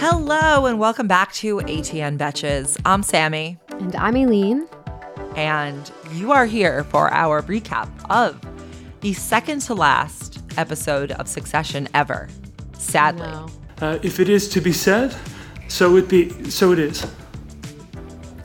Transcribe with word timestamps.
Hello 0.00 0.64
and 0.64 0.78
welcome 0.78 1.06
back 1.06 1.30
to 1.34 1.58
ATN 1.58 2.16
Betches. 2.16 2.80
I'm 2.86 3.02
Sami. 3.02 3.58
And 3.68 3.94
I'm 3.96 4.16
Eileen. 4.16 4.66
And 5.36 5.92
you 6.14 6.32
are 6.32 6.46
here 6.46 6.84
for 6.84 7.12
our 7.12 7.42
recap 7.42 7.90
of 8.08 8.40
the 9.02 9.12
second 9.12 9.60
to 9.60 9.74
last 9.74 10.42
episode 10.56 11.12
of 11.12 11.28
Succession 11.28 11.86
ever. 11.92 12.30
Sadly. 12.78 13.28
Uh, 13.82 13.98
if 14.02 14.20
it 14.20 14.30
is 14.30 14.48
to 14.48 14.62
be 14.62 14.72
said, 14.72 15.14
so 15.68 15.94
it 15.96 16.08
be. 16.08 16.48
So 16.48 16.72
it 16.72 16.78
is. 16.78 17.06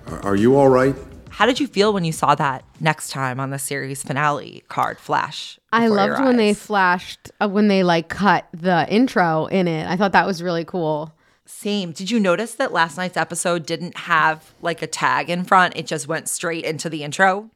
Are, 0.08 0.26
are 0.26 0.36
you 0.36 0.58
all 0.58 0.68
right? 0.68 0.94
How 1.30 1.46
did 1.46 1.62
you 1.62 1.68
feel 1.68 1.94
when 1.94 2.04
you 2.04 2.12
saw 2.12 2.36
that 2.36 2.66
next 2.82 3.12
time 3.12 3.40
on 3.40 3.52
the 3.52 3.60
series 3.60 4.04
finale 4.04 4.66
card 4.68 5.00
flash? 5.00 5.58
I 5.72 5.88
loved 5.88 6.18
your 6.18 6.28
when 6.28 6.36
they 6.36 6.50
eyes? 6.50 6.60
flashed 6.60 7.32
uh, 7.40 7.48
when 7.48 7.70
they 7.70 7.84
like 7.84 8.10
cut 8.10 8.46
the 8.52 8.86
intro 8.90 9.46
in 9.46 9.70
it. 9.70 9.88
I 9.88 9.96
thought 9.96 10.12
that 10.12 10.28
was 10.28 10.44
really 10.44 10.66
cool. 10.66 11.15
Same. 11.46 11.92
Did 11.92 12.10
you 12.12 12.20
notice 12.20 12.56
that 12.56 12.72
last 12.74 12.98
night's 12.98 13.18
episode 13.18 13.66
didn't 13.66 13.98
have 13.98 14.54
like 14.62 14.82
a 14.82 14.88
tag 14.88 15.30
in 15.30 15.44
front? 15.44 15.76
It 15.76 15.86
just 15.86 16.08
went 16.08 16.28
straight 16.28 16.66
into 16.66 16.90
the 16.90 17.04
intro. 17.04 17.50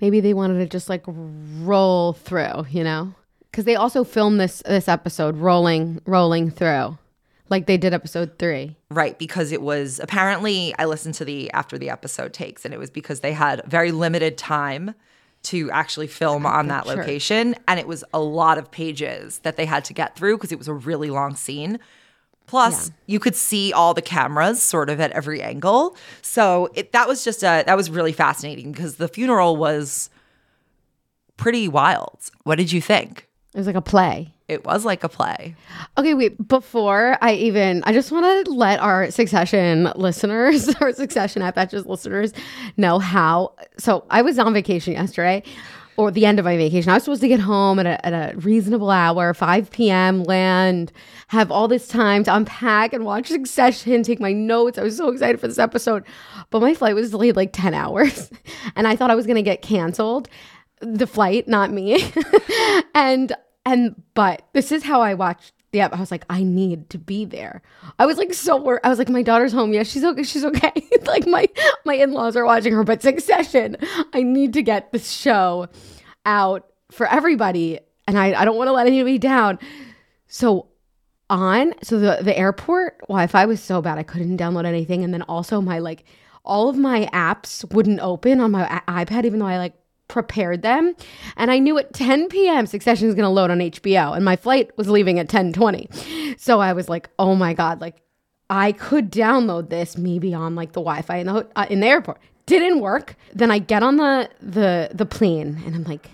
Maybe 0.00 0.20
they 0.20 0.34
wanted 0.34 0.58
to 0.58 0.66
just 0.66 0.88
like 0.88 1.02
roll 1.06 2.12
through, 2.12 2.66
you 2.70 2.84
know? 2.84 3.14
Cuz 3.52 3.64
they 3.64 3.76
also 3.76 4.04
filmed 4.04 4.40
this 4.40 4.62
this 4.66 4.88
episode 4.88 5.36
rolling 5.36 6.00
rolling 6.06 6.50
through. 6.50 6.98
Like 7.50 7.66
they 7.66 7.76
did 7.76 7.92
episode 7.92 8.38
3. 8.38 8.76
Right, 8.90 9.18
because 9.18 9.52
it 9.52 9.60
was 9.60 10.00
apparently 10.00 10.74
I 10.78 10.86
listened 10.86 11.14
to 11.16 11.24
the 11.24 11.50
after 11.52 11.76
the 11.76 11.90
episode 11.90 12.32
takes, 12.32 12.64
and 12.64 12.72
it 12.72 12.78
was 12.78 12.88
because 12.90 13.20
they 13.20 13.32
had 13.32 13.62
very 13.66 13.92
limited 13.92 14.38
time 14.38 14.94
to 15.44 15.70
actually 15.72 16.06
film 16.06 16.46
on 16.46 16.68
that 16.68 16.86
Sure. 16.86 16.96
location, 16.96 17.56
and 17.68 17.78
it 17.80 17.86
was 17.88 18.04
a 18.14 18.20
lot 18.20 18.56
of 18.58 18.70
pages 18.70 19.40
that 19.40 19.56
they 19.56 19.66
had 19.66 19.84
to 19.86 19.92
get 19.92 20.16
through 20.16 20.36
because 20.38 20.52
it 20.52 20.58
was 20.58 20.68
a 20.68 20.72
really 20.72 21.10
long 21.10 21.34
scene. 21.36 21.78
Plus, 22.52 22.90
you 23.06 23.18
could 23.18 23.34
see 23.34 23.72
all 23.72 23.94
the 23.94 24.02
cameras 24.02 24.62
sort 24.62 24.90
of 24.90 25.00
at 25.00 25.10
every 25.12 25.40
angle, 25.40 25.96
so 26.20 26.68
it, 26.74 26.92
that 26.92 27.08
was 27.08 27.24
just 27.24 27.42
a 27.42 27.64
that 27.64 27.78
was 27.78 27.88
really 27.88 28.12
fascinating 28.12 28.72
because 28.72 28.96
the 28.96 29.08
funeral 29.08 29.56
was 29.56 30.10
pretty 31.38 31.66
wild. 31.66 32.18
What 32.42 32.56
did 32.56 32.70
you 32.70 32.82
think? 32.82 33.26
It 33.54 33.58
was 33.58 33.66
like 33.66 33.74
a 33.74 33.80
play. 33.80 34.34
It 34.48 34.66
was 34.66 34.84
like 34.84 35.02
a 35.02 35.08
play. 35.08 35.56
Okay, 35.96 36.12
wait. 36.12 36.46
Before 36.46 37.16
I 37.22 37.32
even, 37.32 37.82
I 37.84 37.94
just 37.94 38.12
want 38.12 38.46
to 38.46 38.52
let 38.52 38.80
our 38.80 39.10
Succession 39.10 39.90
listeners, 39.96 40.68
our 40.82 40.92
Succession 40.92 41.40
at 41.40 41.56
Betches 41.56 41.86
listeners, 41.86 42.34
know 42.76 42.98
how. 42.98 43.54
So 43.78 44.04
I 44.10 44.20
was 44.20 44.38
on 44.38 44.52
vacation 44.52 44.92
yesterday, 44.92 45.42
or 45.96 46.10
the 46.10 46.26
end 46.26 46.38
of 46.38 46.44
my 46.44 46.56
vacation. 46.56 46.90
I 46.90 46.94
was 46.94 47.04
supposed 47.04 47.20
to 47.22 47.28
get 47.28 47.40
home 47.40 47.78
at 47.78 47.86
a, 47.86 48.06
at 48.06 48.12
a 48.12 48.36
reasonable 48.38 48.90
hour, 48.90 49.34
5 49.34 49.70
p.m., 49.70 50.22
land, 50.24 50.92
have 51.28 51.50
all 51.50 51.68
this 51.68 51.88
time 51.88 52.24
to 52.24 52.34
unpack 52.34 52.92
and 52.92 53.04
watch 53.04 53.28
Succession, 53.28 54.02
take 54.02 54.20
my 54.20 54.32
notes. 54.32 54.78
I 54.78 54.82
was 54.82 54.96
so 54.96 55.08
excited 55.08 55.40
for 55.40 55.48
this 55.48 55.58
episode. 55.58 56.04
But 56.50 56.62
my 56.62 56.74
flight 56.74 56.94
was 56.94 57.10
delayed 57.10 57.36
like 57.36 57.52
10 57.52 57.74
hours, 57.74 58.30
and 58.76 58.88
I 58.88 58.96
thought 58.96 59.10
I 59.10 59.14
was 59.14 59.26
going 59.26 59.36
to 59.36 59.42
get 59.42 59.62
canceled. 59.62 60.28
The 60.80 61.06
flight, 61.06 61.46
not 61.46 61.70
me. 61.70 62.12
and 62.94 63.32
and 63.64 64.02
but 64.14 64.42
this 64.52 64.72
is 64.72 64.82
how 64.82 65.00
I 65.00 65.14
watched 65.14 65.52
app. 65.80 65.94
I 65.94 66.00
was 66.00 66.10
like, 66.10 66.24
I 66.28 66.42
need 66.42 66.90
to 66.90 66.98
be 66.98 67.24
there. 67.24 67.62
I 67.98 68.06
was 68.06 68.18
like 68.18 68.34
so 68.34 68.56
worried. 68.56 68.80
I 68.84 68.88
was 68.88 68.98
like, 68.98 69.08
my 69.08 69.22
daughter's 69.22 69.52
home. 69.52 69.72
Yeah, 69.72 69.82
she's 69.82 70.04
okay. 70.04 70.22
She's 70.22 70.44
okay. 70.44 70.72
like 71.06 71.26
my 71.26 71.48
my 71.84 71.94
in 71.94 72.12
laws 72.12 72.36
are 72.36 72.44
watching 72.44 72.72
her, 72.72 72.84
but 72.84 73.02
Succession. 73.02 73.76
I 74.12 74.22
need 74.22 74.52
to 74.54 74.62
get 74.62 74.92
this 74.92 75.10
show 75.10 75.68
out 76.26 76.66
for 76.90 77.06
everybody, 77.06 77.80
and 78.06 78.18
I 78.18 78.34
I 78.34 78.44
don't 78.44 78.56
want 78.56 78.68
to 78.68 78.72
let 78.72 78.86
anybody 78.86 79.18
down. 79.18 79.58
So 80.28 80.68
on 81.30 81.72
so 81.82 81.98
the 81.98 82.18
the 82.22 82.36
airport 82.36 82.98
Wi-Fi 83.08 83.46
was 83.46 83.62
so 83.62 83.80
bad 83.80 83.96
I 83.96 84.02
couldn't 84.02 84.38
download 84.38 84.66
anything, 84.66 85.02
and 85.04 85.12
then 85.14 85.22
also 85.22 85.60
my 85.60 85.78
like 85.78 86.04
all 86.44 86.68
of 86.68 86.76
my 86.76 87.08
apps 87.12 87.70
wouldn't 87.72 88.00
open 88.00 88.40
on 88.40 88.50
my 88.50 88.82
iPad, 88.88 89.24
even 89.24 89.38
though 89.38 89.46
I 89.46 89.58
like 89.58 89.74
prepared 90.12 90.60
them. 90.60 90.94
And 91.36 91.50
I 91.50 91.58
knew 91.58 91.78
at 91.78 91.94
10 91.94 92.28
p.m. 92.28 92.66
Succession 92.66 93.08
is 93.08 93.14
going 93.14 93.24
to 93.24 93.30
load 93.30 93.50
on 93.50 93.58
HBO, 93.58 94.14
and 94.14 94.24
my 94.24 94.36
flight 94.36 94.70
was 94.76 94.88
leaving 94.88 95.18
at 95.18 95.28
10:20. 95.28 96.38
So 96.38 96.60
I 96.60 96.72
was 96.74 96.88
like, 96.88 97.08
oh 97.18 97.34
my 97.34 97.54
god, 97.54 97.80
like 97.80 97.96
I 98.50 98.72
could 98.72 99.10
download 99.10 99.70
this 99.70 99.96
maybe 99.96 100.34
on 100.34 100.54
like 100.54 100.72
the 100.72 100.80
Wi-Fi 100.80 101.16
in 101.16 101.26
the 101.26 101.48
uh, 101.56 101.66
in 101.70 101.80
the 101.80 101.86
airport. 101.86 102.18
Didn't 102.46 102.80
work. 102.80 103.16
Then 103.34 103.50
I 103.50 103.58
get 103.58 103.82
on 103.82 103.96
the 103.96 104.28
the 104.40 104.90
the 104.92 105.06
plane, 105.06 105.62
and 105.64 105.74
I'm 105.74 105.84
like, 105.84 106.10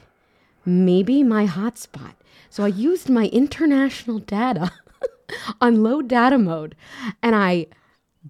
maybe 0.65 1.23
my 1.23 1.47
hotspot. 1.47 2.15
So 2.51 2.65
I 2.65 2.69
used 2.69 3.11
my 3.11 3.27
international 3.27 4.21
data 4.21 4.71
on 5.61 5.83
low 5.83 6.03
data 6.03 6.39
mode, 6.39 6.77
and 7.23 7.35
I 7.35 7.67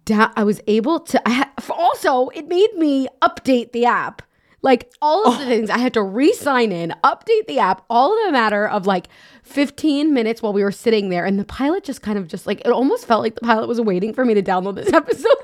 da- 0.07 0.33
I 0.35 0.45
was 0.45 0.63
able 0.67 1.01
to. 1.01 1.29
I 1.29 1.33
ha- 1.33 1.53
also 1.71 2.29
it 2.31 2.49
made 2.49 2.75
me 2.75 3.09
update 3.21 3.73
the 3.73 3.85
app. 3.85 4.23
Like 4.61 4.91
all 5.01 5.29
of 5.29 5.39
the 5.39 5.47
things, 5.47 5.71
I 5.71 5.79
had 5.79 5.95
to 5.95 6.03
re-sign 6.03 6.73
in, 6.73 6.93
update 7.05 7.47
the 7.47 7.61
app, 7.61 7.85
all 7.89 8.21
in 8.23 8.29
a 8.29 8.33
matter 8.33 8.67
of 8.67 8.87
like 8.87 9.07
15 9.45 10.13
minutes 10.13 10.43
while 10.43 10.53
we 10.53 10.65
were 10.65 10.73
sitting 10.73 11.11
there. 11.11 11.25
And 11.25 11.39
the 11.39 11.45
pilot 11.45 11.85
just 11.85 12.03
kind 12.03 12.19
of 12.19 12.27
just 12.27 12.45
like 12.47 12.61
it 12.61 12.69
almost 12.73 13.07
felt 13.07 13.23
like 13.23 13.37
the 13.37 13.41
pilot 13.43 13.69
was 13.69 13.81
waiting 13.81 14.13
for 14.13 14.25
me 14.25 14.35
to 14.35 14.43
download 14.43 14.75
this 14.75 14.93
episode 14.93 15.37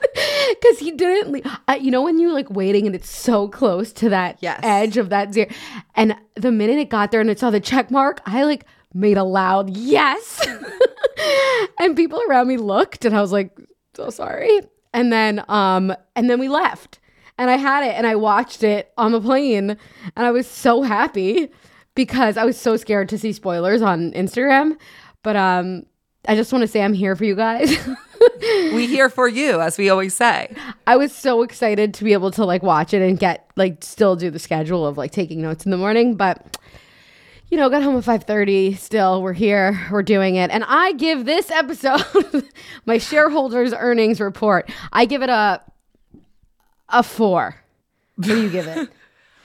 because 0.50 0.78
he 0.80 0.90
didn't. 0.90 1.30
Le- 1.32 1.60
I, 1.68 1.76
you 1.76 1.92
know 1.92 2.02
when 2.02 2.18
you're 2.18 2.32
like 2.32 2.50
waiting 2.50 2.86
and 2.86 2.94
it's 2.96 3.08
so 3.08 3.46
close 3.46 3.92
to 3.94 4.08
that 4.08 4.38
Yes. 4.40 4.58
edge 4.64 4.96
of 4.96 5.10
that 5.10 5.32
zero, 5.32 5.48
and 5.94 6.16
the 6.34 6.50
minute 6.50 6.78
it 6.78 6.88
got 6.90 7.12
there 7.12 7.20
and 7.20 7.30
it 7.30 7.38
saw 7.38 7.50
the 7.50 7.60
check 7.60 7.92
mark, 7.92 8.20
I 8.26 8.42
like 8.42 8.66
made 8.92 9.16
a 9.16 9.24
loud 9.24 9.70
yes, 9.70 10.44
and 11.78 11.96
people 11.96 12.20
around 12.28 12.48
me 12.48 12.56
looked, 12.56 13.04
and 13.04 13.16
I 13.16 13.20
was 13.20 13.32
like, 13.32 13.56
so 13.94 14.10
sorry. 14.10 14.60
And 14.92 15.12
then, 15.12 15.44
um, 15.48 15.94
and 16.14 16.28
then 16.30 16.38
we 16.38 16.48
left, 16.48 16.98
and 17.38 17.50
I 17.50 17.56
had 17.56 17.84
it, 17.84 17.94
and 17.94 18.06
I 18.06 18.16
watched 18.16 18.62
it 18.62 18.92
on 18.96 19.12
the 19.12 19.20
plane, 19.20 19.70
and 19.70 20.26
I 20.26 20.30
was 20.30 20.46
so 20.46 20.82
happy 20.82 21.50
because 21.94 22.36
I 22.36 22.44
was 22.44 22.58
so 22.58 22.76
scared 22.76 23.08
to 23.10 23.18
see 23.18 23.32
spoilers 23.32 23.82
on 23.82 24.12
Instagram. 24.12 24.76
But 25.22 25.36
um, 25.36 25.86
I 26.28 26.34
just 26.34 26.52
want 26.52 26.62
to 26.62 26.68
say 26.68 26.82
I'm 26.82 26.92
here 26.92 27.16
for 27.16 27.24
you 27.24 27.34
guys. 27.34 27.76
We 28.72 28.86
here 28.86 29.08
for 29.08 29.28
you, 29.28 29.60
as 29.60 29.78
we 29.78 29.88
always 29.90 30.14
say. 30.14 30.54
I 30.86 30.96
was 30.96 31.14
so 31.14 31.42
excited 31.42 31.94
to 31.94 32.04
be 32.04 32.12
able 32.12 32.30
to 32.32 32.44
like 32.44 32.62
watch 32.62 32.92
it 32.92 33.02
and 33.02 33.18
get 33.18 33.48
like 33.56 33.82
still 33.84 34.16
do 34.16 34.30
the 34.30 34.38
schedule 34.38 34.86
of 34.86 34.98
like 34.98 35.12
taking 35.12 35.40
notes 35.40 35.64
in 35.64 35.70
the 35.70 35.76
morning, 35.76 36.16
but 36.16 36.58
you 37.48 37.56
know, 37.56 37.68
got 37.70 37.82
home 37.82 37.96
at 37.96 38.04
5:30, 38.04 38.76
still 38.76 39.22
we're 39.22 39.32
here, 39.32 39.80
we're 39.90 40.02
doing 40.02 40.36
it. 40.36 40.50
And 40.50 40.64
I 40.66 40.92
give 40.92 41.24
this 41.24 41.50
episode 41.50 42.48
my 42.86 42.98
shareholders 42.98 43.72
earnings 43.72 44.20
report. 44.20 44.70
I 44.92 45.04
give 45.04 45.22
it 45.22 45.28
a 45.28 45.60
a 46.94 47.02
4. 47.02 47.56
What 48.16 48.26
do 48.26 48.42
you 48.42 48.50
give 48.50 48.66
it? 48.66 48.88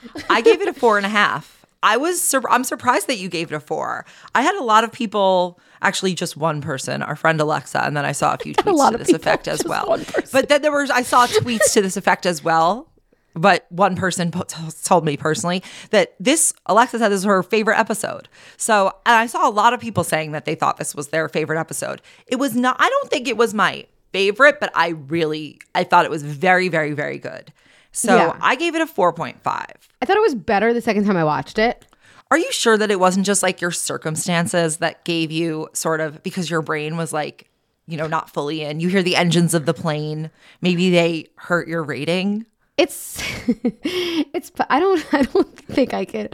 I 0.30 0.42
gave 0.42 0.62
it 0.62 0.68
a 0.68 0.74
four 0.74 0.98
and 0.98 1.06
a 1.06 1.10
half. 1.10 1.66
I 1.82 1.98
was 1.98 2.22
sur- 2.22 2.50
I'm 2.50 2.64
surprised 2.64 3.08
that 3.08 3.18
you 3.18 3.30
gave 3.30 3.52
it 3.52 3.56
a 3.56 3.60
four. 3.60 4.06
I 4.36 4.42
had 4.42 4.56
a 4.56 4.64
lot 4.64 4.84
of 4.84 4.92
people, 4.92 5.60
actually 5.82 6.14
just 6.14 6.36
one 6.36 6.62
person, 6.62 7.02
our 7.02 7.16
friend 7.16 7.40
Alexa, 7.40 7.84
and 7.84 7.96
then 7.96 8.06
I 8.06 8.12
saw 8.12 8.34
a 8.34 8.38
few 8.44 8.54
tweets 8.54 8.74
lot 8.74 8.90
to 8.90 8.96
of 8.96 9.06
this 9.06 9.14
effect 9.14 9.48
as 9.48 9.64
well. 9.66 10.00
But 10.32 10.50
then 10.50 10.62
there 10.62 10.72
was 10.72 10.90
I 10.90 11.02
saw 11.04 11.26
tweets 11.28 11.74
to 11.74 11.82
this 11.82 11.98
effect 11.98 12.26
as 12.26 12.44
well. 12.44 12.88
But 13.36 13.66
one 13.70 13.96
person 13.96 14.32
po- 14.32 14.44
t- 14.44 14.58
told 14.84 15.06
me 15.06 15.16
personally 15.16 15.64
that 15.92 16.16
this 16.20 16.52
Alexa 16.66 16.98
said 16.98 17.10
this 17.10 17.18
was 17.18 17.24
her 17.26 17.44
favorite 17.44 17.78
episode. 17.78 18.28
So, 18.58 18.88
and 19.06 19.16
I 19.16 19.28
saw 19.28 19.48
a 19.48 19.52
lot 19.52 19.72
of 19.72 19.80
people 19.80 20.04
saying 20.04 20.32
that 20.32 20.46
they 20.46 20.56
thought 20.56 20.78
this 20.78 20.96
was 20.96 21.10
their 21.10 21.30
favorite 21.30 21.60
episode. 21.60 22.02
It 22.28 22.38
was 22.38 22.56
not. 22.56 22.76
I 22.80 22.90
don't 22.90 23.10
think 23.10 23.28
it 23.28 23.38
was 23.38 23.54
my 23.54 23.86
favorite, 24.12 24.60
but 24.60 24.72
I 24.76 24.90
really 24.90 25.60
I 25.76 25.84
thought 25.84 26.06
it 26.06 26.12
was 26.12 26.24
very, 26.24 26.68
very, 26.70 26.94
very 26.94 27.18
good. 27.18 27.52
So 27.92 28.16
Yeah. 28.16 28.38
I 28.42 28.56
gave 28.56 28.76
it 28.76 28.82
a 28.82 28.88
four 28.88 29.14
point 29.14 29.42
five. 29.44 29.76
I 30.02 30.06
thought 30.06 30.18
it 30.18 30.22
was 30.22 30.36
better 30.36 30.74
the 30.74 30.82
second 30.82 31.06
time 31.06 31.18
I 31.18 31.24
watched 31.24 31.58
it. 31.60 31.86
Are 32.32 32.38
you 32.38 32.52
sure 32.52 32.78
that 32.78 32.92
it 32.92 33.00
wasn't 33.00 33.26
just 33.26 33.42
like 33.42 33.60
your 33.60 33.72
circumstances 33.72 34.78
that 34.78 35.04
gave 35.04 35.32
you 35.32 35.68
sort 35.74 36.00
of 36.00 36.22
because 36.22 36.50
your 36.50 36.62
brain 36.62 36.96
was 36.96 37.12
like, 37.12 37.50
you 37.88 37.98
know, 37.98 38.06
not 38.06 38.30
fully 38.32 38.62
in? 38.62 38.80
You 38.80 38.88
hear 38.90 39.02
the 39.02 39.16
engines 39.16 39.56
of 39.56 39.66
the 39.66 39.74
plane, 39.74 40.30
maybe 40.62 40.92
they 40.92 41.28
hurt 41.38 41.68
your 41.68 41.82
rating. 41.84 42.46
It's 42.80 43.22
it's 43.84 44.52
I 44.70 44.80
don't 44.80 45.06
I 45.14 45.24
don't 45.24 45.58
think 45.58 45.94
I 45.94 46.06
can. 46.06 46.30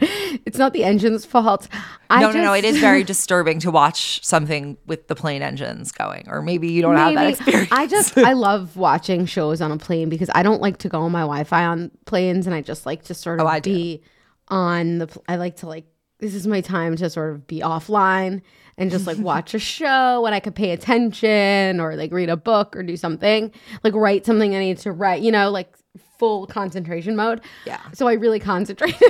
It's 0.46 0.58
not 0.58 0.72
the 0.72 0.84
engine's 0.84 1.24
fault. 1.24 1.68
I 2.08 2.20
no, 2.20 2.30
no, 2.30 2.42
no. 2.42 2.52
it 2.52 2.64
is 2.64 2.78
very 2.78 3.02
disturbing 3.12 3.58
to 3.60 3.70
watch 3.70 4.24
something 4.24 4.78
with 4.86 5.08
the 5.08 5.16
plane 5.16 5.42
engines 5.42 5.92
going, 5.92 6.28
or 6.28 6.42
maybe 6.42 6.68
you 6.68 6.82
don't 6.82 6.96
have 6.96 7.14
that 7.14 7.26
experience. 7.26 7.68
I 7.72 7.86
just 7.86 8.16
I 8.16 8.32
love 8.32 8.76
watching 8.76 9.26
shows 9.26 9.60
on 9.60 9.72
a 9.72 9.76
plane 9.76 10.08
because 10.08 10.30
I 10.34 10.42
don't 10.42 10.62
like 10.62 10.78
to 10.78 10.88
go 10.88 11.00
on 11.02 11.12
my 11.12 11.22
Wi-Fi 11.22 11.64
on 11.66 11.90
planes, 12.06 12.46
and 12.46 12.54
I 12.54 12.62
just 12.62 12.86
like 12.86 13.04
to 13.04 13.14
sort 13.14 13.40
oh, 13.40 13.44
of 13.44 13.48
Oh, 13.48 13.50
I 13.50 13.60
do. 13.60 13.74
be 13.74 14.02
on 14.48 14.98
the. 14.98 15.20
I 15.28 15.36
like 15.36 15.56
to 15.56 15.66
like 15.66 15.86
this 16.18 16.34
is 16.34 16.46
my 16.46 16.60
time 16.60 16.96
to 16.96 17.10
sort 17.10 17.34
of 17.34 17.46
be 17.46 17.60
offline 17.60 18.40
and 18.78 18.90
just 18.90 19.06
like 19.06 19.18
watch 19.18 19.52
a 19.52 19.58
show 19.58 20.24
and 20.26 20.34
I 20.34 20.40
could 20.40 20.54
pay 20.54 20.70
attention 20.70 21.80
or 21.80 21.94
like 21.96 22.12
read 22.12 22.30
a 22.30 22.36
book 22.36 22.74
or 22.76 22.82
do 22.82 22.96
something 22.96 23.52
like 23.84 23.94
write 23.94 24.24
something 24.24 24.54
I 24.54 24.60
need 24.60 24.78
to 24.78 24.92
write. 24.92 25.22
You 25.22 25.32
know, 25.32 25.50
like 25.50 25.76
full 26.18 26.46
concentration 26.46 27.16
mode. 27.16 27.40
Yeah. 27.64 27.80
So 27.92 28.08
I 28.08 28.14
really 28.14 28.40
concentrated 28.40 29.00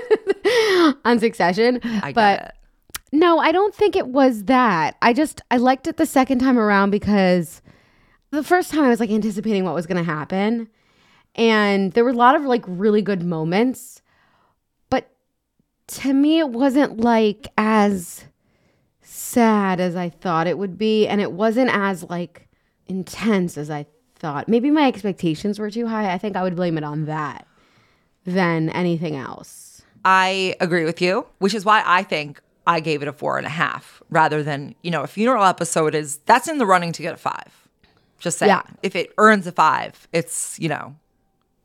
on 1.05 1.19
Succession. 1.19 1.81
I 1.85 2.13
but 2.13 2.41
it. 2.41 2.53
no, 3.13 3.39
I 3.39 3.53
don't 3.53 3.75
think 3.75 3.97
it 3.97 4.09
was 4.09 4.45
that. 4.45 4.97
I 5.03 5.13
just 5.13 5.41
I 5.51 5.57
liked 5.57 5.87
it 5.87 5.97
the 5.97 6.07
second 6.07 6.39
time 6.39 6.59
around 6.59 6.91
because 6.91 7.63
the 8.31 8.43
first 8.43 8.71
time 8.71 8.85
I 8.85 8.89
was 8.89 9.01
like 9.01 9.11
anticipating 9.11 9.65
what 9.65 9.75
was 9.75 9.87
going 9.87 10.05
to 10.05 10.11
happen 10.11 10.69
and 11.35 11.93
there 11.93 12.05
were 12.05 12.11
a 12.11 12.15
lot 12.15 12.35
of 12.35 12.43
like 12.43 12.65
really 12.67 13.03
good 13.03 13.23
moments. 13.23 14.03
But 14.91 15.11
to 15.89 16.13
me 16.13 16.39
it 16.39 16.49
wasn't 16.49 17.01
like 17.01 17.49
as 17.57 18.25
sad 19.03 19.81
as 19.81 19.95
I 19.95 20.09
thought 20.09 20.47
it 20.47 20.59
would 20.59 20.77
be 20.77 21.07
and 21.07 21.21
it 21.21 21.33
wasn't 21.33 21.71
as 21.73 22.03
like 22.05 22.49
intense 22.87 23.57
as 23.57 23.71
I 23.71 23.87
thought. 24.19 24.49
Maybe 24.49 24.71
my 24.71 24.87
expectations 24.89 25.59
were 25.59 25.71
too 25.71 25.87
high. 25.87 26.13
I 26.13 26.19
think 26.19 26.37
I 26.37 26.43
would 26.43 26.57
blame 26.57 26.77
it 26.79 26.85
on 26.85 27.05
that 27.07 27.47
than 28.25 28.71
anything 28.71 29.17
else. 29.17 29.83
I 30.05 30.55
agree 30.61 30.85
with 30.85 31.01
you, 31.03 31.27
which 31.39 31.55
is 31.55 31.65
why 31.65 31.83
I 31.85 32.03
think 32.03 32.41
I 32.67 32.81
gave 32.81 33.03
it 33.03 33.09
a 33.09 33.13
four 33.13 33.39
and 33.39 33.47
a 33.47 33.51
half 33.51 34.03
rather 34.11 34.43
than, 34.43 34.75
you 34.83 34.91
know, 34.91 35.03
a 35.03 35.07
funeral 35.07 35.45
episode 35.45 35.95
is 35.95 36.19
that's 36.27 36.49
in 36.49 36.59
the 36.59 36.67
running 36.67 36.93
to 36.93 37.03
get 37.03 37.15
a 37.15 37.17
five. 37.17 37.69
Just 38.19 38.39
saying. 38.39 38.51
Yeah. 38.51 38.63
If 38.83 38.97
it 38.97 39.13
earns 39.19 39.47
a 39.47 39.53
five, 39.53 40.09
it's, 40.13 40.59
you 40.59 40.69
know, 40.69 40.97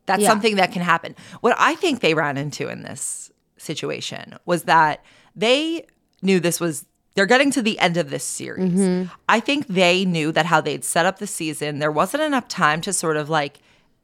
that's 0.05 0.21
Yeah. 0.23 0.27
something 0.29 0.57
that 0.57 0.71
can 0.71 0.81
happen. 0.81 1.15
What 1.41 1.55
I 1.57 1.75
think 1.75 2.01
they 2.01 2.13
ran 2.13 2.37
into 2.37 2.67
in 2.67 2.83
this 2.83 3.31
situation 3.57 4.35
was 4.45 4.63
that 4.63 5.03
they 5.35 5.85
knew 6.21 6.39
this 6.39 6.59
was 6.59 6.85
they're 7.15 7.25
getting 7.25 7.51
to 7.51 7.61
the 7.61 7.77
end 7.79 7.97
of 7.97 8.09
this 8.09 8.23
series. 8.23 8.71
Mm-hmm. 8.71 9.13
I 9.27 9.39
think 9.39 9.67
they 9.67 10.05
knew 10.05 10.31
that 10.31 10.45
how 10.45 10.61
they'd 10.61 10.83
set 10.83 11.05
up 11.05 11.19
the 11.19 11.27
season, 11.27 11.79
there 11.79 11.91
wasn't 11.91 12.23
enough 12.23 12.47
time 12.47 12.81
to 12.81 12.93
sort 12.93 13.17
of 13.17 13.29
like 13.29 13.59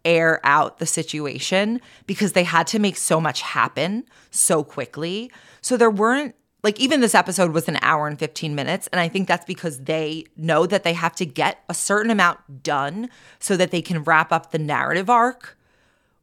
air 0.05 0.39
out 0.43 0.79
the 0.79 0.85
situation 0.85 1.81
because 2.05 2.33
they 2.33 2.43
had 2.43 2.67
to 2.67 2.79
make 2.79 2.97
so 2.97 3.19
much 3.19 3.41
happen 3.41 4.05
so 4.31 4.63
quickly. 4.63 5.31
So 5.61 5.77
there 5.77 5.91
weren't 5.91 6.35
like 6.63 6.79
even 6.79 7.01
this 7.01 7.15
episode 7.15 7.51
was 7.51 7.67
an 7.67 7.77
hour 7.81 8.07
and 8.07 8.17
15 8.17 8.55
minutes 8.55 8.87
and 8.87 8.99
I 8.99 9.07
think 9.07 9.27
that's 9.27 9.45
because 9.45 9.81
they 9.81 10.25
know 10.35 10.65
that 10.65 10.83
they 10.83 10.93
have 10.93 11.15
to 11.15 11.25
get 11.25 11.63
a 11.69 11.73
certain 11.73 12.11
amount 12.11 12.63
done 12.63 13.09
so 13.39 13.55
that 13.57 13.71
they 13.71 13.81
can 13.81 14.03
wrap 14.03 14.31
up 14.31 14.51
the 14.51 14.59
narrative 14.59 15.09
arc 15.09 15.57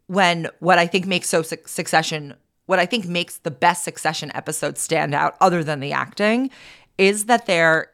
when 0.07 0.49
what 0.59 0.79
I 0.79 0.87
think 0.87 1.07
makes 1.07 1.29
so 1.29 1.43
Suc- 1.43 1.69
Succession, 1.69 2.35
what 2.67 2.79
I 2.79 2.87
think 2.87 3.07
makes 3.07 3.39
the 3.39 3.51
best 3.51 3.85
Succession 3.85 4.31
episodes 4.35 4.81
stand 4.81 5.15
out, 5.15 5.37
other 5.41 5.63
than 5.63 5.81
the 5.81 5.93
acting, 5.93 6.51
is 6.99 7.27
that 7.27 7.47
there 7.47 7.91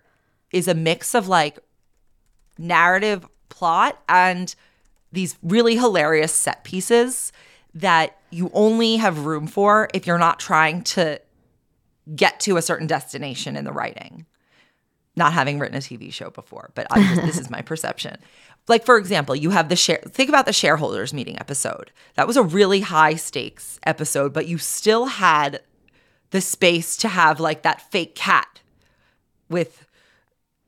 is 0.53 0.69
a 0.69 0.75
mix 0.75 1.15
of 1.15 1.29
like 1.29 1.59
narrative 2.59 3.27
plot 3.49 4.01
and 4.09 4.55
these 5.13 5.37
really 5.43 5.77
hilarious 5.77 6.33
set 6.33 6.65
pieces 6.65 7.33
that 7.75 8.19
you 8.31 8.51
only 8.53 8.97
have 8.97 9.27
room 9.27 9.47
for 9.47 9.89
if 9.95 10.07
you're 10.07 10.19
not 10.19 10.39
trying 10.39 10.83
to 10.83 11.21
get 12.15 12.41
to 12.41 12.57
a 12.57 12.63
certain 12.63 12.87
destination 12.87 13.57
in 13.57 13.65
the 13.65 13.73
writing 13.73 14.27
not 15.17 15.33
having 15.33 15.59
written 15.59 15.77
a 15.77 15.81
TV 15.81 16.13
show 16.13 16.31
before, 16.31 16.71
but 16.75 16.87
this 16.95 17.39
is 17.39 17.51
my 17.51 17.63
perception. 17.63 18.17
Like 18.69 18.85
for 18.85 18.97
example, 18.97 19.35
you 19.35 19.51
have 19.51 19.69
the 19.69 19.77
share. 19.77 20.01
Think 20.07 20.29
about 20.29 20.47
the 20.47 20.53
shareholders 20.53 21.13
meeting 21.13 21.39
episode. 21.39 21.91
That 22.15 22.27
was 22.27 22.37
a 22.37 22.43
really 22.43 22.81
high 22.81 23.15
stakes 23.15 23.81
episode, 23.85 24.33
but 24.33 24.47
you 24.47 24.59
still 24.59 25.07
had 25.07 25.61
the 26.31 26.41
space 26.41 26.97
to 26.99 27.09
have 27.09 27.41
like 27.41 27.63
that 27.63 27.91
fake 27.91 28.15
cat 28.15 28.61
with, 29.49 29.85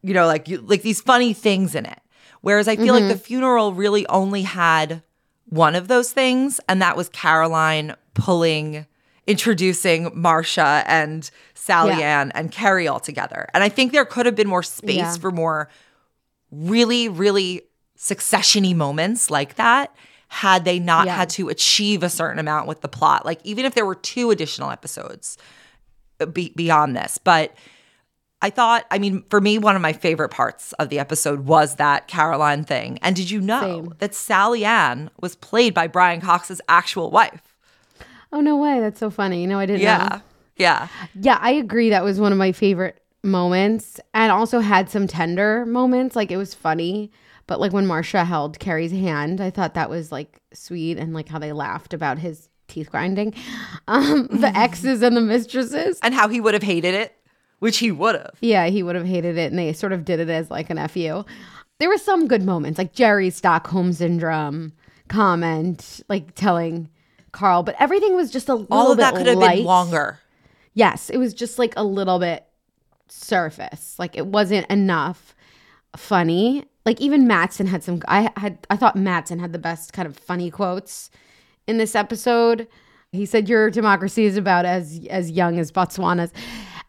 you 0.03 0.13
know, 0.15 0.27
like 0.27 0.49
you, 0.49 0.59
like 0.59 0.83
these 0.83 1.01
funny 1.01 1.33
things 1.33 1.75
in 1.75 1.87
it. 1.87 2.01
Whereas 2.41 2.67
I 2.67 2.75
feel 2.75 2.93
like 2.93 3.07
the 3.07 3.15
mm-hmm. 3.15 3.23
funeral 3.23 3.73
really 3.73 4.05
only 4.09 4.43
had 4.43 5.03
one 5.47 5.77
of 5.77 5.87
those 5.87 6.13
things, 6.13 6.61
and 6.69 6.83
that 6.83 6.97
was 6.97 7.09
Caroline 7.11 7.95
pulling, 8.15 8.87
introducing 9.29 10.11
Marcia 10.13 10.83
and 10.87 11.31
Sally 11.55 11.99
Yeah. 11.99 12.21
Ann 12.21 12.33
and 12.33 12.51
Kerry 12.51 12.89
all 12.89 12.99
together. 12.99 13.49
And 13.55 13.63
I 13.63 13.69
think 13.69 13.93
there 13.93 14.05
could 14.05 14.27
have 14.27 14.35
been 14.35 14.49
more 14.49 14.65
space 14.65 14.97
Yeah. 14.97 15.17
for 15.19 15.31
more 15.31 15.69
really, 16.51 17.09
really 17.09 17.63
successiony 18.03 18.75
moments 18.75 19.31
like 19.31 19.55
that 19.55 19.95
had 20.29 20.65
they 20.65 20.79
not 20.79 21.07
Yeah. 21.07 21.15
had 21.17 21.29
to 21.31 21.49
achieve 21.49 22.03
a 22.03 22.09
certain 22.09 22.39
amount 22.39 22.67
with 22.67 22.81
the 22.81 22.89
plot. 22.89 23.25
Like 23.25 23.39
even 23.45 23.65
if 23.65 23.75
there 23.75 23.87
were 23.87 23.95
two 23.95 24.31
additional 24.31 24.71
episodes 24.71 25.39
uh, 26.21 26.27
be- 26.27 26.53
beyond 26.57 26.97
this, 26.97 27.19
but 27.19 27.55
I 28.45 28.51
thought, 28.51 28.87
I 28.91 28.99
mean, 28.99 29.23
for 29.31 29.41
me, 29.41 29.57
one 29.59 29.77
of 29.77 29.83
my 29.83 29.93
favorite 29.93 30.31
parts 30.31 30.73
of 30.81 30.89
the 30.89 30.99
episode 30.99 31.47
was 31.47 31.77
that 31.77 32.09
Caroline 32.09 32.65
thing. 32.65 32.99
And 33.01 33.15
did 33.15 33.31
you 33.31 33.41
know 33.41 33.61
Same. 33.61 33.95
that 34.01 34.17
Sally 34.17 34.65
Ann 34.65 35.11
was 35.21 35.37
played 35.37 35.75
by 35.75 35.87
Brian 35.87 36.21
Cox's 36.21 36.61
actual 36.69 37.13
wife? 37.13 37.55
Oh 38.33 38.41
no 38.41 38.57
way, 38.57 38.81
that's 38.81 38.99
so 38.99 39.11
funny. 39.11 39.47
No, 39.47 39.61
I 39.61 39.67
didn't 39.67 39.83
know. 39.83 39.87
Yeah. 39.87 40.21
Yeah. 40.57 40.89
Yeah, 41.15 41.39
I 41.41 41.53
agree. 41.53 41.91
That 41.91 42.03
was 42.03 42.19
one 42.19 42.33
of 42.33 42.39
my 42.39 42.51
favorite 42.51 43.01
moments, 43.23 44.01
and 44.13 44.33
also 44.33 44.59
had 44.59 44.91
some 44.91 45.07
tender 45.07 45.65
moments. 45.67 46.17
Like 46.17 46.33
it 46.33 46.37
was 46.37 46.53
funny, 46.55 47.13
but 47.53 47.61
like 47.61 47.75
when 47.75 47.87
Marcia 47.87 48.25
held 48.25 48.59
Kerry's 48.59 48.93
hand, 48.93 49.39
I 49.39 49.51
thought 49.51 49.75
that 49.75 49.91
was 49.91 50.11
like 50.11 50.41
sweet, 50.55 50.97
and 50.97 51.13
like 51.13 51.29
how 51.29 51.39
they 51.39 51.53
laughed 51.53 51.93
about 51.93 52.19
his 52.19 52.49
teeth 52.67 52.91
grinding. 52.91 53.35
Um, 53.87 54.27
the 54.29 54.47
exes 54.57 55.03
and 55.03 55.15
the 55.15 55.21
mistresses. 55.21 55.99
And 56.03 56.15
how 56.15 56.29
he 56.29 56.41
would 56.41 56.55
have 56.55 56.63
hated 56.63 56.95
it, 56.95 57.15
which 57.59 57.77
he 57.77 57.93
would 57.93 58.15
have. 58.15 58.37
Yeah, 58.41 58.69
he 58.69 58.83
would 58.83 58.97
have 58.97 59.05
hated 59.05 59.37
it, 59.37 59.51
and 59.51 59.59
they 59.59 59.75
sort 59.75 59.93
of 59.93 60.07
did 60.07 60.19
it 60.19 60.31
as 60.31 60.51
like 60.51 60.71
an 60.71 60.79
fu. 60.89 61.27
There 61.79 61.91
were 61.91 61.99
some 61.99 62.27
good 62.27 62.43
moments, 62.43 62.79
like 62.79 62.95
Gerri's 62.95 63.37
Stockholm 63.37 63.93
syndrome 63.93 64.73
comment, 65.09 66.01
like 66.09 66.35
telling 66.35 66.89
Karl, 67.33 67.63
but 67.65 67.75
everything 67.79 68.17
was 68.17 68.31
just 68.31 68.49
a 68.49 68.55
little 68.55 68.75
All 68.75 68.93
of 68.93 68.97
bit 68.97 69.03
that 69.03 69.15
could 69.15 69.27
have 69.27 69.37
light. 69.37 69.57
been 69.57 69.67
longer. 69.67 70.21
Yes, 70.73 71.11
it 71.11 71.19
was 71.19 71.35
just 71.35 71.59
like 71.59 71.75
a 71.77 71.85
little 71.85 72.19
bit 72.19 72.47
surface. 73.09 73.99
Like 73.99 74.17
it 74.17 74.27
wasn't 74.27 74.67
enough 74.71 75.35
funny. 75.97 76.65
Like 76.85 77.01
even 77.01 77.27
Matsson 77.27 77.67
had 77.67 77.85
some 77.85 78.01
I 78.09 78.31
had 78.37 78.59
I 78.71 78.77
thought 78.77 78.97
Matsson 78.97 79.39
had 79.39 79.53
the 79.53 79.59
best 79.59 79.93
kind 79.93 80.07
of 80.07 80.17
funny 80.17 80.51
quotes 80.51 81.11
in 81.67 81.79
this 81.79 81.95
episode. 81.95 82.67
He 83.13 83.27
said 83.27 83.49
your 83.49 83.71
democracy 83.71 84.25
is 84.25 84.37
about 84.37 84.65
as 84.65 85.01
as 85.11 85.31
young 85.31 85.59
as 85.59 85.71
Botswana's. 85.71 86.33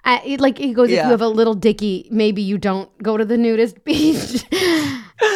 Uh, 0.06 0.20
it- 0.26 0.42
like 0.42 0.58
he 0.58 0.74
goes, 0.74 0.90
if 0.90 0.96
you 1.06 1.12
have 1.12 1.22
a 1.22 1.28
little 1.30 1.54
dicky, 1.54 2.08
maybe 2.12 2.42
you 2.42 2.58
don't 2.58 2.90
go 3.02 3.16
to 3.18 3.24
the 3.24 3.38
nudist 3.38 3.84
beach. 3.86 4.44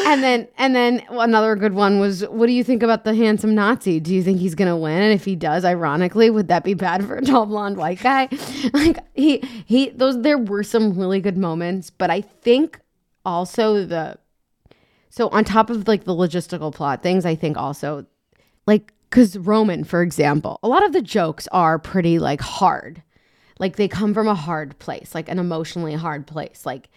and 0.05 0.21
then 0.23 0.47
and 0.57 0.75
then 0.75 1.01
another 1.09 1.55
good 1.55 1.73
one 1.73 1.99
was, 1.99 2.27
what 2.27 2.47
do 2.47 2.51
you 2.51 2.63
think 2.63 2.83
about 2.83 3.03
the 3.05 3.13
handsome 3.15 3.55
Nazi? 3.55 3.99
Do 4.01 4.13
you 4.13 4.21
think 4.23 4.39
he's 4.39 4.55
gonna 4.55 4.75
win? 4.77 5.01
And 5.01 5.13
if 5.13 5.23
he 5.23 5.35
does, 5.37 5.63
ironically, 5.63 6.29
would 6.29 6.47
that 6.49 6.63
be 6.65 6.73
bad 6.73 7.05
for 7.05 7.15
a 7.17 7.21
tall 7.21 7.45
blonde 7.45 7.77
white 7.77 8.01
guy? 8.01 8.27
like 8.73 8.97
he 9.13 9.41
he 9.65 9.89
those 9.91 10.21
there 10.21 10.37
were 10.37 10.63
some 10.63 10.97
really 10.97 11.21
good 11.21 11.37
moments, 11.37 11.89
but 11.89 12.09
I 12.09 12.21
think 12.21 12.79
also 13.23 13.85
the 13.85 14.17
so 15.17 15.29
on 15.29 15.43
top 15.43 15.69
of 15.71 15.87
like 15.87 16.03
the 16.03 16.13
logistical 16.13 16.71
plot 16.73 17.01
things, 17.01 17.25
I 17.25 17.33
think 17.35 17.57
also 17.57 18.05
like 18.67 18.93
because 19.09 19.37
Roman, 19.37 19.83
for 19.83 20.01
example, 20.03 20.59
a 20.61 20.67
lot 20.67 20.85
of 20.85 20.93
the 20.93 21.01
jokes 21.01 21.47
are 21.51 21.79
pretty 21.79 22.19
like 22.19 22.39
hard. 22.41 23.01
Like 23.59 23.75
they 23.77 23.87
come 23.87 24.13
from 24.13 24.27
a 24.27 24.35
hard 24.35 24.77
place, 24.79 25.15
like 25.15 25.27
an 25.29 25.39
emotionally 25.39 25.95
hard 25.95 26.27
place. 26.27 26.65
Like 26.65 26.89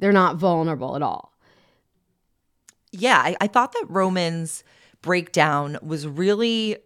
they're 0.00 0.12
not 0.12 0.36
vulnerable 0.36 0.96
at 0.96 1.02
all. 1.02 1.32
yeah, 2.90 3.18
I, 3.18 3.36
I 3.40 3.46
thought 3.46 3.72
that 3.72 3.84
Roman's 3.88 4.64
breakdown 5.02 5.78
was 5.82 6.06
really 6.08 6.78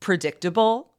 predictable 0.00 0.90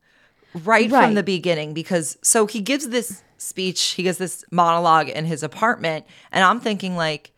right, 0.53 0.89
Right. 0.89 1.05
from 1.05 1.13
the 1.15 1.23
beginning 1.23 1.73
because 1.73 2.17
so 2.23 2.47
he 2.47 2.61
gives 2.61 2.89
this 2.89 3.21
speech, 3.37 3.81
he 3.91 4.03
gives 4.03 4.17
this 4.17 4.43
monologue 4.51 5.09
in 5.09 5.25
his 5.25 5.43
apartment, 5.43 6.05
and 6.31 6.43
I'm 6.43 6.59
thinking 6.61 6.95
like, 6.95 7.32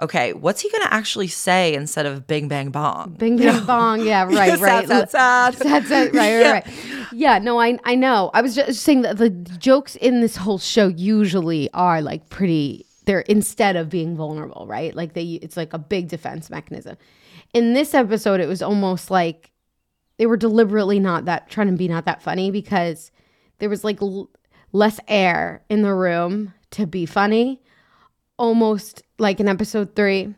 okay, 0.00 0.32
what's 0.32 0.60
he 0.60 0.70
gonna 0.70 0.88
actually 0.90 1.28
say 1.28 1.74
instead 1.74 2.06
of 2.06 2.26
bing 2.26 2.48
bang 2.48 2.70
bong? 2.70 3.16
Bing 3.18 3.36
bang 3.36 3.64
bong. 3.64 4.04
Yeah, 4.04 4.24
right, 4.24 4.58
right. 4.60 4.88
sad, 4.88 5.10
sad. 5.10 5.54
Sad, 5.56 5.86
sad, 5.86 6.14
right, 6.14 6.14
right, 6.14 6.40
Yeah. 6.40 6.50
right. 6.52 6.66
Yeah, 7.12 7.38
no, 7.38 7.60
I 7.60 7.78
I 7.84 7.94
know. 7.94 8.30
I 8.34 8.40
was 8.42 8.54
just 8.54 8.80
saying 8.82 9.02
that 9.02 9.18
the 9.18 9.30
jokes 9.30 9.96
in 9.96 10.20
this 10.20 10.36
whole 10.36 10.58
show 10.58 10.88
usually 10.88 11.70
are 11.72 12.00
like 12.02 12.28
pretty 12.30 12.86
they're 13.06 13.20
instead 13.20 13.76
of 13.76 13.88
being 13.88 14.16
vulnerable, 14.16 14.66
right? 14.68 14.94
Like 14.94 15.14
they 15.14 15.24
it's 15.42 15.56
like 15.56 15.72
a 15.72 15.78
big 15.78 16.08
defense 16.08 16.50
mechanism. 16.50 16.96
In 17.52 17.72
this 17.72 17.94
episode, 17.94 18.40
it 18.40 18.46
was 18.46 18.62
almost 18.62 19.10
like 19.10 19.50
they 20.18 20.26
were 20.26 20.36
deliberately 20.36 21.00
not 21.00 21.24
that 21.24 21.50
trying 21.50 21.66
to 21.68 21.72
be 21.72 21.88
not 21.88 22.04
that 22.04 22.22
funny 22.22 22.50
because 22.50 23.10
there 23.58 23.68
was 23.68 23.82
like 23.84 24.00
l- 24.02 24.30
less 24.72 25.00
air 25.08 25.62
in 25.68 25.82
the 25.82 25.92
room 25.94 26.52
to 26.72 26.86
be 26.86 27.06
funny, 27.06 27.60
almost 28.40 29.02
like 29.18 29.38
in 29.38 29.46
episode 29.48 29.94
three. 29.94 30.34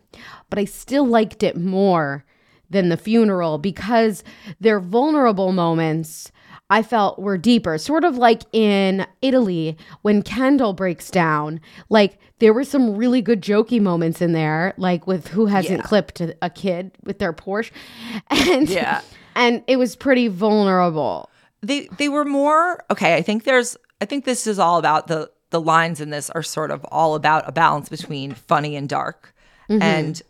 But 0.51 0.59
I 0.59 0.65
still 0.67 1.07
liked 1.07 1.43
it 1.43 1.57
more 1.57 2.25
than 2.69 2.89
the 2.89 2.97
funeral 2.97 3.59
because 3.59 4.25
their 4.61 4.81
vulnerable 4.81 5.53
moments 5.53 6.31
I 6.71 6.83
felt 6.83 7.19
were 7.19 7.37
deeper. 7.37 7.77
Sort 7.79 8.03
of 8.05 8.17
like 8.17 8.43
in 8.53 9.07
Italy 9.21 9.77
when 10.03 10.23
Kendall 10.23 10.73
breaks 10.73 11.11
down. 11.11 11.61
Like 11.91 12.19
there 12.39 12.53
were 12.55 12.65
some 12.65 12.97
really 12.97 13.21
good 13.23 13.43
jokey 13.43 13.79
moments 13.81 14.23
in 14.23 14.33
there, 14.33 14.73
like 14.79 15.07
with 15.07 15.29
who 15.29 15.47
hasn't 15.47 15.81
Yeah. 15.81 15.87
clipped 15.87 16.21
a, 16.23 16.35
a 16.43 16.49
kid 16.51 16.93
with 17.05 17.19
their 17.19 17.33
Porsche. 17.35 17.71
And 18.31 18.69
Yeah. 18.69 19.03
and 19.37 19.63
it 19.67 19.77
was 19.77 19.97
pretty 19.97 20.29
vulnerable. 20.29 21.29
they 21.63 21.89
they 21.99 22.09
were 22.09 22.25
more 22.25 22.83
okay 22.91 23.15
i 23.15 23.23
think 23.23 23.45
there's 23.45 23.77
i 24.01 24.05
think 24.05 24.25
this 24.25 24.47
is 24.49 24.59
all 24.59 24.79
about 24.79 25.07
the 25.07 25.31
the 25.53 25.61
lines 25.61 26.01
in 26.01 26.11
this 26.11 26.29
are 26.31 26.43
sort 26.43 26.73
of 26.73 26.85
all 26.87 27.15
about 27.15 27.49
a 27.49 27.53
balance 27.53 27.89
between 27.89 28.35
funny 28.35 28.75
and 28.75 28.89
dark. 28.89 29.33
Mm-hmm. 29.71 29.83
And 29.83 30.23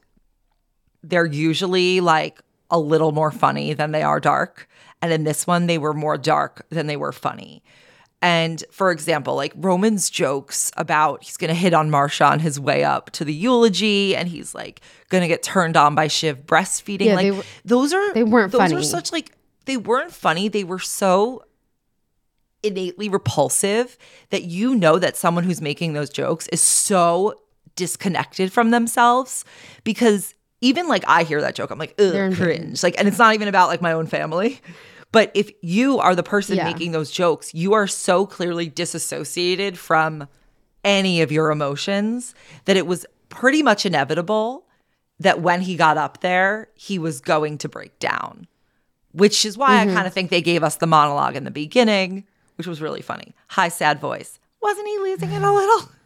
they're 1.02 1.24
usually 1.26 2.00
like 2.00 2.40
a 2.70 2.78
little 2.78 3.12
more 3.12 3.30
funny 3.30 3.72
than 3.72 3.92
they 3.92 4.02
are 4.02 4.20
dark. 4.20 4.68
And 5.00 5.12
in 5.12 5.24
this 5.24 5.46
one 5.46 5.66
they 5.66 5.78
were 5.78 5.94
more 5.94 6.18
dark 6.18 6.66
than 6.68 6.86
they 6.86 6.96
were 6.96 7.12
funny. 7.12 7.62
And 8.20 8.62
for 8.70 8.90
example 8.90 9.34
like 9.34 9.52
roman's 9.56 10.10
jokes 10.10 10.70
about 10.76 11.24
he's 11.24 11.36
gonna 11.36 11.54
hit 11.54 11.72
on 11.72 11.90
marcia 11.90 12.24
on 12.24 12.40
his 12.40 12.60
way 12.60 12.84
up 12.84 13.10
to 13.12 13.24
the 13.24 13.34
eulogy 13.34 14.14
and 14.14 14.28
he's 14.28 14.54
like 14.54 14.80
gonna 15.08 15.28
get 15.28 15.42
turned 15.42 15.76
on 15.76 15.94
by 15.94 16.08
shiv 16.08 16.46
breastfeeding. 16.46 17.06
Yeah, 17.06 17.14
like 17.14 17.32
were- 17.32 17.44
those 17.64 17.92
are 17.92 18.12
they 18.14 18.24
weren't 18.24 18.52
those 18.52 18.60
funny. 18.60 18.74
are 18.74 18.82
such 18.82 19.12
like 19.12 19.32
they 19.64 19.76
weren't 19.76 20.12
funny. 20.12 20.48
They 20.48 20.64
were 20.64 20.78
so 20.78 21.44
innately 22.62 23.08
repulsive 23.08 23.96
that 24.30 24.44
you 24.44 24.74
know 24.74 24.98
that 24.98 25.16
someone 25.16 25.44
who's 25.44 25.60
making 25.60 25.92
those 25.92 26.10
jokes 26.10 26.48
is 26.48 26.60
so 26.60 27.34
disconnected 27.76 28.52
from 28.52 28.70
themselves 28.70 29.44
because 29.84 30.34
even 30.60 30.86
like 30.88 31.02
I 31.08 31.24
hear 31.24 31.40
that 31.40 31.54
joke, 31.54 31.70
I'm 31.70 31.78
like, 31.78 31.94
ugh, 31.98 32.34
cringe. 32.34 32.82
Like, 32.82 32.94
and 32.98 33.08
it's 33.08 33.18
not 33.18 33.34
even 33.34 33.48
about 33.48 33.68
like 33.68 33.82
my 33.82 33.92
own 33.92 34.06
family. 34.06 34.60
But 35.10 35.30
if 35.34 35.50
you 35.60 35.98
are 35.98 36.14
the 36.14 36.22
person 36.22 36.56
Yeah. 36.56 36.64
making 36.64 36.92
those 36.92 37.10
jokes, 37.10 37.52
you 37.52 37.72
are 37.74 37.86
so 37.86 38.24
clearly 38.26 38.68
disassociated 38.68 39.76
from 39.78 40.28
any 40.84 41.20
of 41.20 41.30
your 41.32 41.50
emotions 41.50 42.34
that 42.64 42.76
it 42.76 42.86
was 42.86 43.04
pretty 43.28 43.62
much 43.62 43.84
inevitable 43.84 44.66
that 45.18 45.40
when 45.40 45.60
he 45.62 45.76
got 45.76 45.96
up 45.96 46.20
there, 46.20 46.68
he 46.74 46.98
was 46.98 47.20
going 47.20 47.58
to 47.58 47.68
break 47.68 47.98
down 47.98 48.46
which 49.14 49.44
is 49.44 49.58
why 49.58 49.72
Mm-hmm. 49.84 49.90
I 49.90 49.94
kind 49.94 50.06
of 50.06 50.14
think 50.14 50.30
they 50.30 50.40
gave 50.40 50.62
us 50.62 50.76
the 50.76 50.86
monologue 50.86 51.36
in 51.36 51.44
the 51.44 51.50
beginning, 51.50 52.24
which 52.62 52.68
was 52.68 52.80
really 52.80 53.02
funny. 53.02 53.34
High, 53.48 53.70
sad 53.70 53.98
voice. 53.98 54.38
Wasn't 54.60 54.86
he 54.86 54.96
losing 54.98 55.32
it 55.32 55.42
a 55.42 55.52
little? 55.52 55.90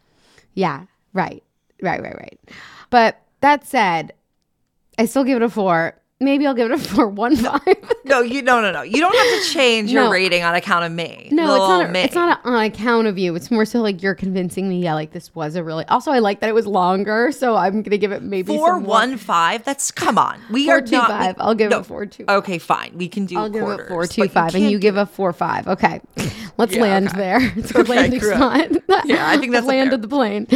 Yeah, 0.54 0.86
right. 1.12 1.42
Right, 1.82 2.02
right, 2.02 2.16
right. 2.16 2.40
But 2.88 3.20
that 3.42 3.66
said, 3.66 4.14
I 4.98 5.04
still 5.04 5.22
give 5.22 5.36
it 5.36 5.42
a 5.42 5.50
four. 5.50 6.00
Maybe 6.18 6.46
I'll 6.46 6.54
give 6.54 6.70
it 6.70 6.74
a 6.74 6.78
four 6.94 7.08
one 7.08 7.36
five. 7.36 7.60
No, 8.06 8.20
you 8.20 8.40
no 8.40 8.60
no 8.60 8.70
no. 8.70 8.82
You 8.82 9.00
don't 9.00 9.16
have 9.16 9.42
to 9.42 9.50
change 9.52 9.90
your 9.90 10.04
No. 10.04 10.10
rating 10.12 10.44
on 10.44 10.54
account 10.54 10.84
of 10.84 10.92
me. 10.92 11.28
No, 11.32 11.42
it's 11.42 11.50
Little 11.50 11.68
not. 11.70 11.86
A, 11.86 11.88
me. 11.88 12.00
it's 12.02 12.14
not 12.14 12.38
a, 12.44 12.48
on 12.48 12.62
account 12.64 13.08
of 13.08 13.18
you. 13.18 13.34
It's 13.34 13.50
more 13.50 13.64
so 13.64 13.80
like 13.82 14.00
you're 14.00 14.14
convincing 14.14 14.68
me. 14.68 14.80
Yeah, 14.80 14.94
like 14.94 15.10
this 15.10 15.34
was 15.34 15.56
a 15.56 15.64
really. 15.64 15.84
Also, 15.86 16.12
I 16.12 16.20
like 16.20 16.38
that 16.38 16.48
it 16.48 16.54
was 16.54 16.68
longer, 16.68 17.32
so 17.32 17.56
I'm 17.56 17.82
gonna 17.82 17.98
give 17.98 18.12
it 18.12 18.22
maybe 18.22 18.56
four 18.56 18.68
some 18.68 18.82
more- 18.84 18.88
one 18.90 19.16
five. 19.16 19.64
That's 19.64 19.90
come 19.90 20.18
on. 20.18 20.40
We 20.52 20.66
four 20.66 20.76
are 20.76 20.82
two 20.82 20.92
not. 20.96 21.08
five. 21.08 21.36
we- 21.36 21.42
I'll 21.42 21.54
give 21.56 21.70
no. 21.72 21.80
it 21.80 21.86
four 21.86 22.06
two. 22.06 22.24
Okay, 22.28 22.58
fine. 22.58 22.92
We 22.96 23.08
can 23.08 23.26
do. 23.26 23.36
I'll 23.38 23.48
give 23.50 23.64
quarters, 23.64 23.86
it 23.86 23.88
four 23.88 24.02
but 24.02 24.10
two 24.12 24.28
five, 24.28 24.54
and 24.54 24.62
can't 24.62 24.70
you 24.70 24.78
give 24.78 24.96
a 24.96 25.06
four 25.06 25.32
five. 25.32 25.66
Okay, 25.66 26.00
let's 26.58 26.76
Yeah, 26.76 26.82
land 26.82 27.08
okay. 27.08 27.16
there. 27.18 27.52
It's 27.56 27.70
a 27.70 27.74
good 27.74 27.90
Okay, 27.90 27.96
landing 27.96 28.20
great. 28.20 28.36
spot. 28.36 28.70
Yeah, 29.06 29.28
I 29.28 29.36
think 29.38 29.50
that's 29.50 29.64
I've 29.66 29.68
a 29.68 29.72
fair- 29.72 29.78
landed 29.80 30.02
the 30.02 30.08
plane. 30.08 30.46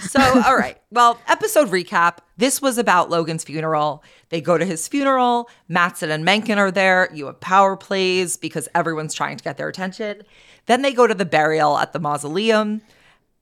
So, 0.00 0.20
all 0.44 0.56
right. 0.56 0.76
Well, 0.90 1.20
episode 1.28 1.68
recap. 1.68 2.18
This 2.36 2.60
was 2.60 2.78
about 2.78 3.10
Logan's 3.10 3.44
funeral. 3.44 4.02
They 4.28 4.40
go 4.40 4.58
to 4.58 4.64
his 4.64 4.86
funeral. 5.06 5.48
Matsson 5.68 6.10
and 6.10 6.24
Mencken 6.24 6.58
are 6.58 6.70
there. 6.72 7.08
You 7.14 7.26
have 7.26 7.38
power 7.38 7.76
plays 7.76 8.36
because 8.36 8.68
everyone's 8.74 9.14
trying 9.14 9.36
to 9.36 9.44
get 9.44 9.56
their 9.56 9.68
attention. 9.68 10.22
Then 10.66 10.82
they 10.82 10.92
go 10.92 11.06
to 11.06 11.14
the 11.14 11.24
burial 11.24 11.78
at 11.78 11.92
the 11.92 12.00
mausoleum. 12.00 12.82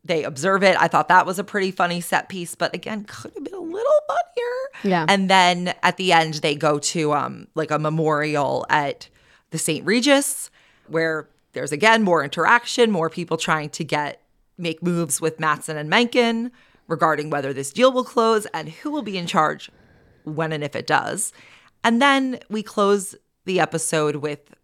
They 0.05 0.25
observe 0.25 0.63
it. 0.63 0.77
I 0.79 0.89
thought 0.89 1.09
that 1.09 1.25
was 1.25 1.39
a 1.39 1.45
pretty 1.45 1.71
funny 1.71 2.03
set 2.03 2.29
piece, 2.29 2.55
but 2.55 2.75
again, 2.75 3.05
could 3.05 3.33
have 3.35 3.45
been 3.45 3.55
a 3.55 3.59
little 3.59 3.93
funnier. 4.07 4.91
Yeah. 4.93 5.07
And 5.09 5.31
then 5.31 5.75
at 5.83 5.97
the 5.97 6.13
end, 6.13 6.35
they 6.35 6.55
go 6.55 6.79
to 6.79 7.15
um 7.15 7.49
like 7.55 7.71
a 7.71 7.79
memorial 7.79 8.67
at 8.69 9.09
the 9.51 9.59
St. 9.59 9.87
Regis, 9.87 10.51
where 10.87 11.29
there's 11.55 11.73
again 11.73 12.03
more 12.03 12.23
interaction, 12.23 12.91
more 12.91 13.09
people 13.09 13.39
trying 13.39 13.71
to 13.71 13.85
get 13.85 14.21
make 14.59 14.83
moves 14.83 15.23
with 15.23 15.41
Matsson 15.41 15.79
and 15.79 15.89
Mencken 15.89 16.53
regarding 16.87 17.31
whether 17.31 17.55
this 17.55 17.73
deal 17.73 17.91
will 17.91 18.05
close 18.05 18.47
and 18.53 18.69
who 18.69 18.91
will 18.91 19.03
be 19.03 19.17
in 19.17 19.27
charge 19.27 19.71
when 20.25 20.53
and 20.53 20.65
if 20.65 20.75
it 20.75 20.87
does. 20.87 21.33
And 21.85 22.03
then 22.03 22.41
we 22.49 22.63
close 22.63 23.15
the 23.45 23.61
episode 23.61 24.17
with 24.17 24.55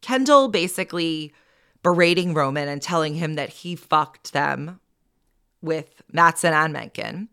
Kendall 0.00 0.48
basically 0.48 1.32
berating 1.82 2.34
Roman 2.34 2.66
and 2.66 2.82
telling 2.82 3.14
him 3.14 3.34
that 3.34 3.50
he 3.50 3.76
fucked 3.76 4.32
them 4.32 4.80
with 5.62 6.02
Matsson 6.10 6.52
and 6.52 6.72
Mencken 6.72 7.28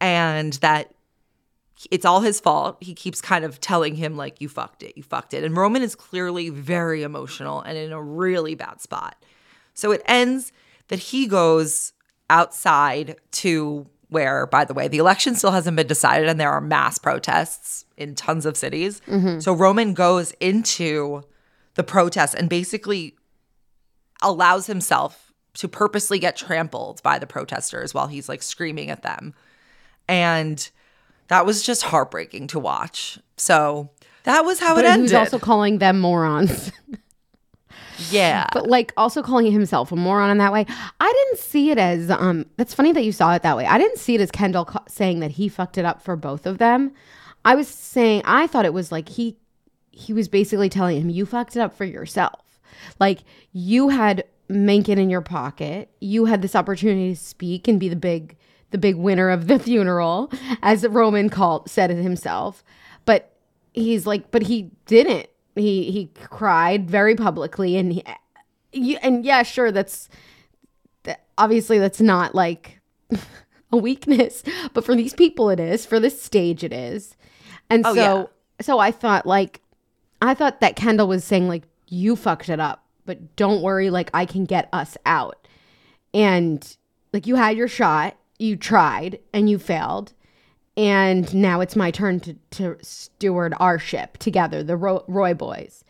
and 0.00 0.52
that 0.54 0.94
it's 1.90 2.04
all 2.04 2.20
his 2.20 2.40
fault. 2.40 2.76
He 2.80 2.94
keeps 2.94 3.22
kind 3.22 3.44
of 3.44 3.58
telling 3.60 3.94
him, 3.94 4.16
like, 4.16 4.40
you 4.40 4.48
fucked 4.48 4.82
it, 4.82 4.96
you 4.96 5.02
fucked 5.02 5.32
it. 5.32 5.42
And 5.42 5.56
Roman 5.56 5.82
is 5.82 5.94
clearly 5.94 6.50
very 6.50 7.02
emotional 7.02 7.62
and 7.62 7.78
in 7.78 7.92
a 7.92 8.02
really 8.02 8.54
bad 8.54 8.82
spot. 8.82 9.24
So 9.72 9.90
it 9.90 10.02
ends 10.04 10.52
that 10.88 10.98
he 10.98 11.26
goes 11.26 11.94
outside 12.28 13.16
to 13.32 13.86
where, 14.10 14.46
by 14.46 14.64
the 14.64 14.74
way, 14.74 14.88
the 14.88 14.98
election 14.98 15.34
still 15.34 15.52
hasn't 15.52 15.76
been 15.76 15.86
decided 15.86 16.28
and 16.28 16.38
there 16.38 16.50
are 16.50 16.60
mass 16.60 16.98
protests 16.98 17.84
in 17.96 18.14
tons 18.14 18.44
of 18.44 18.56
cities. 18.56 19.00
Mm-hmm. 19.06 19.40
So 19.40 19.52
Roman 19.52 19.94
goes 19.94 20.32
into 20.40 21.22
the 21.74 21.84
protest 21.84 22.34
and 22.34 22.48
basically 22.48 23.14
allows 24.20 24.66
himself 24.66 25.32
to 25.54 25.68
purposely 25.68 26.18
get 26.18 26.36
trampled 26.36 27.02
by 27.02 27.18
the 27.18 27.26
protesters 27.26 27.94
while 27.94 28.06
he's 28.06 28.28
like 28.28 28.42
screaming 28.42 28.90
at 28.90 29.02
them. 29.02 29.34
And 30.08 30.68
that 31.28 31.46
was 31.46 31.62
just 31.62 31.82
heartbreaking 31.84 32.48
to 32.48 32.58
watch. 32.58 33.18
So 33.36 33.90
that 34.24 34.44
was 34.44 34.60
how 34.60 34.74
but 34.74 34.84
it 34.84 34.88
he 34.88 34.92
ended. 34.92 35.04
was 35.04 35.14
also 35.14 35.38
calling 35.38 35.78
them 35.78 36.00
morons. 36.00 36.72
yeah. 38.10 38.46
but 38.52 38.68
like 38.68 38.92
also 38.96 39.22
calling 39.22 39.50
himself 39.50 39.92
a 39.92 39.96
moron 39.96 40.30
in 40.30 40.38
that 40.38 40.52
way. 40.52 40.66
I 41.00 41.12
didn't 41.12 41.38
see 41.38 41.70
it 41.70 41.78
as 41.78 42.10
um 42.10 42.46
that's 42.56 42.74
funny 42.74 42.92
that 42.92 43.04
you 43.04 43.12
saw 43.12 43.34
it 43.34 43.42
that 43.42 43.56
way. 43.56 43.66
I 43.66 43.78
didn't 43.78 43.98
see 43.98 44.14
it 44.14 44.20
as 44.20 44.30
Kendall 44.30 44.64
ca- 44.64 44.84
saying 44.88 45.20
that 45.20 45.32
he 45.32 45.48
fucked 45.48 45.78
it 45.78 45.84
up 45.84 46.02
for 46.02 46.16
both 46.16 46.46
of 46.46 46.58
them. 46.58 46.92
I 47.44 47.54
was 47.54 47.68
saying 47.68 48.22
I 48.24 48.46
thought 48.46 48.64
it 48.64 48.74
was 48.74 48.92
like 48.92 49.08
he 49.08 49.36
he 49.90 50.12
was 50.12 50.28
basically 50.28 50.68
telling 50.68 51.00
him 51.00 51.10
you 51.10 51.26
fucked 51.26 51.56
it 51.56 51.60
up 51.60 51.74
for 51.74 51.84
yourself. 51.84 52.60
Like 52.98 53.20
you 53.52 53.88
had 53.88 54.24
Mencken 54.48 54.98
in 54.98 55.10
your 55.10 55.20
pocket. 55.20 55.90
You 56.00 56.24
had 56.24 56.42
this 56.42 56.56
opportunity 56.56 57.14
to 57.14 57.20
speak 57.20 57.68
and 57.68 57.78
be 57.78 57.88
the 57.88 57.96
big 57.96 58.36
the 58.70 58.78
big 58.78 58.96
winner 58.96 59.30
of 59.30 59.46
the 59.46 59.58
funeral 59.60 60.32
as 60.62 60.86
Roman 60.86 61.28
called 61.30 61.70
said 61.70 61.90
it 61.90 62.02
himself. 62.02 62.64
But 63.04 63.32
he's 63.72 64.06
like 64.06 64.30
but 64.30 64.42
he 64.42 64.70
didn't. 64.86 65.28
He 65.60 65.90
he 65.90 66.10
cried 66.14 66.90
very 66.90 67.14
publicly 67.14 67.76
and 67.76 67.92
he 68.72 68.96
and 68.98 69.24
yeah, 69.24 69.42
sure, 69.42 69.70
that's 69.72 70.08
that, 71.04 71.24
obviously 71.38 71.78
that's 71.78 72.00
not 72.00 72.34
like 72.34 72.80
a 73.72 73.76
weakness, 73.76 74.42
but 74.74 74.84
for 74.84 74.94
these 74.94 75.14
people, 75.14 75.50
it 75.50 75.60
is. 75.60 75.86
For 75.86 75.98
this 76.00 76.20
stage, 76.20 76.62
it 76.64 76.72
is. 76.72 77.16
And 77.68 77.84
Oh, 77.86 77.94
so, 77.94 78.00
yeah. 78.00 78.24
so 78.60 78.78
I 78.78 78.90
thought 78.90 79.26
like, 79.26 79.60
I 80.22 80.34
thought 80.34 80.60
that 80.60 80.76
Kendall 80.76 81.08
was 81.08 81.24
saying 81.24 81.48
like, 81.48 81.64
you 81.88 82.14
fucked 82.16 82.48
it 82.48 82.60
up, 82.60 82.84
but 83.06 83.34
don't 83.36 83.62
worry, 83.62 83.90
like 83.90 84.10
I 84.14 84.24
can 84.26 84.44
get 84.44 84.68
us 84.72 84.96
out. 85.06 85.46
And 86.14 86.76
like 87.12 87.26
you 87.26 87.36
had 87.36 87.56
your 87.56 87.68
shot, 87.68 88.16
you 88.38 88.56
tried, 88.56 89.18
and 89.32 89.48
you 89.50 89.58
failed. 89.58 90.12
And 90.76 91.32
now 91.34 91.60
it's 91.60 91.76
my 91.76 91.90
turn 91.90 92.20
to, 92.20 92.34
to 92.52 92.76
steward 92.80 93.54
our 93.58 93.78
ship 93.78 94.18
together, 94.18 94.62
the 94.62 94.76
Ro- 94.76 95.04
Roy 95.08 95.34
boys. 95.34 95.84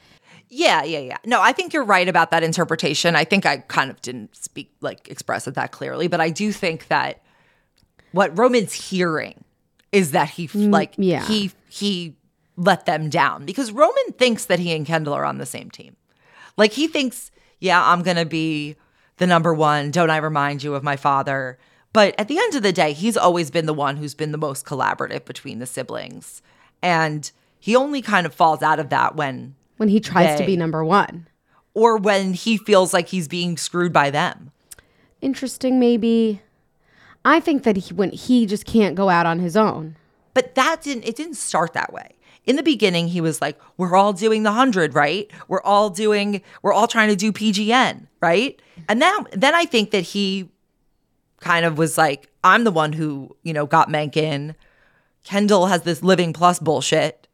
Yeah, 0.49 0.83
yeah, 0.83 0.99
yeah. 0.99 1.19
No, 1.25 1.41
I 1.41 1.53
think 1.53 1.73
you're 1.73 1.85
right 1.85 2.09
about 2.09 2.33
that 2.33 2.43
interpretation. 2.43 3.15
I 3.15 3.25
think 3.25 3.47
I 3.47 3.59
kind 3.59 3.91
of 3.91 4.01
didn't 4.03 4.35
speak 4.35 4.73
like 4.81 5.09
express 5.09 5.47
it 5.47 5.55
that 5.55 5.71
clearly, 5.71 6.09
but 6.09 6.21
I 6.21 6.31
do 6.31 6.51
think 6.51 6.89
that 6.89 7.23
what 8.11 8.37
Roman's 8.37 8.73
hearing 8.73 9.45
is 9.93 10.11
that 10.11 10.31
he 10.31 10.49
mm, 10.49 10.73
like 10.73 10.95
yeah. 10.97 11.25
he 11.25 11.53
he 11.69 12.17
let 12.57 12.85
them 12.85 13.09
down 13.09 13.47
because 13.47 13.71
Roman 13.71 14.13
thinks 14.19 14.47
that 14.47 14.59
he 14.59 14.75
and 14.75 14.85
Kendall 14.85 15.15
are 15.15 15.25
on 15.25 15.39
the 15.39 15.47
same 15.47 15.71
team. 15.71 15.97
Like 16.57 16.73
he 16.73 16.89
thinks, 16.89 17.31
yeah, 17.61 17.83
I'm 17.83 18.03
going 18.03 18.17
to 18.17 18.27
be 18.27 18.77
the 19.17 19.27
number 19.27 19.55
1. 19.55 19.93
Don't 19.93 20.11
I 20.11 20.19
remind 20.19 20.63
you 20.63 20.75
of 20.75 20.83
my 20.83 20.97
father? 20.97 21.59
But 21.93 22.15
at 22.19 22.29
the 22.29 22.39
end 22.39 22.55
of 22.55 22.63
the 22.63 22.73
day, 22.73 22.93
he's 22.93 23.17
always 23.17 23.51
been 23.51 23.67
the 23.67 23.75
one 23.75 23.97
who's 23.97 24.15
been 24.15 24.33
the 24.33 24.39
most 24.39 24.65
collaborative 24.65 25.25
between 25.25 25.59
the 25.59 25.67
siblings. 25.67 26.41
And 26.83 27.31
he 27.59 27.75
only 27.75 28.01
kind 28.01 28.27
of 28.27 28.35
falls 28.35 28.63
out 28.63 28.79
of 28.79 28.91
that 28.91 29.17
when 29.17 29.55
when 29.77 29.89
he 29.89 29.99
tries 30.01 30.39
to 30.39 30.47
be 30.47 30.57
number 30.57 30.85
one. 30.85 31.27
or 31.75 31.97
when 31.97 32.33
he 32.35 32.57
feels 32.59 32.93
like 32.93 33.09
he's 33.09 33.29
being 33.29 33.57
screwed 33.57 33.93
by 33.93 34.11
them. 34.11 34.51
Interesting, 35.21 35.79
maybe. 35.81 36.43
I 37.25 37.41
think 37.41 37.63
that 37.65 37.77
he, 37.77 37.95
when 37.95 38.11
he 38.11 38.47
just 38.47 38.65
can't 38.67 38.95
go 38.95 39.09
out 39.09 39.27
on 39.27 39.39
his 39.41 39.57
own. 39.57 39.97
But 40.35 40.55
that 40.55 40.83
didn't 40.83 41.05
it 41.05 41.17
didn't 41.17 41.35
start 41.35 41.73
that 41.75 41.93
way. 41.93 42.15
In 42.47 42.57
the 42.57 42.63
beginning, 42.63 43.09
he 43.09 43.21
was 43.21 43.41
like, 43.43 43.59
We're 43.77 43.97
all 43.97 44.13
doing 44.13 44.43
the 44.43 44.53
hundred, 44.53 44.95
right? 44.95 45.31
We're 45.49 45.63
all 45.63 45.91
doing 45.91 46.41
we're 46.63 46.73
all 46.73 46.87
trying 46.87 47.09
to 47.11 47.17
do 47.17 47.33
PGN, 47.33 48.07
right? 48.21 48.61
And 48.89 48.99
now 49.01 49.27
then 49.33 49.55
I 49.55 49.65
think 49.65 49.91
that 49.91 50.03
he 50.05 50.49
kind 51.41 51.65
of 51.67 51.77
was 51.79 51.99
like, 51.99 52.29
I'm 52.45 52.65
the 52.65 52.71
one 52.71 52.93
who, 52.93 53.37
you 53.43 53.53
know, 53.53 53.67
got 53.67 53.91
Mencken. 53.91 54.55
Kendall 55.25 55.67
has 55.67 55.83
this 55.83 56.03
living 56.03 56.33
plus 56.33 56.59
bullshit. 56.59 57.27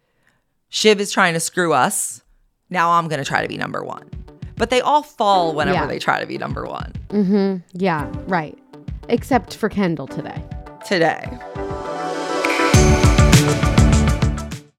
Shiv 0.69 1.01
is 1.01 1.13
trying 1.13 1.35
to 1.35 1.41
screw 1.41 1.73
us. 1.73 2.23
Now 2.71 2.93
I'm 2.93 3.07
gonna 3.09 3.25
try 3.25 3.43
to 3.43 3.49
be 3.49 3.57
number 3.57 3.85
one. 3.85 4.09
But 4.57 4.71
they 4.71 4.81
all 4.81 5.03
fall 5.03 5.55
whenever 5.55 5.81
Yeah. 5.81 5.87
they 5.87 5.99
try 5.99 6.21
to 6.21 6.27
be 6.27 6.39
number 6.39 6.65
one. 6.67 6.93
Mm-hmm. 7.11 7.57
Yeah, 7.75 8.11
right. 8.27 8.59
Except 9.09 9.55
for 9.55 9.69
Kendall 9.69 10.07
today. 10.09 10.43
today. 10.85 11.27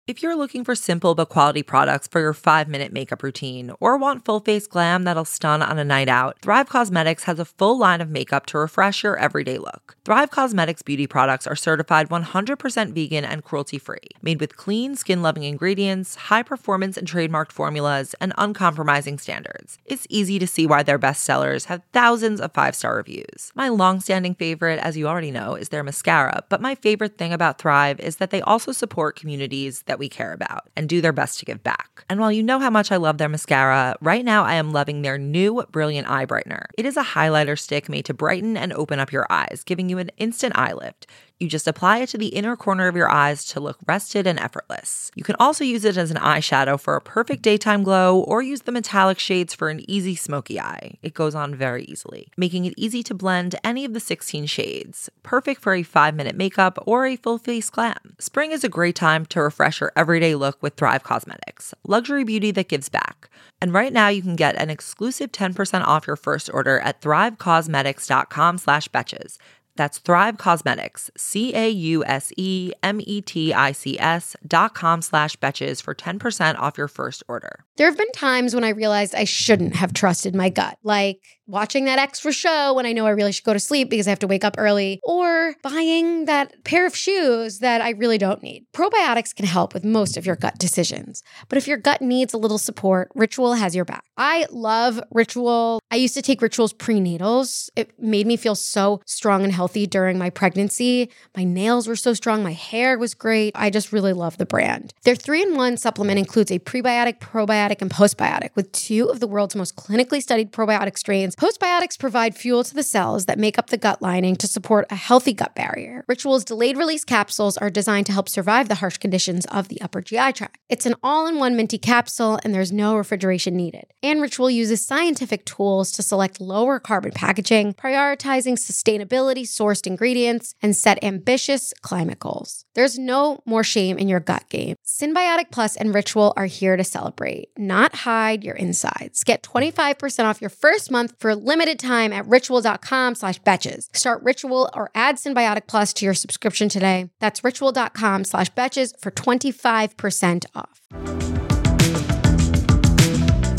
If 0.07 0.23
you're 0.23 0.37
looking 0.37 0.63
for 0.63 0.73
simple 0.73 1.15
but 1.15 1.27
quality 1.27 1.61
products 1.63 2.07
for 2.07 2.21
your 2.21 2.31
five 2.31 2.69
minute 2.69 2.93
makeup 2.93 3.21
routine 3.21 3.73
or 3.81 3.97
want 3.97 4.23
full 4.23 4.39
face 4.39 4.65
glam 4.65 5.03
that'll 5.03 5.25
stun 5.25 5.61
on 5.61 5.77
a 5.77 5.83
night 5.83 6.07
out, 6.07 6.39
Thrive 6.41 6.69
Causemetics 6.69 7.23
has 7.23 7.39
a 7.39 7.43
full 7.43 7.77
line 7.77 7.99
of 7.99 8.09
makeup 8.09 8.45
to 8.45 8.57
refresh 8.57 9.03
your 9.03 9.17
everyday 9.17 9.57
look. 9.57 9.97
Thrive 10.05 10.31
Causemetics 10.31 10.85
beauty 10.85 11.07
products 11.07 11.45
are 11.45 11.57
certified 11.57 12.07
100% 12.07 12.93
vegan 12.93 13.25
and 13.25 13.43
cruelty 13.43 13.77
free, 13.77 14.07
made 14.21 14.39
with 14.39 14.55
clean, 14.55 14.95
skin 14.95 15.21
loving 15.21 15.43
ingredients, 15.43 16.15
high 16.15 16.41
performance 16.41 16.95
and 16.95 17.05
trademarked 17.05 17.51
formulas, 17.51 18.15
and 18.21 18.31
uncompromising 18.37 19.19
standards. 19.19 19.77
It's 19.83 20.07
easy 20.09 20.39
to 20.39 20.47
see 20.47 20.65
why 20.65 20.83
their 20.83 20.97
bestsellers 20.97 21.65
have 21.65 21.81
thousands 21.91 22.39
of 22.39 22.53
five 22.53 22.75
star 22.75 22.95
reviews. 22.95 23.51
My 23.55 23.67
long 23.67 23.99
standing 23.99 24.35
favorite, 24.35 24.79
as 24.79 24.95
you 24.95 25.05
already 25.05 25.31
know, 25.31 25.55
is 25.55 25.67
their 25.67 25.83
mascara, 25.83 26.45
but 26.47 26.61
my 26.61 26.75
favorite 26.75 27.17
thing 27.17 27.33
about 27.33 27.59
Thrive 27.59 27.99
is 27.99 28.15
that 28.15 28.29
they 28.29 28.39
also 28.39 28.71
support 28.71 29.17
communities 29.17 29.81
that 29.81 29.97
we 29.98 30.10
care 30.10 30.34
about 30.34 30.70
and 30.75 30.88
do 30.88 31.01
their 31.01 31.13
best 31.13 31.39
to 31.39 31.46
give 31.46 31.63
back. 31.63 32.06
And 32.10 32.20
while 32.20 32.32
you 32.32 32.44
know 32.44 32.60
how 32.60 32.70
much 32.70 32.92
I 32.92 32.98
love 32.98 33.18
their 33.18 33.30
mascara, 33.30 33.96
right 34.01 34.24
now 34.24 34.44
I 34.44 34.56
am 34.56 34.72
loving 34.72 35.01
their 35.01 35.18
new 35.18 35.63
Brilliant 35.72 36.10
Eye 36.10 36.25
Brightener. 36.25 36.66
It 36.77 36.86
is 36.86 36.98
a 36.98 37.04
highlighter 37.04 37.58
stick 37.58 37.89
made 37.89 38.06
to 38.06 38.13
brighten 38.13 38.58
and 38.58 38.74
open 38.74 39.00
up 39.00 39.12
your 39.12 39.25
eyes, 39.30 39.63
giving 39.66 39.89
you 39.89 39.98
an 39.98 40.12
instant 40.18 40.58
eye 40.58 40.74
lift. 40.74 41.08
You 41.39 41.48
just 41.48 41.67
apply 41.67 42.00
it 42.00 42.10
to 42.10 42.17
the 42.17 42.29
inner 42.29 42.56
corner 42.56 42.88
of 42.88 42.96
your 42.96 43.12
eyes 43.12 43.46
to 43.46 43.60
look 43.60 43.77
rested 43.86 44.25
and 44.25 44.39
effortless. 44.39 45.12
You 45.13 45.24
can 45.24 45.36
also 45.39 45.63
use 45.63 45.86
it 45.86 45.96
as 45.96 46.10
an 46.10 46.17
eyeshadow 46.17 46.79
for 46.79 46.96
a 46.96 47.01
perfect 47.01 47.44
daytime 47.44 47.84
glow 47.84 48.20
or 48.22 48.41
use 48.41 48.62
the 48.62 48.72
metallic 48.72 49.20
shades 49.20 49.53
for 49.53 49.70
an 49.70 49.88
easy 49.88 50.15
smoky 50.15 50.60
eye. 50.60 50.98
It 51.03 51.13
goes 51.13 51.36
on 51.36 51.53
very 51.53 51.84
easily, 51.84 52.32
making 52.38 52.65
it 52.65 52.74
easy 52.75 53.03
to 53.03 53.13
blend 53.13 53.56
any 53.63 53.86
of 53.86 53.94
the 53.94 54.00
16 54.00 54.48
shades. 54.48 55.12
Perfect 55.22 55.62
for 55.62 55.75
a 55.75 55.84
5-minute 55.84 56.36
makeup 56.36 56.79
or 56.88 57.06
a 57.06 57.15
full 57.15 57.38
face 57.38 57.70
glam. 57.70 58.15
Spring 58.17 58.51
is 58.51 58.63
a 58.63 58.70
great 58.70 58.96
time 58.96 59.24
to 59.27 59.41
refresh 59.41 59.79
your 59.79 59.91
everyday 59.96 60.34
look 60.34 60.62
with 60.63 60.74
Thrive 60.74 61.03
Causemetics, 61.03 61.72
luxury 61.86 62.24
beauty 62.24 62.50
that 62.50 62.67
gives 62.67 62.89
back. 62.89 63.29
And 63.62 63.74
right 63.74 63.94
now 63.94 64.08
you 64.08 64.22
can 64.22 64.36
get 64.36 64.56
an 64.56 64.70
exclusive 64.70 65.32
10% 65.32 65.84
off 65.86 66.08
your 66.08 66.15
first 66.15 66.50
order 66.53 66.79
at 66.79 67.01
thrivecausemetics.com 67.01 68.58
slash 68.60 68.88
betches. 68.89 69.38
That's 69.77 70.00
Thrive 70.00 70.38
Causemetics, 70.38 71.10
C 71.15 71.55
A 71.55 71.69
U 71.69 72.03
S 72.03 72.34
E 72.36 72.74
M 72.84 73.00
E 73.01 73.22
T 73.22 73.53
I 73.53 73.72
C 73.72 73.98
S 74.00 74.36
dot 74.46 74.74
com 74.74 75.01
slash 75.01 75.38
betches 75.38 75.81
for 75.81 75.96
10% 75.96 76.57
off 76.60 76.77
your 76.77 76.88
first 76.88 77.24
order. 77.27 77.63
There 77.77 77.88
have 77.88 77.98
been 77.98 78.12
times 78.12 78.55
when 78.55 78.63
I 78.63 78.69
realized 78.69 79.13
I 79.13 79.24
shouldn't 79.24 79.75
have 79.75 79.93
trusted 79.93 80.36
my 80.36 80.50
gut, 80.50 80.79
like 80.84 81.22
watching 81.46 81.86
that 81.86 82.00
extra 82.00 82.31
show 82.31 82.74
when 82.74 82.86
I 82.86 82.91
know 82.91 83.05
I 83.05 83.12
really 83.12 83.31
should 83.31 83.46
go 83.46 83.53
to 83.53 83.60
sleep 83.60 83.89
because 83.89 84.07
I 84.07 84.10
have 84.10 84.19
to 84.19 84.27
wake 84.27 84.43
up 84.43 84.55
early, 84.57 85.00
or 85.03 85.53
buying 85.62 86.25
that 86.25 86.63
pair 86.63 86.85
of 86.85 86.96
shoes 86.96 87.59
that 87.59 87.79
I 87.81 87.92
really 87.92 88.18
don't 88.18 88.42
need. 88.44 88.66
Probiotics 88.74 89.33
can 89.33 89.46
help 89.46 89.74
with 89.74 89.85
most 89.85 90.18
of 90.18 90.25
your 90.25 90.35
gut 90.35 90.57
decisions, 90.57 91.24
but 91.50 91.57
if 91.57 91.68
your 91.68 91.77
gut 91.77 92.01
needs 92.01 92.33
a 92.33 92.37
little 92.37 92.57
support, 92.57 93.09
Ritual 93.16 93.53
has 93.53 93.75
your 93.75 93.85
back. 93.85 94.03
I 94.18 94.48
love 94.50 95.00
Ritual. 95.11 95.79
I 95.92 95.96
used 95.98 96.16
to 96.16 96.22
take 96.24 96.42
Ritual's 96.42 96.74
prenatals. 96.74 97.70
It 97.75 97.92
made 98.00 98.25
me 98.25 98.35
feel 98.37 98.55
so 98.55 99.01
strong 99.05 99.44
and 99.44 99.53
healthy 99.53 99.67
during 99.74 100.18
my 100.18 100.30
pregnancy. 100.30 101.10
My 101.36 101.44
nails 101.44 101.88
were 101.88 101.96
so 101.96 102.14
strong, 102.14 102.44
my 102.44 102.53
hair 102.53 102.98
was 102.98 103.14
great. 103.14 103.51
I 103.56 103.70
just 103.70 103.92
really 103.92 104.14
love 104.14 104.38
the 104.38 104.46
brand. 104.46 104.94
Their 105.03 105.16
three 105.16 105.44
in 105.44 105.56
one 105.56 105.77
supplement 105.77 106.20
includes 106.20 106.51
a 106.51 106.60
prebiotic, 106.60 107.20
probiotic, 107.20 107.82
and 107.82 107.92
postbiotic 107.92 108.50
with 108.56 108.72
two 108.72 109.10
of 109.10 109.20
the 109.20 109.27
world's 109.27 109.56
most 109.56 109.75
clinically 109.75 110.22
studied 110.22 110.51
probiotic 110.51 110.98
strains. 110.98 111.36
Postbiotics 111.36 112.00
provide 112.00 112.36
fuel 112.36 112.64
to 112.64 112.74
the 112.74 112.84
cells 112.84 113.25
that 113.25 113.40
make 113.40 113.58
up 113.58 113.70
the 113.70 113.77
gut 113.77 114.01
lining 114.01 114.36
to 114.38 114.48
support 114.48 114.86
a 114.90 114.96
healthy 114.96 115.34
gut 115.34 115.53
barrier. 115.56 116.03
Ritual's 116.08 116.46
delayed 116.46 116.77
release 116.77 117.03
capsules 117.03 117.58
are 117.58 117.70
designed 117.70 118.06
to 118.08 118.12
help 118.12 118.30
survive 118.30 118.70
the 118.70 118.75
harsh 118.75 118.98
conditions 118.98 119.46
of 119.48 119.68
the 119.68 119.82
upper 119.82 120.01
GI 120.01 120.34
tract. 120.34 120.58
It's 120.70 120.86
an 120.86 120.96
all 121.03 121.27
in 121.27 121.40
one 121.40 121.56
minty 121.56 121.77
capsule, 121.77 122.40
and 122.44 122.53
there's 122.53 122.72
no 122.72 122.96
refrigeration 122.96 123.56
needed. 123.56 123.86
And 124.03 124.22
Ritual 124.22 124.50
uses 124.50 124.86
scientific 124.86 125.46
tools 125.46 125.92
to 125.94 126.03
select 126.03 126.42
lower 126.42 126.80
carbon 126.80 127.12
packaging, 127.12 127.74
prioritizing 127.74 128.53
sustainability 128.53 129.48
sourced 129.57 129.87
ingredients, 129.87 130.53
and 130.61 130.75
set 130.75 131.03
ambitious 131.03 131.74
climate 131.81 132.20
goals. 132.20 132.65
There's 132.75 132.98
no 132.98 133.41
more 133.46 133.63
shame 133.63 133.98
in 133.98 134.07
your 134.07 134.20
gut 134.20 134.50
game. 134.50 134.75
Synbiotic 134.85 135.51
Plus 135.51 135.75
and 135.75 135.93
Ritual 135.93 136.33
are 136.37 136.46
here 136.46 136.77
to 136.77 136.83
celebrate, 136.83 137.50
not 137.57 137.96
hide 137.96 138.43
your 138.43 138.55
insides. 138.55 139.24
Get 139.24 139.43
25% 139.43 140.25
off 140.25 140.41
your 140.41 140.50
first 140.50 140.91
month 140.91 141.13
for 141.20 141.35
limited 141.35 141.79
time 141.79 142.13
at 142.13 142.27
ritual.com 142.27 143.15
slash 143.15 143.41
betches. 143.41 143.96
Start 143.96 144.22
Ritual 144.24 144.70
or 144.74 144.91
add 144.93 145.15
Synbiotic 145.15 145.67
Plus 145.67 145.93
to 145.93 146.05
your 146.05 146.13
subscription 146.13 146.70
today. 146.70 147.09
That's 147.20 147.43
ritual.com 147.43 148.25
slash 148.25 148.51
betches 148.51 148.93
for 149.00 149.11
25% 149.11 150.46
off. 150.55 150.81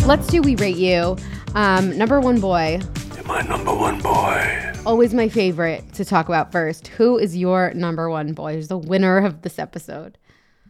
Let's 0.07 0.27
do 0.29 0.41
We 0.41 0.57
Rate 0.57 0.77
You. 0.77 1.17
Um, 1.55 1.97
number 1.99 2.21
one 2.21 2.41
boy, 2.41 2.81
my 3.29 3.43
number 3.43 3.75
one 3.75 4.01
boy. 4.01 4.73
always 4.87 5.13
my 5.13 5.29
favorite 5.29 5.93
to 5.93 6.03
talk 6.03 6.29
about 6.29 6.51
first. 6.51 6.89
Who 6.89 7.19
is 7.19 7.37
your 7.37 7.75
number 7.75 8.09
one 8.09 8.33
boy? 8.33 8.55
Who's 8.55 8.69
the 8.69 8.79
winner 8.79 9.19
of 9.19 9.43
this 9.43 9.59
episode? 9.59 10.17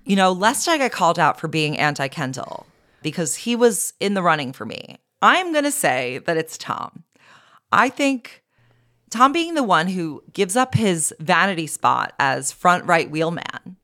You 0.04 0.16
know, 0.16 0.32
lest 0.32 0.66
I 0.66 0.76
get 0.76 0.90
called 0.90 1.20
out 1.20 1.38
for 1.38 1.46
being 1.46 1.78
anti 1.78 2.08
Kendall 2.08 2.66
because 3.00 3.36
he 3.36 3.54
was 3.54 3.92
in 4.00 4.14
the 4.14 4.22
running 4.22 4.52
for 4.52 4.66
me, 4.66 4.98
I'm 5.22 5.52
going 5.52 5.64
to 5.64 5.70
say 5.70 6.18
that 6.18 6.36
it's 6.36 6.58
Tom. 6.58 7.04
I 7.70 7.88
think 7.88 8.42
Tom 9.08 9.32
being 9.32 9.54
the 9.54 9.62
one 9.62 9.86
who 9.86 10.24
gives 10.32 10.56
up 10.56 10.74
his 10.74 11.14
vanity 11.20 11.68
spot 11.68 12.12
as 12.18 12.50
front 12.50 12.84
right 12.86 13.08
wheelman, 13.08 13.76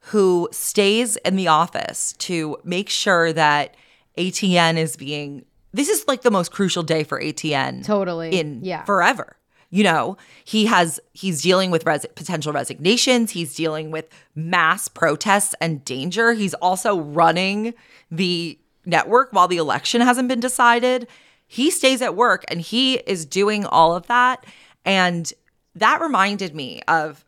who 0.00 0.48
stays 0.50 1.16
in 1.18 1.36
the 1.36 1.46
office 1.46 2.14
to 2.14 2.56
make 2.64 2.88
sure 2.88 3.32
that 3.32 3.76
ATN 4.18 4.76
is 4.76 4.96
being. 4.96 5.44
This 5.72 5.88
is 5.88 6.04
like 6.08 6.22
the 6.22 6.30
most 6.30 6.50
crucial 6.52 6.82
day 6.82 7.04
for 7.04 7.20
ATN 7.20 7.84
Totally. 7.84 8.38
in 8.38 8.60
Yeah. 8.64 8.84
forever. 8.84 9.36
You 9.70 9.84
know, 9.84 10.16
he 10.44 10.64
has 10.66 10.98
he's 11.12 11.42
dealing 11.42 11.70
with 11.70 11.84
res- 11.84 12.06
potential 12.14 12.52
resignations, 12.54 13.32
he's 13.32 13.54
dealing 13.54 13.90
with 13.90 14.06
mass 14.34 14.88
protests 14.88 15.54
and 15.60 15.84
danger. 15.84 16.32
He's 16.32 16.54
also 16.54 16.98
running 16.98 17.74
the 18.10 18.58
network 18.86 19.30
while 19.34 19.46
the 19.46 19.58
election 19.58 20.00
hasn't 20.00 20.28
been 20.28 20.40
decided. 20.40 21.06
He 21.46 21.70
stays 21.70 22.00
at 22.00 22.14
work 22.16 22.44
and 22.48 22.62
he 22.62 22.94
is 23.06 23.26
doing 23.26 23.66
all 23.66 23.94
of 23.94 24.06
that 24.06 24.44
and 24.86 25.30
that 25.74 26.00
reminded 26.00 26.54
me 26.54 26.80
of 26.88 27.26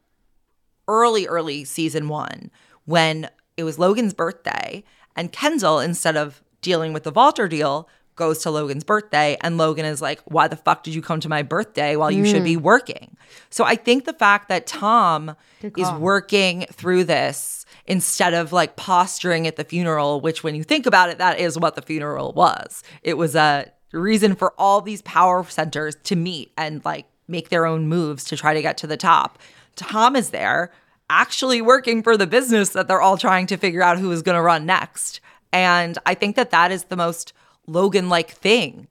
early 0.89 1.27
early 1.27 1.65
season 1.65 2.09
1 2.09 2.51
when 2.87 3.29
it 3.59 3.65
was 3.65 3.79
Logan's 3.79 4.15
birthday 4.15 4.83
and 5.15 5.31
Kendall 5.31 5.79
instead 5.79 6.17
of 6.17 6.43
dealing 6.63 6.93
with 6.95 7.03
the 7.05 7.13
Vaulter 7.13 7.49
deal 7.49 7.87
goes 8.21 8.39
to 8.41 8.51
Logan's 8.51 8.85
birthday 8.85 9.37
and 9.41 9.59
Logan 9.59 9.85
is 9.85 10.01
like 10.01 10.21
why 10.27 10.47
the 10.47 10.55
fuck 10.55 10.85
did 10.85 10.95
you 10.95 11.03
come 11.03 11.19
to 11.21 11.29
my 11.29 11.43
birthday 11.43 11.97
while 11.97 12.11
you 12.11 12.25
should 12.25 12.45
be 12.45 12.57
mm. 12.57 12.63
working? 12.63 13.17
So 13.49 13.65
I 13.65 13.75
think 13.75 14.05
the 14.05 14.13
fact 14.13 14.49
that 14.49 14.69
Tom 14.69 15.35
is 15.63 15.91
working 15.93 16.67
through 16.71 17.05
this 17.05 17.65
instead 17.87 18.35
of 18.35 18.53
like 18.53 18.77
posturing 18.77 19.49
at 19.49 19.57
the 19.57 19.65
funeral 19.65 20.21
which 20.21 20.45
when 20.45 20.55
you 20.55 20.63
think 20.63 20.87
about 20.87 21.09
it 21.09 21.19
that 21.19 21.41
is 21.41 21.59
what 21.59 21.75
the 21.75 21.83
funeral 21.83 22.33
was. 22.33 22.85
It 23.03 23.15
was 23.15 23.35
a 23.35 23.73
reason 23.93 24.37
for 24.37 24.55
all 24.57 24.81
these 24.81 25.03
power 25.03 25.43
centers 25.45 25.97
to 26.05 26.15
meet 26.15 26.53
and 26.57 26.85
like 26.85 27.07
make 27.27 27.49
their 27.49 27.67
own 27.67 27.89
moves 27.89 28.25
to 28.25 28.37
try 28.37 28.55
to 28.55 28.63
get 28.63 28.77
to 28.79 28.87
the 28.87 28.97
top. 28.97 29.39
Tom 29.77 30.15
is 30.15 30.31
there 30.31 30.71
actually 31.09 31.61
working 31.61 32.03
for 32.03 32.17
the 32.17 32.27
business 32.27 32.71
that 32.71 32.87
they're 32.87 33.01
all 33.01 33.19
trying 33.19 33.47
to 33.47 33.57
figure 33.57 33.83
out 33.83 33.99
who 33.99 34.13
is 34.13 34.23
going 34.23 34.37
to 34.37 34.43
run 34.43 34.65
next. 34.65 35.21
And 35.53 35.99
I 36.07 36.15
think 36.15 36.37
that 36.37 36.51
that 36.51 36.71
is 36.71 36.85
the 36.85 36.97
most 36.97 37.33
Logan 37.71 38.09
like 38.09 38.31
thing 38.31 38.89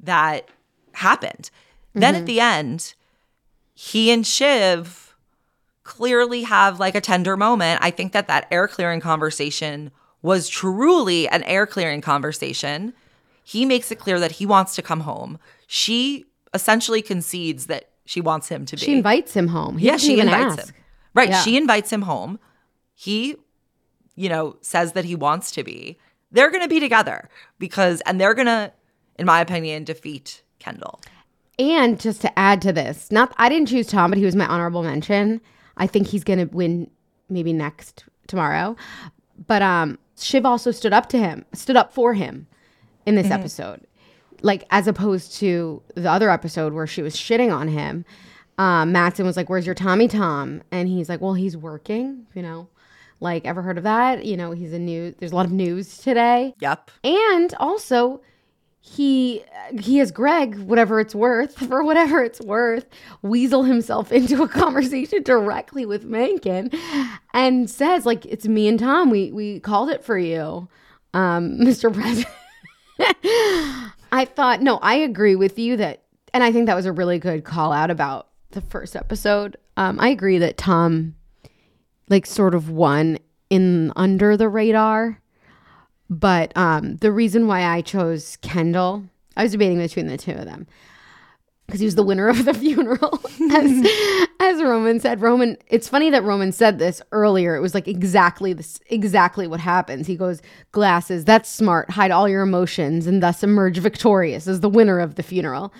that 0.00 0.48
happened. 0.92 1.50
Then 1.94 2.14
at 2.14 2.18
mm-hmm. 2.18 2.24
the 2.26 2.40
end, 2.40 2.94
he 3.74 4.10
and 4.10 4.26
Shiv 4.26 5.14
clearly 5.84 6.42
have 6.42 6.80
like 6.80 6.94
a 6.94 7.00
tender 7.00 7.36
moment. 7.36 7.80
I 7.82 7.90
think 7.90 8.12
that 8.12 8.26
that 8.28 8.48
air 8.50 8.68
clearing 8.68 9.00
conversation 9.00 9.90
was 10.20 10.48
truly 10.48 11.28
an 11.28 11.42
air 11.44 11.66
clearing 11.66 12.00
conversation. 12.00 12.92
He 13.44 13.64
makes 13.64 13.90
it 13.92 13.98
clear 13.98 14.18
that 14.18 14.32
he 14.32 14.46
wants 14.46 14.74
to 14.74 14.82
come 14.82 15.00
home. 15.00 15.38
She 15.66 16.26
essentially 16.52 17.00
concedes 17.00 17.66
that 17.66 17.90
she 18.04 18.20
wants 18.20 18.48
him 18.48 18.66
to 18.66 18.76
be. 18.76 18.82
She 18.82 18.96
invites 18.96 19.34
him 19.34 19.48
home. 19.48 19.78
He 19.78 19.86
yeah, 19.86 19.96
she 19.96 20.18
invites 20.20 20.58
ask. 20.58 20.68
him. 20.68 20.74
Right. 21.14 21.28
Yeah. 21.28 21.42
She 21.42 21.56
invites 21.56 21.92
him 21.92 22.02
home. 22.02 22.38
He, 22.94 23.36
you 24.16 24.28
know, 24.28 24.56
says 24.60 24.92
that 24.92 25.04
he 25.04 25.14
wants 25.14 25.50
to 25.52 25.62
be. 25.62 25.98
They're 26.36 26.50
going 26.50 26.62
to 26.62 26.68
be 26.68 26.80
together 26.80 27.28
because, 27.58 28.00
and 28.02 28.20
they're 28.20 28.34
going 28.34 28.46
to, 28.46 28.72
in 29.18 29.26
my 29.26 29.40
opinion, 29.40 29.84
defeat 29.84 30.42
Kendall. 30.58 31.00
And 31.58 31.98
just 31.98 32.20
to 32.20 32.38
add 32.38 32.60
to 32.62 32.72
this, 32.72 33.10
not 33.10 33.34
I 33.38 33.48
didn't 33.48 33.68
choose 33.68 33.86
Tom, 33.86 34.10
but 34.10 34.18
he 34.18 34.24
was 34.24 34.36
my 34.36 34.46
honorable 34.46 34.82
mention. 34.82 35.40
I 35.76 35.86
think 35.86 36.06
he's 36.08 36.24
gonna 36.24 36.46
win 36.46 36.90
maybe 37.28 37.52
next 37.52 38.04
tomorrow. 38.26 38.76
But 39.46 39.62
um 39.62 39.98
Shiv 40.18 40.44
also 40.44 40.70
stood 40.70 40.92
up 40.92 41.08
to 41.10 41.18
him, 41.18 41.44
stood 41.52 41.76
up 41.76 41.92
for 41.92 42.14
him 42.14 42.46
in 43.06 43.14
this 43.14 43.30
episode. 43.30 43.86
Like 44.42 44.64
as 44.70 44.86
opposed 44.86 45.34
to 45.36 45.82
the 45.94 46.10
other 46.10 46.30
episode 46.30 46.72
where 46.74 46.86
she 46.86 47.02
was 47.02 47.14
shitting 47.14 47.54
on 47.54 47.68
him. 47.68 48.04
Um, 48.58 48.92
Matsson 48.92 49.26
was 49.26 49.36
like, 49.36 49.48
Where's 49.50 49.66
your 49.66 49.74
Tommy 49.74 50.08
Tom? 50.08 50.62
And 50.70 50.88
he's 50.88 51.08
like, 51.08 51.20
Well, 51.20 51.34
he's 51.34 51.56
working, 51.56 52.26
you 52.34 52.42
know. 52.42 52.68
Like, 53.20 53.46
ever 53.46 53.62
heard 53.62 53.78
of 53.78 53.84
that? 53.84 54.24
You 54.24 54.36
know, 54.36 54.50
he's 54.50 54.72
a 54.72 54.78
news 54.78 55.14
there's 55.18 55.32
a 55.32 55.36
lot 55.36 55.46
of 55.46 55.52
news 55.52 55.98
today. 55.98 56.54
Yep. 56.60 56.90
And 57.04 57.54
also, 57.54 58.20
he 58.86 59.42
he 59.80 59.98
has 59.98 60.12
Greg, 60.12 60.58
whatever 60.60 61.00
it's 61.00 61.14
worth, 61.14 61.58
for 61.68 61.82
whatever 61.82 62.22
it's 62.22 62.40
worth, 62.40 62.86
weasel 63.22 63.64
himself 63.64 64.12
into 64.12 64.42
a 64.42 64.48
conversation 64.48 65.22
directly 65.22 65.84
with 65.84 66.04
Mencken, 66.04 66.70
and 67.34 67.68
says, 67.68 68.06
like, 68.06 68.24
it's 68.26 68.46
me 68.46 68.68
and 68.68 68.78
Tom. 68.78 69.10
We 69.10 69.32
we 69.32 69.60
called 69.60 69.90
it 69.90 70.04
for 70.04 70.18
you, 70.18 70.68
um, 71.14 71.58
Mr. 71.60 71.92
President. 71.92 72.32
I 74.12 74.24
thought, 74.24 74.62
no, 74.62 74.78
I 74.78 74.94
agree 74.94 75.34
with 75.34 75.58
you 75.58 75.76
that, 75.78 76.04
and 76.32 76.44
I 76.44 76.52
think 76.52 76.66
that 76.66 76.76
was 76.76 76.86
a 76.86 76.92
really 76.92 77.18
good 77.18 77.44
call 77.44 77.72
out 77.72 77.90
about 77.90 78.28
the 78.52 78.60
first 78.60 78.94
episode. 78.94 79.56
Um, 79.76 79.98
I 80.00 80.08
agree 80.08 80.38
that 80.38 80.56
Tom, 80.56 81.15
like, 82.08 82.26
sort 82.26 82.54
of 82.54 82.70
one 82.70 83.18
in 83.50 83.92
under 83.96 84.36
the 84.36 84.48
radar. 84.48 85.20
But 86.08 86.56
um, 86.56 86.96
the 86.96 87.10
reason 87.10 87.46
why 87.46 87.64
I 87.64 87.80
chose 87.80 88.36
Kendall, 88.36 89.04
I 89.36 89.42
was 89.42 89.52
debating 89.52 89.78
between 89.78 90.06
the 90.06 90.16
two 90.16 90.32
of 90.32 90.44
them 90.44 90.66
because 91.66 91.80
he 91.80 91.86
was 91.86 91.96
the 91.96 92.02
winner 92.02 92.28
of 92.28 92.44
the 92.44 92.54
funeral, 92.54 93.20
as, 93.52 93.90
as 94.40 94.62
Roman 94.62 95.00
said. 95.00 95.20
Roman, 95.20 95.56
it's 95.68 95.88
funny 95.88 96.10
that 96.10 96.22
Roman 96.22 96.52
said 96.52 96.78
this 96.78 97.02
earlier. 97.12 97.56
It 97.56 97.60
was 97.60 97.74
like 97.74 97.88
exactly 97.88 98.52
this, 98.52 98.80
exactly 98.88 99.46
what 99.46 99.60
happens. 99.60 100.06
He 100.06 100.16
goes, 100.16 100.42
"Glasses, 100.72 101.24
that's 101.24 101.50
smart. 101.50 101.90
Hide 101.90 102.10
all 102.10 102.28
your 102.28 102.42
emotions, 102.42 103.06
and 103.06 103.22
thus 103.22 103.42
emerge 103.42 103.78
victorious 103.78 104.46
as 104.46 104.60
the 104.60 104.68
winner 104.68 105.00
of 105.00 105.16
the 105.16 105.22
funeral," 105.22 105.72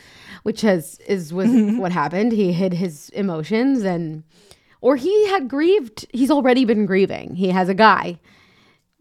which 0.43 0.61
has 0.63 0.99
is 1.07 1.33
was 1.33 1.51
what 1.79 1.93
happened. 1.93 2.33
He 2.33 2.53
hid 2.53 2.75
his 2.75 3.11
emotions 3.11 3.83
and. 3.83 4.25
Or 4.81 4.97
he 4.97 5.29
had 5.29 5.49
grieved. 5.49 6.07
He's 6.13 6.31
already 6.31 6.65
been 6.65 6.87
grieving. 6.87 7.35
He 7.35 7.49
has 7.49 7.69
a 7.69 7.75
guy. 7.75 8.19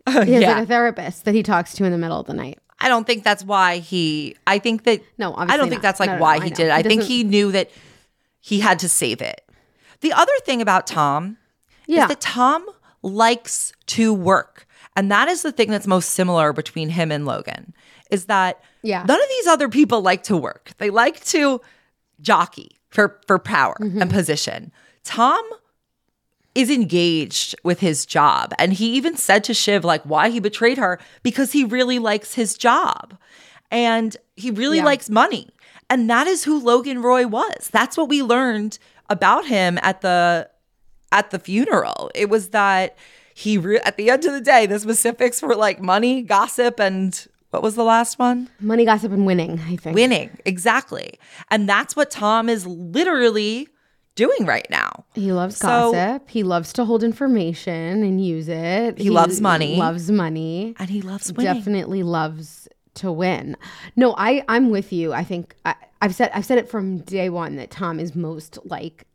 He 0.08 0.14
has 0.14 0.28
yeah. 0.30 0.54
like 0.54 0.64
a 0.64 0.66
therapist 0.68 1.26
that 1.26 1.34
he 1.34 1.42
talks 1.42 1.74
to 1.76 1.84
in 1.84 1.92
the 1.92 1.98
middle 1.98 2.20
of 2.20 2.28
the 2.28 2.34
night. 2.34 2.60
I 2.80 2.90
don't 2.90 3.08
think 3.08 3.24
that's 3.24 3.44
why 3.44 3.78
he. 3.80 4.36
I 4.46 4.60
think 4.60 4.84
that 4.84 5.02
No, 5.18 5.34
I 5.36 5.58
don't 5.58 5.70
think 5.70 5.82
that's 5.82 6.00
like 6.00 6.10
No, 6.12 6.16
no, 6.18 6.22
why 6.22 6.38
no, 6.38 6.44
he 6.44 6.50
did. 6.52 6.68
it. 6.68 6.72
I 6.72 6.84
think 6.84 7.02
he 7.04 7.24
knew 7.24 7.52
that 7.54 7.72
he 8.40 8.60
had 8.60 8.78
to 8.80 8.90
save 8.90 9.22
it. 9.22 9.42
The 10.02 10.14
other 10.14 10.32
thing 10.46 10.62
about 10.62 10.86
Tom 10.86 11.38
Yeah. 11.88 12.04
is 12.04 12.10
that 12.10 12.22
Tom 12.22 12.64
likes 13.02 13.74
to 13.88 14.14
work, 14.14 14.68
and 14.96 15.10
that 15.12 15.28
is 15.28 15.42
the 15.42 15.52
thing 15.52 15.72
that's 15.72 15.88
most 15.88 16.12
similar 16.12 16.54
between 16.54 16.90
him 16.90 17.12
and 17.12 17.26
Logan. 17.26 17.74
Is 18.12 18.26
that 18.26 18.62
Yeah. 18.84 19.04
none 19.08 19.20
of 19.22 19.30
these 19.30 19.48
other 19.48 19.70
people 19.70 20.02
like 20.02 20.22
to 20.24 20.38
work. 20.38 20.72
They 20.78 20.92
like 20.92 21.24
to 21.26 21.62
jockey 22.22 22.78
for 22.90 23.20
for 23.28 23.40
power 23.40 23.76
Mm-hmm. 23.82 24.02
and 24.04 24.12
position. 24.12 24.72
Tom 25.04 25.44
is 26.56 26.70
engaged 26.72 27.54
with 27.64 27.82
his 27.82 28.06
job. 28.06 28.54
And 28.58 28.74
he 28.74 28.94
even 28.96 29.18
said 29.18 29.44
to 29.44 29.54
Shiv, 29.54 29.84
like, 29.84 30.02
why 30.04 30.30
he 30.30 30.40
betrayed 30.40 30.78
her 30.78 31.00
because 31.22 31.52
he 31.52 31.64
really 31.66 32.00
likes 32.00 32.34
his 32.36 32.58
job 32.58 33.18
and 33.70 34.16
he 34.36 34.52
really 34.52 34.78
Yeah. 34.78 34.86
likes 34.86 35.10
money. 35.10 35.50
And 35.90 36.10
that 36.10 36.28
is 36.28 36.46
who 36.46 36.60
Logan 36.60 37.02
Roy 37.02 37.28
was. 37.28 37.70
That's 37.72 37.98
what 37.98 38.10
we 38.10 38.24
learned 38.24 38.80
about 39.10 39.46
him 39.46 39.78
at 39.84 40.02
the 40.02 40.50
at 41.12 41.30
the 41.32 41.40
funeral. 41.40 42.10
It 42.16 42.30
was 42.30 42.50
that 42.50 42.98
he 43.36 43.58
re- 43.58 43.80
at 43.86 43.96
the 43.98 44.10
end 44.10 44.26
of 44.26 44.34
the 44.34 44.42
day, 44.42 44.66
the 44.66 44.80
specifics 44.80 45.42
were 45.42 45.56
like 45.56 45.82
money, 45.82 46.22
gossip, 46.24 46.80
and 46.80 47.28
what 47.52 47.62
was 47.62 47.76
the 47.76 47.84
last 47.84 48.18
one? 48.18 48.50
Money, 48.60 48.84
gossip, 48.86 49.12
and 49.14 49.26
winning, 49.26 49.60
I 49.68 49.76
think. 49.78 49.96
Winning. 49.96 50.32
Exactly. 50.46 51.20
And 51.52 51.70
that's 51.70 51.96
what 51.96 52.10
Tom 52.12 52.50
is 52.50 52.66
literally 52.66 53.70
doing 54.16 54.46
right 54.46 54.68
now. 54.70 55.06
He 55.14 55.32
loves 55.32 55.58
So- 55.58 55.92
gossip. 55.92 56.30
He 56.30 56.44
loves 56.44 56.74
to 56.74 56.86
hold 56.86 57.04
information 57.04 58.04
and 58.04 58.24
use 58.24 58.48
it. 58.48 58.98
He 58.98 59.10
loves 59.10 59.42
money. 59.42 59.76
Loves 59.78 60.10
money. 60.12 60.76
And 60.80 60.90
he 60.90 61.02
loves 61.02 61.32
winning. 61.34 61.54
Definitely 61.54 62.04
loves 62.04 62.68
to 62.96 63.12
win. 63.12 63.58
No, 63.96 64.16
I 64.18 64.44
I'm 64.48 64.70
with 64.70 64.94
you. 64.94 65.12
I 65.14 65.24
think 65.24 65.56
I, 65.66 65.76
I've 66.02 66.16
said 66.16 66.32
I've 66.34 66.46
said 66.46 66.58
it 66.58 66.70
from 66.70 67.00
day 67.00 67.30
one 67.30 67.58
that 67.58 67.72
Tom 67.72 68.00
is 68.00 68.16
most 68.16 68.58
like 68.66 69.06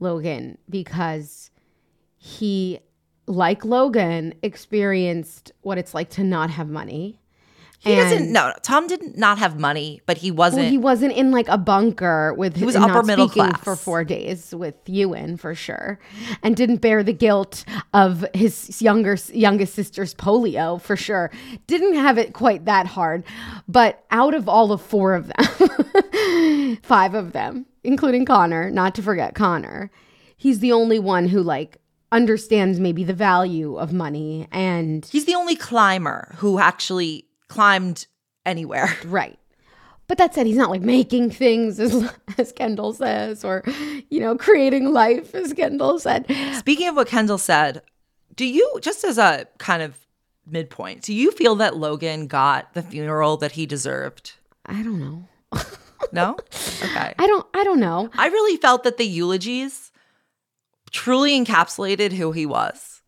Logan 0.00 0.58
because 0.68 1.50
he, 2.18 2.78
like 3.26 3.64
Logan, 3.64 4.34
experienced 4.42 5.52
what 5.62 5.78
it's 5.78 5.94
like 5.94 6.10
to 6.10 6.24
not 6.24 6.50
have 6.50 6.68
money. 6.68 7.18
He 7.84 7.96
doesn't. 7.96 8.30
No, 8.30 8.52
Tom 8.62 8.86
did 8.86 9.18
not 9.18 9.38
have 9.38 9.58
money, 9.58 10.02
but 10.06 10.18
he 10.18 10.30
wasn't. 10.30 10.62
Well, 10.62 10.70
he 10.70 10.78
wasn't 10.78 11.14
in 11.14 11.32
like 11.32 11.48
a 11.48 11.58
bunker 11.58 12.32
with 12.34 12.56
He 12.56 12.64
was 12.64 12.76
not 12.76 12.90
upper 12.90 13.02
middle 13.02 13.28
speaking 13.28 13.50
class. 13.50 13.64
for 13.64 13.74
four 13.74 14.04
days 14.04 14.54
with 14.54 14.76
Ewan 14.86 15.36
for 15.36 15.52
sure, 15.54 15.98
and 16.44 16.54
didn't 16.54 16.76
bear 16.76 17.02
the 17.02 17.12
guilt 17.12 17.64
of 17.92 18.24
his 18.34 18.80
younger 18.80 19.16
youngest 19.32 19.74
sister's 19.74 20.14
polio 20.14 20.80
for 20.80 20.96
sure. 20.96 21.32
Didn't 21.66 21.94
have 21.94 22.18
it 22.18 22.34
quite 22.34 22.66
that 22.66 22.86
hard, 22.86 23.24
but 23.66 24.04
out 24.12 24.34
of 24.34 24.48
all 24.48 24.68
the 24.68 24.78
four 24.78 25.14
of 25.14 25.26
them, 25.26 26.78
five 26.82 27.14
of 27.14 27.32
them, 27.32 27.66
including 27.82 28.24
Connor, 28.24 28.70
not 28.70 28.94
to 28.94 29.02
forget 29.02 29.34
Connor, 29.34 29.90
he's 30.36 30.60
the 30.60 30.70
only 30.70 31.00
one 31.00 31.26
who 31.26 31.42
like 31.42 31.78
understands 32.12 32.78
maybe 32.78 33.02
the 33.02 33.14
value 33.14 33.76
of 33.76 33.92
money 33.92 34.46
and 34.52 35.06
he's 35.06 35.24
the 35.24 35.34
only 35.34 35.56
climber 35.56 36.34
who 36.36 36.58
actually 36.58 37.24
climbed 37.52 38.06
anywhere. 38.46 38.88
Right. 39.04 39.38
But 40.08 40.18
that 40.18 40.34
said, 40.34 40.46
he's 40.46 40.56
not 40.56 40.68
like 40.68 40.82
making 40.82 41.30
things 41.30 41.80
as, 41.80 42.12
as 42.36 42.52
Kendall 42.52 42.92
says, 42.92 43.44
or, 43.44 43.62
you 44.10 44.20
know, 44.20 44.36
creating 44.36 44.92
life 44.92 45.34
as 45.34 45.54
Kendall 45.54 45.98
said. 45.98 46.26
Speaking 46.58 46.88
of 46.88 46.96
what 46.96 47.08
Kendall 47.08 47.38
said, 47.38 47.82
do 48.34 48.44
you 48.44 48.78
just 48.82 49.04
as 49.04 49.16
a 49.16 49.46
kind 49.58 49.82
of 49.82 49.96
midpoint, 50.46 51.02
do 51.02 51.14
you 51.14 51.30
feel 51.30 51.54
that 51.56 51.76
Logan 51.76 52.26
got 52.26 52.74
the 52.74 52.82
funeral 52.82 53.36
that 53.38 53.52
he 53.52 53.64
deserved? 53.64 54.32
I 54.66 54.82
don't 54.82 55.00
know. 55.00 55.28
No? 56.10 56.36
Okay. 56.82 57.14
I 57.16 57.26
don't, 57.26 57.46
I 57.54 57.62
don't 57.62 57.78
know. 57.78 58.10
I 58.14 58.26
really 58.26 58.56
felt 58.56 58.82
that 58.82 58.96
the 58.96 59.06
eulogies 59.06 59.92
truly 60.90 61.38
encapsulated 61.42 62.12
who 62.12 62.32
he 62.32 62.44
was. 62.44 63.02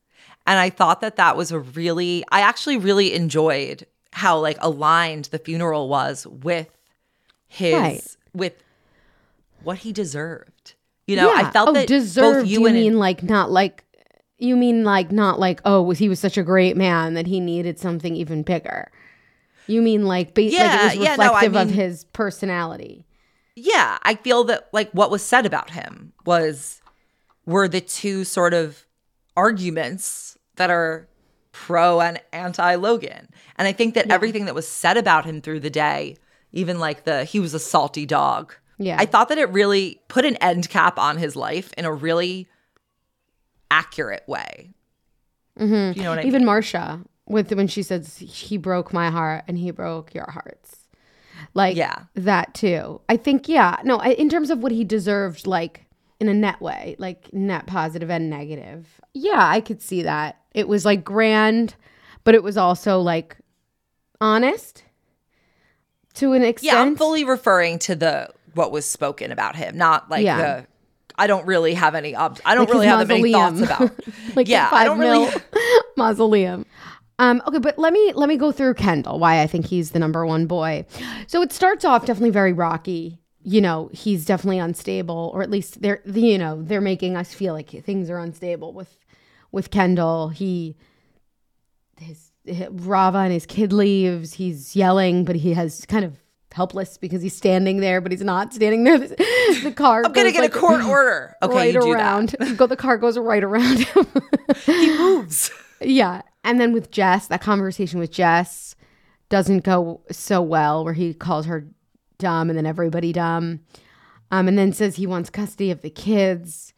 And 0.46 0.58
I 0.58 0.70
thought 0.70 1.00
that 1.00 1.16
that 1.16 1.36
was 1.36 1.50
a 1.50 1.58
really, 1.58 2.24
I 2.30 2.40
actually 2.40 2.76
really 2.76 3.12
enjoyed 3.14 3.86
how 4.14 4.38
like 4.38 4.56
aligned 4.60 5.24
the 5.26 5.38
funeral 5.38 5.88
was 5.88 6.24
with 6.26 6.68
his, 7.48 7.74
Right. 7.74 8.16
with 8.32 8.54
what 9.64 9.78
he 9.78 9.92
deserved. 9.92 10.74
You 11.06 11.16
know, 11.16 11.34
I 11.34 11.50
felt 11.50 11.70
oh, 11.70 11.72
that 11.72 11.88
deserved, 11.88 12.42
both 12.44 12.46
you 12.48 12.60
you 12.60 12.66
and 12.66 12.74
mean 12.76 12.98
like 12.98 13.22
not 13.24 13.50
like, 13.50 13.84
you 14.38 14.56
mean 14.56 14.84
like 14.84 15.10
not 15.12 15.38
like, 15.40 15.60
oh, 15.64 15.82
was 15.82 15.98
he 15.98 16.08
was 16.08 16.20
such 16.20 16.38
a 16.38 16.42
great 16.44 16.76
man 16.76 17.14
that 17.14 17.26
he 17.26 17.40
needed 17.40 17.78
something 17.78 18.14
even 18.14 18.42
bigger. 18.44 18.90
You 19.66 19.82
mean 19.82 20.06
like, 20.06 20.34
ba- 20.34 20.42
Yeah, 20.42 20.62
like 20.86 20.94
it 20.94 20.98
was 21.00 21.06
yeah, 21.08 21.16
no, 21.16 21.22
I 21.22 21.26
reflective 21.26 21.56
of 21.56 21.66
mean- 21.68 21.76
his 21.76 22.04
personality. 22.04 23.04
yeah, 23.56 23.98
I 24.02 24.14
feel 24.14 24.44
that 24.44 24.68
like 24.72 24.90
what 24.92 25.10
was 25.10 25.22
said 25.22 25.44
about 25.44 25.70
him 25.70 26.12
was 26.24 26.80
were 27.46 27.66
the 27.68 27.80
two 27.80 28.24
sort 28.24 28.54
of 28.54 28.86
arguments 29.36 30.38
that 30.56 30.70
are 30.70 31.08
pro 31.52 32.00
and 32.00 32.20
anti 32.32 32.74
Logan. 32.76 33.28
And 33.56 33.68
I 33.68 33.72
think 33.72 33.94
that 33.94 34.10
everything 34.10 34.46
that 34.46 34.54
was 34.54 34.66
said 34.66 34.96
about 34.96 35.24
him 35.24 35.40
through 35.40 35.60
the 35.60 35.70
day, 35.70 36.16
even 36.52 36.78
like 36.78 37.04
the 37.04 37.24
he 37.24 37.40
was 37.40 37.54
a 37.54 37.58
salty 37.58 38.06
dog. 38.06 38.54
Yeah. 38.78 38.96
I 38.98 39.06
thought 39.06 39.28
that 39.28 39.38
it 39.38 39.48
really 39.50 40.00
put 40.08 40.24
an 40.24 40.36
end 40.36 40.68
cap 40.68 40.98
on 40.98 41.16
his 41.18 41.36
life 41.36 41.72
in 41.78 41.84
a 41.84 41.92
really 41.92 42.48
accurate 43.70 44.24
way. 44.26 44.70
Mm-hmm. 45.58 45.98
You 45.98 46.04
know 46.04 46.10
what 46.10 46.18
I 46.20 46.22
Even 46.22 46.40
mean? 46.42 46.46
Marcia, 46.46 47.00
with 47.26 47.52
when 47.52 47.68
she 47.68 47.82
says 47.82 48.16
he 48.18 48.56
broke 48.56 48.92
my 48.92 49.10
heart 49.10 49.44
and 49.46 49.56
he 49.58 49.70
broke 49.70 50.14
your 50.14 50.28
hearts, 50.30 50.76
like 51.54 51.76
Yeah. 51.76 52.04
that 52.14 52.54
too. 52.54 53.00
I 53.08 53.16
think 53.16 53.48
yeah, 53.48 53.76
no, 53.84 53.98
I, 53.98 54.08
in 54.10 54.28
terms 54.28 54.50
of 54.50 54.58
what 54.58 54.72
he 54.72 54.84
deserved, 54.84 55.46
like 55.46 55.86
in 56.20 56.28
a 56.28 56.34
net 56.34 56.60
way, 56.60 56.96
like 56.98 57.32
net 57.32 57.66
positive 57.66 58.10
and 58.10 58.28
negative. 58.30 59.00
Yeah, 59.14 59.46
I 59.48 59.60
could 59.60 59.80
see 59.80 60.02
that. 60.02 60.40
It 60.52 60.68
was 60.68 60.84
like 60.84 61.04
grand, 61.04 61.76
but 62.24 62.34
it 62.34 62.42
was 62.42 62.56
also 62.56 63.00
like 63.00 63.36
honest 64.20 64.84
to 66.14 66.32
an 66.32 66.42
extent. 66.42 66.72
Yeah, 66.72 66.80
I'm 66.80 66.96
fully 66.96 67.24
referring 67.24 67.78
to 67.80 67.94
the 67.96 68.30
what 68.54 68.70
was 68.72 68.86
spoken 68.86 69.32
about 69.32 69.56
him, 69.56 69.76
not 69.76 70.10
like 70.10 70.24
Yeah. 70.24 70.38
the. 70.60 70.66
I 71.16 71.28
don't 71.28 71.46
really 71.46 71.74
have 71.74 71.94
any. 71.94 72.16
Ob- 72.16 72.40
I 72.44 72.54
don't 72.56 72.64
Like 72.64 72.74
really 72.74 72.86
have 72.88 73.08
any 73.10 73.32
thoughts 73.32 73.60
about. 73.60 73.92
like 74.36 74.48
yeah, 74.48 74.68
I 74.72 74.84
don't 74.84 74.98
really. 74.98 75.32
mausoleum. 75.96 76.66
Um, 77.20 77.40
okay, 77.46 77.58
but 77.58 77.78
let 77.78 77.92
me 77.92 78.12
let 78.14 78.28
me 78.28 78.36
go 78.36 78.50
through 78.50 78.74
Kendall. 78.74 79.20
Why 79.20 79.40
I 79.40 79.46
think 79.46 79.66
he's 79.66 79.92
the 79.92 80.00
number 80.00 80.26
one 80.26 80.46
boy. 80.46 80.84
So 81.28 81.40
it 81.42 81.52
starts 81.52 81.84
off 81.84 82.06
definitely 82.06 82.30
very 82.30 82.52
rocky. 82.52 83.20
You 83.44 83.60
know, 83.60 83.90
he's 83.92 84.24
definitely 84.24 84.58
unstable, 84.58 85.30
or 85.34 85.42
at 85.42 85.50
least 85.50 85.80
they're 85.82 86.00
the 86.04 86.20
you 86.20 86.38
know 86.38 86.60
they're 86.62 86.80
making 86.80 87.16
us 87.16 87.32
feel 87.32 87.54
like 87.54 87.70
things 87.70 88.10
are 88.10 88.18
unstable 88.18 88.72
with 88.72 88.96
with 89.52 89.70
Kendall. 89.70 90.30
He 90.30 90.76
Rava 92.46 93.18
and 93.18 93.32
his 93.32 93.46
kid 93.46 93.72
leaves. 93.72 94.34
He's 94.34 94.76
yelling, 94.76 95.24
but 95.24 95.36
he 95.36 95.54
has 95.54 95.84
kind 95.86 96.04
of 96.04 96.18
helpless 96.54 96.98
because 96.98 97.20
he's 97.20 97.36
standing 97.36 97.78
there, 97.78 98.00
but 98.00 98.12
he's 98.12 98.22
not 98.22 98.54
standing 98.54 98.84
there. 98.84 98.98
The, 99.62 99.72
car. 99.72 100.02
I'm 100.04 100.12
gonna 100.12 100.32
get 100.32 100.42
like, 100.42 100.54
a 100.54 100.58
court 100.58 100.82
order. 100.82 101.34
Okay, 101.42 101.54
right 101.54 101.74
you 101.74 101.80
do 101.80 101.92
around. 101.92 102.30
that. 102.38 102.56
Go. 102.56 102.66
The 102.66 102.76
car 102.76 102.98
goes 102.98 103.16
right 103.16 103.42
around 103.42 103.78
him. 103.78 104.06
He 104.66 104.98
moves. 104.98 105.50
Yeah. 105.80 106.20
And 106.42 106.60
then 106.60 106.72
with 106.72 106.90
Jess, 106.90 107.28
that 107.28 107.40
conversation 107.40 107.98
with 107.98 108.10
Jess 108.10 108.76
doesn't 109.30 109.64
go 109.64 110.02
so 110.10 110.42
well 110.42 110.84
where 110.84 110.92
he 110.92 111.14
calls 111.14 111.46
her 111.46 111.66
dumb 112.18 112.50
and 112.50 112.58
then 112.58 112.66
everybody 112.66 113.12
dumb. 113.12 113.60
Um, 114.30 114.48
and 114.48 114.58
then 114.58 114.72
says 114.72 114.96
he 114.96 115.06
wants 115.06 115.30
custody 115.30 115.70
of 115.70 115.80
the 115.80 115.90
kids. 115.90 116.73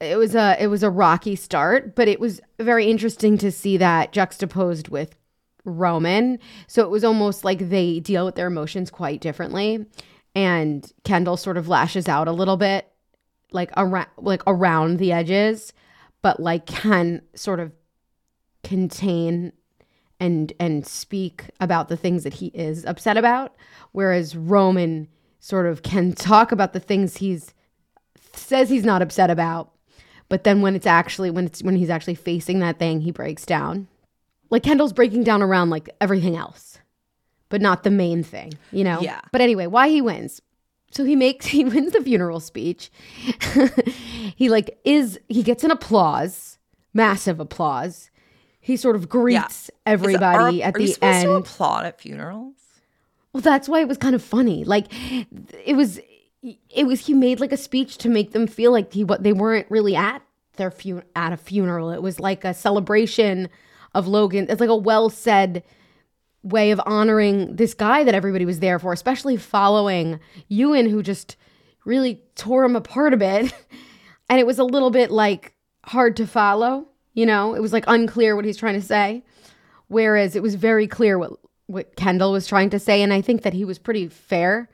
It 0.00 0.16
was 0.16 0.34
a 0.34 0.56
it 0.60 0.68
was 0.68 0.82
a 0.82 0.90
rocky 0.90 1.34
start, 1.34 1.94
but 1.94 2.08
it 2.08 2.20
was 2.20 2.40
very 2.58 2.90
interesting 2.90 3.36
to 3.38 3.50
see 3.50 3.76
that 3.78 4.12
juxtaposed 4.12 4.88
with 4.88 5.16
Roman. 5.64 6.38
So 6.66 6.82
it 6.82 6.90
was 6.90 7.04
almost 7.04 7.44
like 7.44 7.68
they 7.68 8.00
deal 8.00 8.24
with 8.24 8.36
their 8.36 8.46
emotions 8.46 8.90
quite 8.90 9.20
differently. 9.20 9.86
And 10.34 10.90
Kendall 11.04 11.36
sort 11.36 11.56
of 11.56 11.68
lashes 11.68 12.08
out 12.08 12.28
a 12.28 12.32
little 12.32 12.56
bit, 12.56 12.88
like 13.50 13.70
around 13.76 14.08
like 14.16 14.42
around 14.46 14.98
the 14.98 15.12
edges, 15.12 15.72
but 16.22 16.38
like 16.38 16.66
can 16.66 17.22
sort 17.34 17.58
of 17.58 17.72
contain 18.62 19.52
and 20.20 20.52
and 20.58 20.86
speak 20.86 21.44
about 21.60 21.88
the 21.88 21.96
things 21.96 22.24
that 22.24 22.34
he 22.34 22.48
is 22.48 22.84
upset 22.84 23.16
about 23.16 23.54
whereas 23.92 24.36
roman 24.36 25.08
sort 25.38 25.66
of 25.66 25.82
can 25.82 26.12
talk 26.12 26.50
about 26.50 26.72
the 26.72 26.80
things 26.80 27.18
he's 27.18 27.54
says 28.32 28.68
he's 28.68 28.84
not 28.84 29.00
upset 29.02 29.30
about 29.30 29.72
but 30.28 30.44
then 30.44 30.60
when 30.60 30.74
it's 30.74 30.86
actually 30.86 31.30
when 31.30 31.46
it's 31.46 31.62
when 31.62 31.76
he's 31.76 31.90
actually 31.90 32.14
facing 32.14 32.58
that 32.60 32.78
thing 32.78 33.00
he 33.00 33.10
breaks 33.10 33.44
down. 33.46 33.88
Like 34.50 34.62
kendall's 34.62 34.92
breaking 34.92 35.24
down 35.24 35.42
around 35.42 35.70
like 35.70 35.90
everything 36.00 36.36
else 36.36 36.78
but 37.50 37.60
not 37.60 37.82
the 37.82 37.90
main 37.90 38.22
thing 38.22 38.52
you 38.72 38.84
know? 38.84 39.00
Yeah. 39.00 39.20
but 39.32 39.40
anyway 39.40 39.66
why 39.66 39.88
he 39.88 40.00
wins. 40.00 40.40
So 40.90 41.04
he 41.04 41.16
makes 41.16 41.46
he 41.56 41.64
wins 41.64 41.92
the 41.92 42.00
funeral 42.02 42.40
speech. 42.40 42.90
He 44.36 44.48
like 44.48 44.78
is 44.84 45.18
he 45.28 45.42
gets 45.42 45.64
an 45.64 45.70
applause 45.72 46.58
massive 46.94 47.40
applause. 47.40 48.10
He 48.60 48.76
sort 48.76 48.96
of 48.96 49.08
greets 49.08 49.70
everybody 49.86 50.62
Are- 50.62 50.68
at 50.68 50.76
are 50.76 50.78
the 50.78 50.96
end 51.00 51.24
to 51.24 51.32
applaud 51.32 51.86
at 51.86 52.00
funerals? 52.00 52.54
well, 53.32 53.40
that's 53.40 53.68
why 53.68 53.80
it 53.80 53.88
was 53.88 53.98
kind 53.98 54.14
of 54.14 54.22
funny. 54.22 54.64
Like, 54.64 54.86
it 55.64 55.76
was, 55.76 56.00
it 56.42 56.86
was. 56.86 57.06
He 57.06 57.14
made 57.14 57.40
like 57.40 57.52
a 57.52 57.56
speech 57.56 57.98
to 57.98 58.08
make 58.08 58.32
them 58.32 58.46
feel 58.46 58.72
like 58.72 58.92
he 58.92 59.04
what 59.04 59.22
they 59.22 59.32
weren't 59.32 59.70
really 59.70 59.96
at 59.96 60.22
their 60.56 60.70
fu- 60.70 61.02
at 61.16 61.32
a 61.32 61.36
funeral. 61.36 61.90
It 61.90 62.02
was 62.02 62.20
like 62.20 62.44
a 62.44 62.54
celebration 62.54 63.48
of 63.94 64.06
Logan. 64.06 64.46
It's 64.48 64.60
like 64.60 64.70
a 64.70 64.76
well 64.76 65.10
said 65.10 65.62
way 66.42 66.70
of 66.70 66.80
honoring 66.86 67.56
this 67.56 67.74
guy 67.74 68.04
that 68.04 68.14
everybody 68.14 68.44
was 68.44 68.60
there 68.60 68.78
for, 68.78 68.92
especially 68.92 69.36
following 69.36 70.20
Ewan, 70.48 70.88
who 70.88 71.02
just 71.02 71.36
really 71.84 72.22
tore 72.36 72.64
him 72.64 72.76
apart 72.76 73.14
a 73.14 73.16
bit. 73.16 73.52
And 74.30 74.38
it 74.38 74.46
was 74.46 74.58
a 74.58 74.64
little 74.64 74.90
bit 74.90 75.10
like 75.10 75.54
hard 75.86 76.14
to 76.18 76.26
follow. 76.26 76.86
You 77.14 77.24
know, 77.24 77.54
it 77.54 77.60
was 77.60 77.72
like 77.72 77.84
unclear 77.86 78.36
what 78.36 78.44
he's 78.44 78.58
trying 78.58 78.78
to 78.78 78.86
say. 78.86 79.24
Whereas 79.86 80.36
it 80.36 80.42
was 80.42 80.54
very 80.54 80.86
clear 80.86 81.18
what 81.18 81.32
what 81.66 81.96
Kendall 81.96 82.32
was 82.32 82.46
trying 82.46 82.68
to 82.70 82.78
say, 82.78 83.00
and 83.00 83.10
I 83.10 83.22
think 83.22 83.40
that 83.40 83.54
he 83.54 83.64
was 83.64 83.78
pretty 83.78 84.06
fair. 84.08 84.68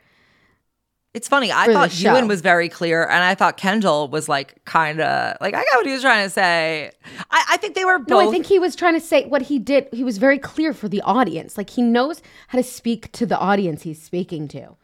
It's 1.15 1.29
funny. 1.29 1.53
I 1.53 1.73
thought 1.73 1.93
show. 1.93 2.11
Ewan 2.11 2.27
was 2.27 2.41
very 2.41 2.69
clear, 2.69 3.05
and 3.05 3.23
I 3.23 3.37
thought 3.37 3.57
Kendall 3.57 4.09
was 4.09 4.29
like 4.29 4.65
kind 4.65 5.01
of 5.01 5.37
like 5.41 5.55
I 5.55 5.59
got 5.59 5.77
what 5.77 5.87
he 5.87 5.93
was 5.93 6.03
trying 6.03 6.27
to 6.27 6.31
say. 6.31 6.91
I, 7.31 7.45
I 7.51 7.57
think 7.59 7.77
they 7.77 7.85
were 7.85 8.01
both. 8.01 8.09
No, 8.09 8.29
I 8.29 8.33
think 8.33 8.47
he 8.47 8.59
was 8.59 8.75
trying 8.75 8.95
to 8.95 9.01
say 9.01 9.25
what 9.27 9.43
he 9.43 9.61
did. 9.61 9.89
He 9.93 10.03
was 10.03 10.19
very 10.19 10.41
clear 10.41 10.75
for 10.75 10.89
the 10.89 11.01
audience. 11.03 11.57
Like 11.57 11.71
he 11.71 11.83
knows 11.83 12.21
how 12.49 12.59
to 12.59 12.65
speak 12.65 13.13
to 13.13 13.27
the 13.27 13.39
audience 13.39 13.83
he's 13.83 14.03
speaking 14.03 14.49
to. 14.49 14.77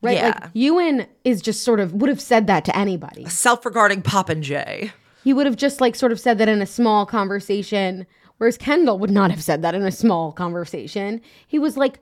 Right? 0.00 0.16
Yeah. 0.16 0.38
Like 0.40 0.50
Ewan 0.54 1.06
is 1.24 1.42
just 1.42 1.62
sort 1.62 1.78
of 1.78 1.92
would 1.92 2.08
have 2.08 2.22
said 2.22 2.46
that 2.46 2.64
to 2.64 2.76
anybody. 2.76 3.26
self-regarding 3.26 4.00
Pop 4.00 4.30
and 4.30 4.42
Jay. 4.42 4.92
He 5.24 5.34
would 5.34 5.44
have 5.44 5.56
just 5.56 5.82
like 5.82 5.94
sort 5.94 6.10
of 6.10 6.18
said 6.18 6.38
that 6.38 6.48
in 6.48 6.62
a 6.62 6.66
small 6.66 7.04
conversation, 7.04 8.06
whereas 8.38 8.56
Kendall 8.56 8.98
would 8.98 9.10
not 9.10 9.30
have 9.30 9.42
said 9.42 9.60
that 9.60 9.74
in 9.74 9.82
a 9.82 9.92
small 9.92 10.32
conversation. 10.32 11.20
He 11.46 11.58
was 11.58 11.76
like 11.76 11.98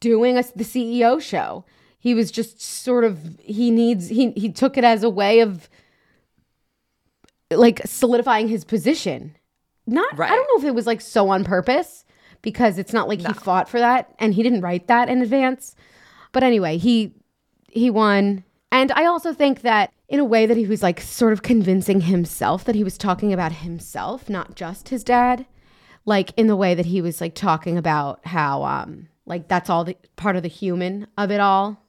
doing 0.00 0.36
a, 0.36 0.42
the 0.54 0.64
CEO 0.64 1.22
show. 1.22 1.64
He 2.06 2.14
was 2.14 2.30
just 2.30 2.60
sort 2.60 3.02
of 3.02 3.36
he 3.42 3.72
needs 3.72 4.08
he 4.08 4.30
he 4.36 4.48
took 4.48 4.78
it 4.78 4.84
as 4.84 5.02
a 5.02 5.10
way 5.10 5.40
of 5.40 5.68
like 7.50 7.80
solidifying 7.84 8.46
his 8.46 8.64
position. 8.64 9.34
Not 9.88 10.12
I 10.12 10.28
don't 10.28 10.46
know 10.52 10.62
if 10.62 10.64
it 10.68 10.76
was 10.76 10.86
like 10.86 11.00
so 11.00 11.30
on 11.30 11.42
purpose 11.42 12.04
because 12.42 12.78
it's 12.78 12.92
not 12.92 13.08
like 13.08 13.26
he 13.26 13.32
fought 13.32 13.68
for 13.68 13.80
that 13.80 14.14
and 14.20 14.34
he 14.34 14.44
didn't 14.44 14.60
write 14.60 14.86
that 14.86 15.08
in 15.08 15.20
advance. 15.20 15.74
But 16.30 16.44
anyway, 16.44 16.78
he 16.78 17.12
he 17.72 17.90
won. 17.90 18.44
And 18.70 18.92
I 18.92 19.06
also 19.06 19.32
think 19.32 19.62
that 19.62 19.92
in 20.08 20.20
a 20.20 20.24
way 20.24 20.46
that 20.46 20.56
he 20.56 20.66
was 20.66 20.84
like 20.84 21.00
sort 21.00 21.32
of 21.32 21.42
convincing 21.42 22.02
himself 22.02 22.62
that 22.66 22.76
he 22.76 22.84
was 22.84 22.96
talking 22.96 23.32
about 23.32 23.50
himself, 23.50 24.30
not 24.30 24.54
just 24.54 24.90
his 24.90 25.02
dad. 25.02 25.44
Like 26.04 26.30
in 26.36 26.46
the 26.46 26.54
way 26.54 26.76
that 26.76 26.86
he 26.86 27.00
was 27.00 27.20
like 27.20 27.34
talking 27.34 27.76
about 27.76 28.24
how 28.26 28.62
um 28.62 29.08
like 29.24 29.48
that's 29.48 29.68
all 29.68 29.82
the 29.82 29.96
part 30.14 30.36
of 30.36 30.44
the 30.44 30.48
human 30.48 31.08
of 31.18 31.32
it 31.32 31.40
all. 31.40 31.82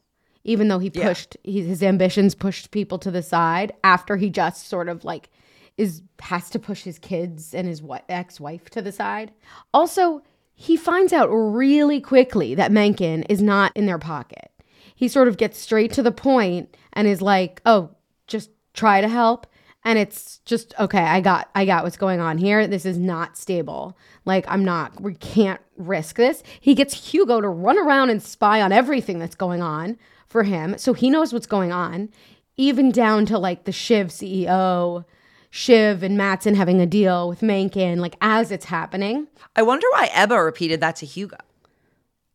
Even 0.47 0.69
though 0.69 0.79
he 0.79 0.89
pushed 0.89 1.37
he, 1.43 1.61
his 1.61 1.83
ambitions 1.83 2.33
pushed 2.33 2.71
people 2.71 2.97
to 2.99 3.11
the 3.11 3.21
side 3.21 3.73
after 3.83 4.15
he 4.15 4.29
just 4.29 4.67
sort 4.67 4.89
of 4.89 5.03
like 5.03 5.29
is 5.77 6.01
has 6.21 6.49
to 6.49 6.57
push 6.57 6.83
his 6.83 6.97
kids 6.97 7.53
and 7.53 7.67
his 7.67 7.83
ex-wife 8.09 8.69
to 8.71 8.81
the 8.81 8.91
side. 8.91 9.31
Also, 9.73 10.23
he 10.55 10.75
finds 10.75 11.13
out 11.13 11.27
really 11.27 12.01
quickly 12.01 12.55
that 12.55 12.71
Mencken 12.71 13.23
is 13.23 13.41
not 13.41 13.75
in 13.75 13.85
their 13.85 13.99
pocket. 13.99 14.49
He 14.95 15.07
sort 15.07 15.27
of 15.27 15.37
gets 15.37 15.59
straight 15.59 15.91
to 15.93 16.01
the 16.01 16.11
point 16.11 16.75
and 16.93 17.07
is 17.07 17.21
like, 17.21 17.61
"Oh, 17.65 17.91
just 18.25 18.49
try 18.73 19.01
to 19.01 19.07
help." 19.07 19.45
And 19.83 19.99
it's 19.99 20.39
just, 20.39 20.73
"Okay, 20.79 21.03
I 21.03 21.19
got 21.19 21.49
I 21.53 21.65
got 21.65 21.83
what's 21.83 21.97
going 21.97 22.21
on 22.21 22.37
here. 22.37 22.65
This 22.67 22.85
is 22.85 22.97
not 22.97 23.37
stable. 23.37 23.97
Like 24.23 24.45
I'm 24.47 24.63
not 24.63 25.01
we 25.01 25.13
can't 25.13 25.61
risk 25.75 26.15
this." 26.15 26.41
He 26.61 26.73
gets 26.73 27.11
Hugo 27.11 27.41
to 27.41 27.49
run 27.49 27.77
around 27.77 28.09
and 28.11 28.23
spy 28.23 28.61
on 28.61 28.71
everything 28.71 29.19
that's 29.19 29.35
going 29.35 29.61
on 29.61 29.97
for 30.27 30.43
him, 30.43 30.77
so 30.77 30.93
he 30.93 31.09
knows 31.09 31.33
what's 31.33 31.47
going 31.47 31.71
on, 31.71 32.09
even 32.57 32.91
down 32.91 33.25
to 33.27 33.37
like 33.37 33.63
the 33.63 33.71
Shiv 33.71 34.07
CEO 34.07 35.05
Shiv 35.49 36.03
and 36.03 36.17
Matsson 36.17 36.55
having 36.55 36.81
a 36.81 36.85
deal 36.85 37.29
with 37.29 37.41
Mencken, 37.41 37.99
like 37.99 38.15
as 38.21 38.51
it's 38.51 38.65
happening. 38.65 39.27
I 39.55 39.61
wonder 39.61 39.87
why 39.91 40.09
Ebba 40.13 40.39
repeated 40.41 40.81
that 40.81 40.97
to 40.97 41.05
Hugo. 41.05 41.37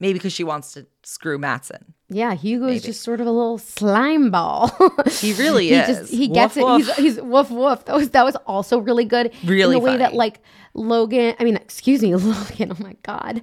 Maybe 0.03 0.15
because 0.15 0.33
she 0.33 0.43
wants 0.43 0.73
to 0.73 0.85
screw 1.05 1.39
Matsson. 1.39 1.95
Yeah, 2.09 2.35
Hugo 2.35 2.67
is 2.67 2.83
just 2.83 3.03
sort 3.03 3.21
of 3.21 3.29
a 3.29 3.31
little 3.31 3.57
slime 3.57 4.33
ball. 4.33 4.69
He 5.21 5.33
really 5.35 5.69
he 5.69 5.75
is. 5.75 5.87
just 5.87 6.13
he 6.13 6.27
Woof, 6.27 6.35
gets 6.35 6.57
it. 6.57 6.65
woof. 6.65 6.87
He's 6.87 6.97
he's 6.97 7.21
woof 7.21 7.53
woof. 7.53 7.85
That 7.85 7.95
was 7.95 8.11
that 8.11 8.25
was 8.25 8.35
also 8.45 8.79
really 8.79 9.05
good. 9.05 9.33
Really 9.45 9.77
in 9.77 9.81
the 9.81 9.87
way 9.89 9.97
that 9.99 10.13
like 10.13 10.41
Logan. 10.75 11.37
I 11.39 11.45
mean, 11.45 11.55
excuse 11.55 12.03
me, 12.03 12.17
Logan. 12.17 12.73
Oh 12.73 12.83
my 12.83 12.97
god, 13.05 13.43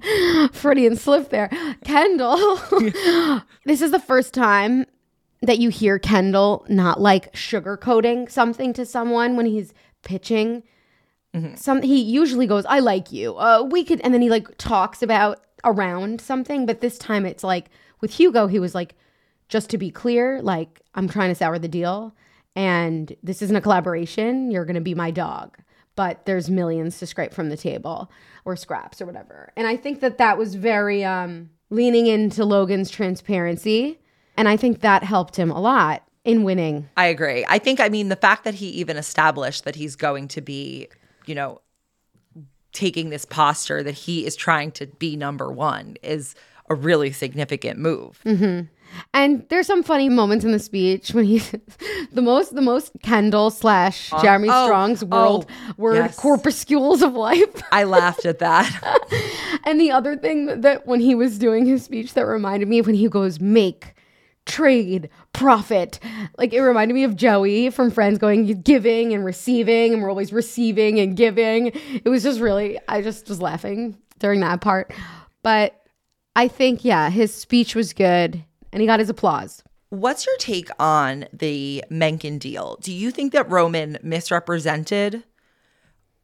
Freudian 0.52 0.96
slip 0.96 1.30
there. 1.30 1.48
Kendall. 1.82 2.56
this 3.64 3.80
is 3.80 3.90
the 3.90 3.98
first 4.06 4.34
time 4.34 4.84
that 5.40 5.58
you 5.58 5.70
hear 5.70 5.98
Kendall 5.98 6.66
not 6.68 7.00
like 7.00 7.32
sugarcoating 7.32 8.30
something 8.30 8.74
to 8.74 8.84
someone 8.84 9.34
when 9.34 9.46
he's 9.46 9.72
pitching. 10.02 10.62
Some 11.54 11.80
he 11.82 12.02
usually 12.02 12.46
goes, 12.46 12.66
"I 12.66 12.80
like 12.80 13.12
you." 13.12 13.36
Uh, 13.38 13.62
we 13.62 13.84
could, 13.84 14.00
and 14.02 14.12
then 14.12 14.20
he 14.20 14.28
like 14.28 14.48
talks 14.58 15.00
about 15.00 15.40
around 15.64 16.20
something, 16.20 16.66
but 16.66 16.80
this 16.80 16.98
time 16.98 17.26
it's 17.26 17.44
like 17.44 17.70
with 18.00 18.14
Hugo, 18.14 18.46
he 18.46 18.58
was 18.58 18.74
like, 18.74 18.94
"Just 19.48 19.70
to 19.70 19.78
be 19.78 19.90
clear, 19.90 20.40
like 20.42 20.80
I'm 20.94 21.08
trying 21.08 21.30
to 21.30 21.34
sour 21.34 21.58
the 21.58 21.68
deal, 21.68 22.14
and 22.56 23.14
this 23.22 23.42
isn't 23.42 23.56
a 23.56 23.60
collaboration. 23.60 24.50
You're 24.50 24.64
gonna 24.64 24.80
be 24.80 24.94
my 24.94 25.10
dog." 25.10 25.58
But 25.96 26.24
there's 26.24 26.48
millions 26.48 26.98
to 27.00 27.06
scrape 27.06 27.34
from 27.34 27.50
the 27.50 27.56
table 27.56 28.10
or 28.44 28.56
scraps 28.56 29.02
or 29.02 29.06
whatever. 29.06 29.52
And 29.56 29.66
I 29.66 29.76
think 29.76 30.00
that 30.00 30.18
that 30.18 30.38
was 30.38 30.54
very 30.54 31.04
um, 31.04 31.50
leaning 31.68 32.06
into 32.06 32.44
Logan's 32.44 32.90
transparency. 32.90 33.98
And 34.36 34.48
I 34.48 34.56
think 34.56 34.80
that 34.80 35.02
helped 35.02 35.36
him 35.36 35.50
a 35.50 35.60
lot 35.60 36.02
in 36.24 36.44
winning. 36.44 36.88
I 36.96 37.06
agree. 37.06 37.44
I 37.48 37.58
think, 37.58 37.80
I 37.80 37.88
mean, 37.88 38.08
the 38.08 38.16
fact 38.16 38.44
that 38.44 38.54
he 38.54 38.68
even 38.68 38.96
established 38.96 39.64
that 39.64 39.76
he's 39.76 39.96
going 39.96 40.28
to 40.28 40.40
be, 40.40 40.88
you 41.26 41.34
know, 41.34 41.60
taking 42.72 43.10
this 43.10 43.24
posture 43.24 43.82
that 43.82 43.94
he 43.94 44.26
is 44.26 44.36
trying 44.36 44.72
to 44.72 44.86
be 44.86 45.16
number 45.16 45.50
one 45.50 45.96
is 46.02 46.34
a 46.68 46.74
really 46.74 47.12
significant 47.12 47.78
move. 47.78 48.20
Mm-hmm. 48.24 48.66
And 49.14 49.46
there's 49.48 49.66
some 49.66 49.82
funny 49.82 50.08
moments 50.08 50.44
in 50.44 50.52
the 50.52 50.58
speech 50.58 51.10
when 51.10 51.24
he's 51.24 51.54
the 52.12 52.22
most 52.22 52.54
the 52.54 52.62
most 52.62 52.92
Kendall 53.02 53.50
slash 53.50 54.12
uh, 54.12 54.22
Jeremy 54.22 54.48
oh, 54.50 54.66
Strong's 54.66 55.02
oh, 55.02 55.06
world 55.06 55.46
oh, 55.48 55.74
word 55.76 55.96
yes. 55.96 56.16
corpuscles 56.18 57.02
of 57.02 57.14
life. 57.14 57.62
I 57.72 57.84
laughed 57.84 58.26
at 58.26 58.38
that. 58.40 59.00
and 59.64 59.80
the 59.80 59.90
other 59.90 60.16
thing 60.16 60.46
that, 60.46 60.62
that 60.62 60.86
when 60.86 61.00
he 61.00 61.14
was 61.14 61.38
doing 61.38 61.66
his 61.66 61.84
speech 61.84 62.14
that 62.14 62.26
reminded 62.26 62.68
me 62.68 62.78
of 62.80 62.86
when 62.86 62.94
he 62.94 63.08
goes 63.08 63.40
make 63.40 63.94
trade 64.46 65.08
profit. 65.32 65.98
Like 66.36 66.52
it 66.52 66.60
reminded 66.60 66.94
me 66.94 67.04
of 67.04 67.16
joey 67.16 67.70
from 67.70 67.90
friends 67.90 68.18
going 68.18 68.60
giving 68.62 69.12
and 69.12 69.24
receiving 69.24 69.92
and 69.92 70.02
we're 70.02 70.10
always 70.10 70.32
receiving 70.32 70.98
and 70.98 71.16
giving. 71.16 71.68
It 72.04 72.08
was 72.08 72.22
just 72.22 72.40
really 72.40 72.78
i 72.88 73.00
just 73.02 73.28
was 73.28 73.40
laughing 73.40 73.96
during 74.18 74.40
that 74.40 74.60
part. 74.60 74.92
But 75.42 75.80
i 76.36 76.48
think 76.48 76.84
yeah 76.84 77.10
his 77.10 77.34
speech 77.34 77.74
was 77.74 77.92
good 77.92 78.44
and 78.72 78.80
he 78.80 78.86
got 78.86 79.00
his 79.00 79.10
applause. 79.10 79.62
What's 79.90 80.24
your 80.24 80.36
take 80.36 80.68
on 80.78 81.26
the 81.32 81.84
Mencken 81.90 82.38
deal? 82.38 82.78
Do 82.80 82.92
you 82.92 83.10
think 83.10 83.32
that 83.32 83.50
Roman 83.50 83.98
misrepresented 84.02 85.24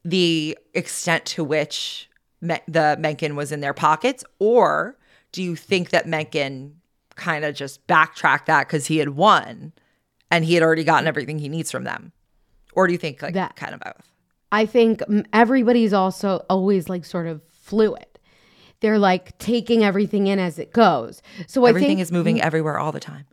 the 0.04 0.56
extent 0.72 1.24
to 1.26 1.42
which 1.42 2.08
Me- 2.40 2.60
the 2.68 2.96
Mencken 3.00 3.34
was 3.34 3.50
in 3.50 3.60
their 3.60 3.74
pockets, 3.74 4.22
or 4.38 4.96
do 5.32 5.42
you 5.42 5.56
think 5.56 5.90
that 5.90 6.06
Mencken 6.06 6.80
kind 7.16 7.44
of 7.44 7.55
just 7.55 7.87
backtrack 7.87 8.46
that 8.46 8.66
because 8.66 8.87
he 8.87 8.98
had 8.98 9.11
won 9.11 9.72
and 10.31 10.44
he 10.44 10.55
had 10.55 10.62
already 10.62 10.85
gotten 10.85 11.07
everything 11.09 11.38
he 11.38 11.48
needs 11.48 11.70
from 11.70 11.85
them, 11.85 12.12
or 12.74 12.87
do 12.87 12.92
you 12.92 12.98
think 12.98 13.22
like 13.22 13.35
That- 13.35 13.57
kind 13.57 13.74
of 13.74 13.81
both? 13.81 14.11
I 14.52 14.64
think 14.66 15.02
everybody's 15.33 15.92
also 15.92 16.44
always 16.48 16.88
like 16.88 17.05
sort 17.05 17.26
of 17.26 17.42
fluid. 17.50 18.07
They're 18.81 18.98
like 18.98 19.37
taking 19.38 19.83
everything 19.83 20.26
in 20.29 20.38
as 20.38 20.59
it 20.59 20.72
goes. 20.72 21.20
So 21.48 21.64
I 21.64 21.70
Everything 21.70 21.88
think 21.88 22.00
is 22.00 22.12
moving 22.12 22.40
everywhere 22.40 22.79
all 22.79 22.92
the 22.92 23.00
time. 23.00 23.24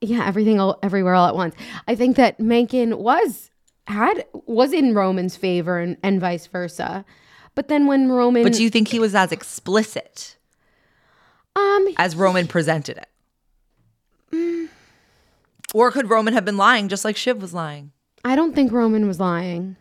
yeah, 0.00 0.24
everything 0.26 0.58
all, 0.60 0.78
everywhere 0.82 1.14
all 1.14 1.26
at 1.28 1.34
once. 1.34 1.54
I 1.88 1.94
think 1.94 2.16
that 2.16 2.40
Mencken 2.40 2.98
was 2.98 3.50
had 3.86 4.24
was 4.46 4.72
in 4.72 4.94
Roman's 4.94 5.36
favor 5.36 5.78
and, 5.78 5.96
and 6.02 6.20
vice 6.20 6.46
versa. 6.46 7.04
But 7.54 7.68
then 7.68 7.86
when 7.86 8.10
Roman 8.10 8.44
But 8.44 8.54
do 8.54 8.62
you 8.62 8.70
think 8.70 8.88
he 8.88 8.98
was 9.00 9.14
as 9.14 9.30
explicit 9.32 10.36
um 11.56 11.88
as 11.98 12.16
Roman 12.16 12.46
presented 12.48 12.96
it? 12.96 13.08
Mm. 14.32 14.68
Or 15.74 15.90
could 15.90 16.10
Roman 16.10 16.34
have 16.34 16.44
been 16.44 16.56
lying 16.56 16.88
just 16.88 17.04
like 17.04 17.16
Shiv 17.16 17.40
was 17.40 17.54
lying? 17.54 17.92
I 18.24 18.36
don't 18.36 18.54
think 18.54 18.72
Roman 18.72 19.06
was 19.06 19.18
lying. 19.18 19.76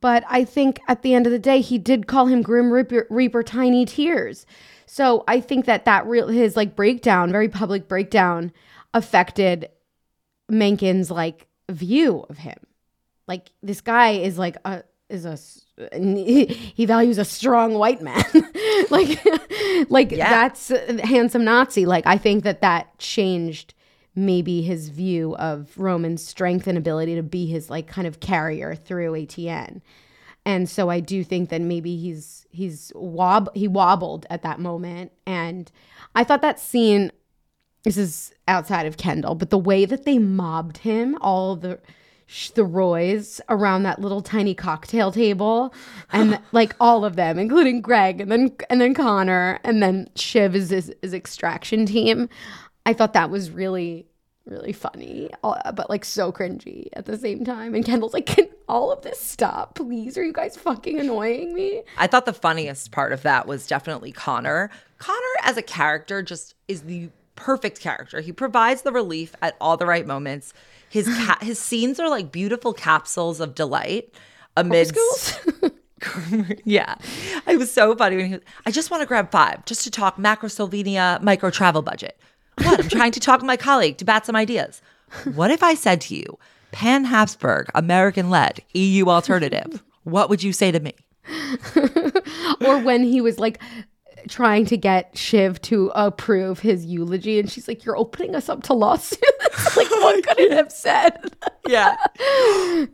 But 0.00 0.24
I 0.28 0.44
think 0.44 0.80
at 0.88 1.02
the 1.02 1.14
end 1.14 1.26
of 1.26 1.32
the 1.32 1.38
day, 1.38 1.60
he 1.60 1.78
did 1.78 2.06
call 2.06 2.26
him 2.26 2.42
Grim 2.42 2.70
Reaper, 2.72 3.06
Reaper 3.10 3.42
Tiny 3.42 3.84
Tears. 3.84 4.46
So 4.86 5.24
I 5.28 5.40
think 5.40 5.66
that 5.66 5.84
that 5.84 6.06
real 6.06 6.28
his 6.28 6.56
like 6.56 6.74
breakdown, 6.74 7.30
very 7.30 7.48
public 7.48 7.86
breakdown, 7.86 8.52
affected 8.94 9.68
Mencken's 10.50 11.10
like 11.10 11.46
view 11.70 12.24
of 12.28 12.38
him. 12.38 12.58
Like 13.28 13.52
this 13.62 13.80
guy 13.80 14.10
is 14.12 14.38
like 14.38 14.56
a 14.64 14.82
is 15.08 15.24
a 15.24 15.38
he 15.92 16.84
values 16.86 17.18
a 17.18 17.24
strong 17.24 17.74
white 17.74 18.02
man. 18.02 18.22
like 18.90 19.24
like 19.90 20.10
Yeah. 20.12 20.30
that's 20.30 20.70
a 20.70 21.04
handsome 21.06 21.44
Nazi. 21.44 21.86
Like 21.86 22.06
I 22.06 22.18
think 22.18 22.44
that 22.44 22.60
that 22.60 22.98
changed 22.98 23.74
maybe 24.14 24.62
his 24.62 24.88
view 24.88 25.36
of 25.36 25.72
Roman's 25.78 26.26
strength 26.26 26.66
and 26.66 26.76
ability 26.76 27.14
to 27.14 27.22
be 27.22 27.46
his 27.46 27.70
like 27.70 27.86
kind 27.86 28.06
of 28.06 28.20
carrier 28.20 28.74
through 28.74 29.12
ATN. 29.12 29.80
And 30.44 30.68
so 30.68 30.88
I 30.88 31.00
do 31.00 31.22
think 31.22 31.50
that 31.50 31.60
maybe 31.60 31.96
he's 31.96 32.46
he's 32.50 32.92
wob 32.94 33.48
he 33.54 33.68
wobbled 33.68 34.26
at 34.30 34.42
that 34.42 34.58
moment 34.58 35.12
and 35.26 35.70
I 36.14 36.24
thought 36.24 36.42
that 36.42 36.58
scene 36.58 37.12
this 37.82 37.96
is 37.96 38.34
outside 38.46 38.84
of 38.84 38.98
Kendall, 38.98 39.34
but 39.34 39.48
the 39.48 39.56
way 39.58 39.86
that 39.86 40.04
they 40.04 40.18
mobbed 40.18 40.78
him, 40.78 41.16
all 41.22 41.56
the 41.56 41.78
the 42.54 42.64
Roys 42.64 43.40
around 43.48 43.82
that 43.82 44.00
little 44.00 44.22
tiny 44.22 44.54
cocktail 44.54 45.10
table, 45.10 45.74
and 46.12 46.40
like 46.52 46.74
all 46.80 47.04
of 47.04 47.16
them, 47.16 47.38
including 47.38 47.80
Greg, 47.80 48.20
and 48.20 48.30
then 48.30 48.56
and 48.68 48.80
then 48.80 48.94
Connor, 48.94 49.58
and 49.64 49.82
then 49.82 50.08
Shiv 50.14 50.54
is 50.54 50.70
his, 50.70 50.94
his 51.02 51.12
extraction 51.12 51.86
team. 51.86 52.28
I 52.86 52.92
thought 52.92 53.12
that 53.14 53.30
was 53.30 53.50
really 53.50 54.06
really 54.46 54.72
funny, 54.72 55.30
but 55.42 55.88
like 55.88 56.04
so 56.04 56.32
cringy 56.32 56.88
at 56.94 57.06
the 57.06 57.16
same 57.16 57.44
time. 57.44 57.74
And 57.74 57.84
Kendall's 57.84 58.14
like, 58.14 58.26
"Can 58.26 58.48
all 58.68 58.90
of 58.90 59.02
this 59.02 59.20
stop, 59.20 59.74
please? 59.74 60.16
Are 60.16 60.24
you 60.24 60.32
guys 60.32 60.56
fucking 60.56 60.98
annoying 60.98 61.54
me?" 61.54 61.82
I 61.98 62.06
thought 62.06 62.26
the 62.26 62.32
funniest 62.32 62.90
part 62.90 63.12
of 63.12 63.22
that 63.22 63.46
was 63.46 63.66
definitely 63.66 64.12
Connor. 64.12 64.70
Connor 64.98 65.34
as 65.42 65.56
a 65.56 65.62
character 65.62 66.22
just 66.22 66.54
is 66.68 66.82
the 66.82 67.10
perfect 67.36 67.80
character. 67.80 68.20
He 68.20 68.32
provides 68.32 68.82
the 68.82 68.92
relief 68.92 69.34
at 69.40 69.56
all 69.60 69.76
the 69.76 69.86
right 69.86 70.06
moments. 70.06 70.52
His 70.90 71.06
ca- 71.24 71.38
his 71.40 71.58
scenes 71.58 71.98
are 71.98 72.10
like 72.10 72.30
beautiful 72.30 72.74
capsules 72.74 73.40
of 73.40 73.54
delight 73.54 74.12
amidst 74.56 75.40
yeah. 76.64 76.96
It 77.46 77.58
was 77.58 77.72
so 77.72 77.94
funny 77.94 78.16
when 78.16 78.26
he 78.26 78.32
was, 78.32 78.42
I 78.66 78.70
just 78.70 78.90
want 78.90 79.02
to 79.02 79.06
grab 79.06 79.30
five 79.30 79.64
just 79.64 79.84
to 79.84 79.90
talk 79.90 80.18
macro 80.18 80.48
Slovenia 80.48 81.20
micro 81.22 81.50
travel 81.50 81.82
budget. 81.82 82.18
What? 82.58 82.80
I'm 82.80 82.88
trying 82.88 83.12
to 83.12 83.20
talk 83.20 83.40
to 83.40 83.46
my 83.46 83.56
colleague 83.56 83.98
to 83.98 84.04
bat 84.04 84.26
some 84.26 84.36
ideas. 84.36 84.82
What 85.34 85.50
if 85.50 85.62
I 85.62 85.74
said 85.74 86.00
to 86.02 86.14
you, 86.14 86.38
Pan 86.72 87.04
Habsburg, 87.04 87.70
American 87.74 88.30
led, 88.30 88.62
EU 88.74 89.06
alternative? 89.06 89.82
What 90.04 90.30
would 90.30 90.42
you 90.42 90.52
say 90.52 90.70
to 90.70 90.80
me? 90.80 90.94
or 92.66 92.78
when 92.78 93.02
he 93.02 93.20
was 93.20 93.38
like 93.38 93.60
trying 94.28 94.66
to 94.66 94.76
get 94.76 95.16
Shiv 95.16 95.60
to 95.62 95.90
approve 95.94 96.60
his 96.60 96.84
eulogy, 96.84 97.38
and 97.38 97.50
she's 97.50 97.68
like, 97.68 97.84
"You're 97.84 97.96
opening 97.96 98.34
us 98.34 98.48
up 98.48 98.62
to 98.64 98.74
lawsuits." 98.74 99.20
like, 99.76 99.90
what 99.90 100.26
could 100.26 100.40
it 100.40 100.52
have 100.52 100.72
said? 100.72 101.34
Yeah. 101.68 101.96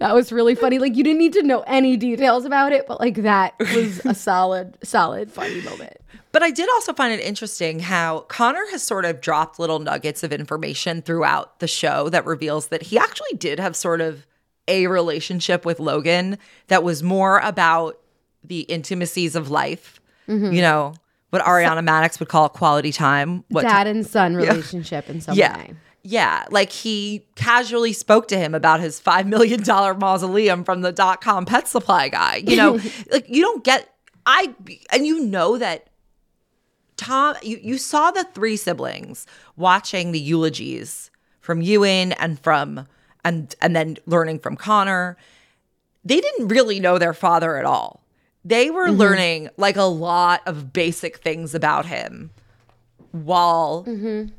that 0.00 0.10
was 0.12 0.30
really 0.30 0.54
funny. 0.54 0.78
Like, 0.78 0.96
you 0.96 1.02
didn't 1.02 1.20
need 1.20 1.32
to 1.32 1.42
know 1.42 1.60
any 1.66 1.96
details 1.96 2.44
about 2.44 2.72
it, 2.72 2.86
but 2.86 3.00
like 3.00 3.14
that 3.22 3.54
was 3.58 4.04
a 4.04 4.12
solid, 4.12 4.76
solid, 4.82 5.32
funny 5.32 5.62
moment. 5.62 5.96
But 6.30 6.42
I 6.42 6.50
did 6.50 6.68
also 6.68 6.92
find 6.92 7.10
it 7.10 7.20
interesting 7.24 7.78
how 7.78 8.20
Connor 8.28 8.66
has 8.72 8.82
sort 8.82 9.06
of 9.06 9.22
dropped 9.22 9.58
little 9.58 9.78
nuggets 9.78 10.22
of 10.22 10.30
information 10.30 11.00
throughout 11.00 11.60
the 11.60 11.66
show 11.66 12.10
that 12.10 12.26
reveals 12.26 12.68
that 12.68 12.82
he 12.82 12.98
actually 12.98 13.38
did 13.38 13.58
have 13.58 13.74
sort 13.74 14.02
of 14.02 14.26
a 14.68 14.86
relationship 14.88 15.64
with 15.64 15.80
Logan 15.80 16.36
that 16.66 16.82
was 16.82 17.02
more 17.02 17.38
about 17.38 17.98
the 18.44 18.60
intimacies 18.62 19.34
of 19.34 19.50
life. 19.50 20.00
Mm-hmm. 20.28 20.52
You 20.52 20.60
know, 20.60 20.94
what 21.30 21.42
Ariana 21.42 21.86
Madix 21.86 22.18
would 22.20 22.28
call 22.28 22.48
quality 22.48 22.92
time. 22.92 23.44
What 23.48 23.62
Dad 23.62 23.86
and 23.86 24.06
son 24.06 24.36
relationship 24.36 25.10
in 25.10 25.20
some 25.20 25.36
yeah. 25.36 25.56
way. 25.56 25.74
Yeah, 26.02 26.44
like 26.50 26.70
he 26.70 27.26
casually 27.34 27.92
spoke 27.92 28.28
to 28.28 28.38
him 28.38 28.54
about 28.54 28.78
his 28.78 29.00
$5 29.00 29.26
million 29.26 29.60
mausoleum 29.98 30.62
from 30.62 30.82
the 30.82 30.92
dot 30.92 31.20
com 31.20 31.44
pet 31.46 31.66
supply 31.66 32.08
guy. 32.08 32.36
You 32.46 32.56
know, 32.56 32.80
like 33.10 33.28
you 33.28 33.42
don't 33.42 33.64
get, 33.64 33.92
I, 34.24 34.54
and 34.92 35.04
you 35.04 35.20
know 35.24 35.58
that 35.58 35.88
Tom, 36.96 37.34
you, 37.42 37.58
you 37.60 37.76
saw 37.76 38.12
the 38.12 38.24
three 38.34 38.56
siblings 38.56 39.26
watching 39.56 40.12
the 40.12 40.20
eulogies 40.20 41.10
from 41.40 41.60
Ewan 41.60 42.12
and 42.12 42.38
from, 42.38 42.86
and, 43.24 43.54
and 43.60 43.74
then 43.74 43.96
learning 44.06 44.38
from 44.38 44.56
Connor. 44.56 45.16
They 46.04 46.20
didn't 46.20 46.48
really 46.48 46.78
know 46.78 46.98
their 46.98 47.14
father 47.14 47.56
at 47.56 47.64
all. 47.64 48.05
They 48.48 48.70
were 48.70 48.90
learning 48.92 49.48
like 49.56 49.76
a 49.76 49.82
lot 49.82 50.40
of 50.46 50.72
basic 50.72 51.16
things 51.18 51.52
about 51.54 51.86
him 51.86 52.30
while 53.10 53.84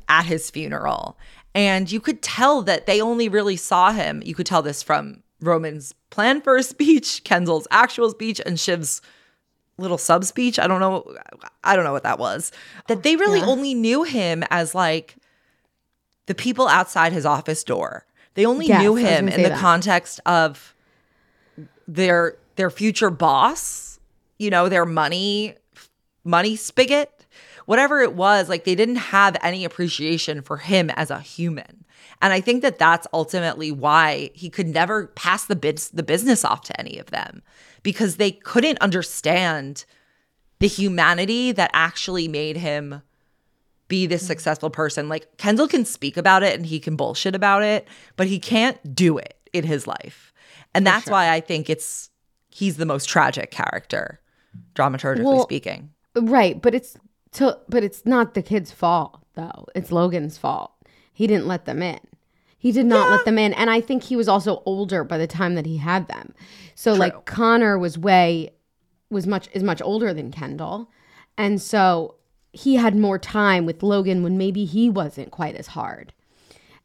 at 0.08 0.24
his 0.24 0.50
funeral. 0.50 1.18
And 1.54 1.90
you 1.90 2.00
could 2.00 2.22
tell 2.22 2.62
that 2.62 2.86
they 2.86 3.00
only 3.02 3.28
really 3.28 3.56
saw 3.56 3.92
him. 3.92 4.22
You 4.24 4.34
could 4.34 4.46
tell 4.46 4.62
this 4.62 4.82
from 4.82 5.22
Roman's 5.40 5.94
plan 6.10 6.40
for 6.40 6.56
a 6.56 6.62
speech, 6.74 7.22
Kendall's 7.24 7.66
actual 7.70 8.10
speech, 8.10 8.40
and 8.46 8.58
Shiv's 8.58 9.02
little 9.76 9.98
sub 9.98 10.24
speech. 10.24 10.58
I 10.58 10.66
don't 10.66 10.80
know. 10.80 11.04
I 11.62 11.76
don't 11.76 11.84
know 11.84 11.92
what 11.92 12.02
that 12.04 12.18
was. 12.18 12.50
That 12.88 13.02
they 13.02 13.16
really 13.16 13.40
only 13.42 13.74
knew 13.74 14.04
him 14.04 14.42
as 14.50 14.74
like 14.74 15.16
the 16.26 16.34
people 16.34 16.66
outside 16.68 17.12
his 17.12 17.26
office 17.26 17.62
door. 17.64 18.04
They 18.34 18.44
only 18.46 18.66
Yes, 18.66 18.80
knew 18.82 18.94
him 18.94 19.28
in 19.28 19.42
the 19.42 19.50
that. 19.50 19.58
context 19.58 20.20
of 20.26 20.74
their 21.86 22.36
their 22.56 22.70
future 22.70 23.10
boss, 23.10 23.87
you 24.38 24.50
know, 24.50 24.68
their 24.68 24.86
money 24.86 25.54
money 26.24 26.56
spigot, 26.56 27.26
whatever 27.66 28.00
it 28.00 28.14
was, 28.14 28.48
like 28.48 28.64
they 28.64 28.74
didn't 28.74 28.96
have 28.96 29.36
any 29.42 29.64
appreciation 29.64 30.42
for 30.42 30.58
him 30.58 30.90
as 30.90 31.10
a 31.10 31.20
human. 31.20 31.84
And 32.20 32.32
I 32.32 32.40
think 32.40 32.62
that 32.62 32.78
that's 32.78 33.06
ultimately 33.12 33.70
why 33.70 34.30
he 34.34 34.50
could 34.50 34.66
never 34.66 35.06
pass 35.08 35.44
the 35.44 35.56
biz- 35.56 35.90
the 35.90 36.02
business 36.02 36.44
off 36.44 36.62
to 36.62 36.80
any 36.80 36.98
of 36.98 37.06
them 37.06 37.42
because 37.82 38.16
they 38.16 38.30
couldn't 38.30 38.80
understand 38.80 39.84
the 40.58 40.66
humanity 40.66 41.52
that 41.52 41.70
actually 41.72 42.26
made 42.26 42.56
him 42.56 43.02
be 43.86 44.06
this 44.06 44.22
mm-hmm. 44.22 44.28
successful 44.28 44.70
person. 44.70 45.08
Like 45.08 45.36
Kendall 45.38 45.68
can 45.68 45.84
speak 45.84 46.16
about 46.16 46.42
it 46.42 46.56
and 46.56 46.66
he 46.66 46.80
can 46.80 46.96
bullshit 46.96 47.34
about 47.34 47.62
it, 47.62 47.86
but 48.16 48.26
he 48.26 48.38
can't 48.38 48.94
do 48.94 49.18
it 49.18 49.34
in 49.52 49.64
his 49.64 49.86
life. 49.86 50.32
And 50.74 50.86
that's 50.86 51.08
why 51.08 51.30
I 51.30 51.40
think 51.40 51.70
it's 51.70 52.10
he's 52.50 52.76
the 52.76 52.86
most 52.86 53.08
tragic 53.08 53.50
character 53.50 54.20
dramaturgically 54.74 55.24
Well, 55.24 55.42
speaking. 55.42 55.90
Right, 56.14 56.60
but 56.60 56.74
it's 56.74 56.96
to 57.32 57.58
but 57.68 57.84
it's 57.84 58.04
not 58.06 58.34
the 58.34 58.42
kid's 58.42 58.72
fault 58.72 59.22
though. 59.34 59.66
It's 59.74 59.92
Logan's 59.92 60.38
fault. 60.38 60.72
He 61.12 61.26
didn't 61.26 61.46
let 61.46 61.64
them 61.64 61.82
in. 61.82 62.00
He 62.60 62.72
did 62.72 62.86
not 62.86 63.10
let 63.10 63.24
them 63.24 63.38
in, 63.38 63.52
and 63.54 63.70
I 63.70 63.80
think 63.80 64.02
he 64.02 64.16
was 64.16 64.28
also 64.28 64.62
older 64.66 65.04
by 65.04 65.16
the 65.16 65.28
time 65.28 65.54
that 65.54 65.66
he 65.66 65.76
had 65.76 66.08
them. 66.08 66.34
So 66.74 66.92
like 66.92 67.24
Connor 67.24 67.78
was 67.78 67.96
way 67.96 68.50
was 69.10 69.26
much 69.26 69.48
is 69.52 69.62
much 69.62 69.80
older 69.80 70.12
than 70.12 70.32
Kendall, 70.32 70.90
and 71.36 71.62
so 71.62 72.16
he 72.52 72.74
had 72.76 72.96
more 72.96 73.18
time 73.18 73.64
with 73.64 73.82
Logan 73.82 74.22
when 74.22 74.36
maybe 74.36 74.64
he 74.64 74.90
wasn't 74.90 75.30
quite 75.30 75.54
as 75.54 75.68
hard, 75.68 76.12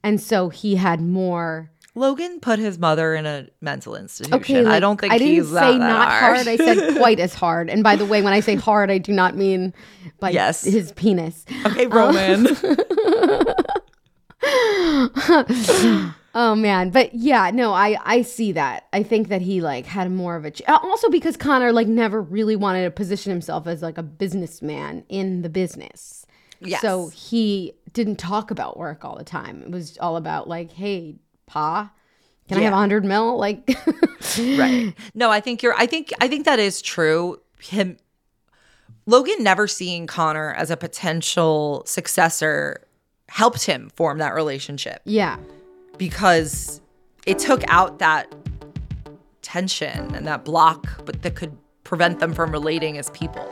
and 0.03 0.21
so 0.21 0.49
he 0.49 0.75
had 0.75 1.01
more. 1.01 1.71
Logan 1.95 2.39
put 2.39 2.57
his 2.59 2.79
mother 2.79 3.13
in 3.13 3.25
a 3.27 3.47
mental 3.61 3.95
institution. 3.95 4.33
Okay, 4.39 4.65
I 4.65 4.79
don't 4.79 4.99
think 4.99 5.13
I 5.13 5.19
didn't 5.19 5.33
he's 5.35 5.47
say 5.47 5.53
that, 5.53 5.71
that 5.73 5.77
not 5.77 6.09
hard. 6.09 6.35
hard. 6.37 6.47
I 6.47 6.55
said 6.57 6.95
quite 6.97 7.19
as 7.19 7.35
hard. 7.35 7.69
And 7.69 7.83
by 7.83 7.95
the 7.95 8.05
way, 8.05 8.21
when 8.23 8.33
I 8.33 8.39
say 8.39 8.55
hard, 8.55 8.89
I 8.89 8.97
do 8.97 9.13
not 9.13 9.35
mean 9.35 9.73
by 10.19 10.31
Yes. 10.31 10.63
his 10.63 10.91
penis. 10.93 11.45
okay, 11.65 11.85
Roman. 11.87 12.47
Oh 16.35 16.55
man, 16.55 16.89
but 16.89 17.13
yeah, 17.13 17.51
no, 17.53 17.73
I 17.73 17.95
I 18.03 18.23
see 18.23 18.53
that. 18.53 18.87
I 18.91 19.03
think 19.03 19.27
that 19.27 19.43
he 19.43 19.61
like 19.61 19.85
had 19.85 20.11
more 20.11 20.35
of 20.35 20.45
a 20.45 20.51
ch- 20.51 20.63
uh, 20.67 20.79
also 20.81 21.07
because 21.11 21.37
Connor 21.37 21.71
like 21.71 21.87
never 21.87 22.19
really 22.19 22.55
wanted 22.55 22.85
to 22.85 22.89
position 22.89 23.29
himself 23.29 23.67
as 23.67 23.83
like 23.83 23.99
a 23.99 24.03
businessman 24.03 25.05
in 25.09 25.43
the 25.43 25.49
business. 25.49 26.25
Yes. 26.59 26.81
So 26.81 27.09
he 27.09 27.73
didn't 27.91 28.15
talk 28.15 28.49
about 28.49 28.77
work 28.79 29.05
all 29.05 29.15
the 29.15 29.23
time. 29.23 29.61
It 29.61 29.69
was 29.69 29.95
all 29.99 30.17
about 30.17 30.47
like, 30.49 30.71
hey, 30.71 31.17
pa, 31.45 31.91
can 32.47 32.57
I 32.57 32.61
have 32.61 32.73
a 32.73 32.77
hundred 32.77 33.05
mil? 33.05 33.37
Like, 33.37 33.67
right. 34.39 34.93
No, 35.13 35.29
I 35.31 35.39
think 35.39 35.63
you're 35.63 35.73
I 35.75 35.85
think 35.85 36.11
I 36.19 36.27
think 36.27 36.45
that 36.45 36.59
is 36.59 36.81
true. 36.81 37.39
Him 37.59 37.97
Logan 39.05 39.43
never 39.43 39.67
seeing 39.67 40.07
Connor 40.07 40.53
as 40.53 40.71
a 40.71 40.77
potential 40.77 41.83
successor 41.85 42.85
helped 43.29 43.65
him 43.65 43.89
form 43.95 44.19
that 44.19 44.33
relationship 44.33 45.01
yeah, 45.05 45.37
because 45.97 46.81
it 47.25 47.39
took 47.39 47.63
out 47.67 47.99
that 47.99 48.33
tension 49.41 50.13
and 50.15 50.27
that 50.27 50.45
block 50.45 50.87
but 51.05 51.21
that 51.21 51.35
could 51.35 51.57
prevent 51.83 52.19
them 52.19 52.33
from 52.33 52.51
relating 52.51 52.97
as 52.97 53.09
people. 53.11 53.47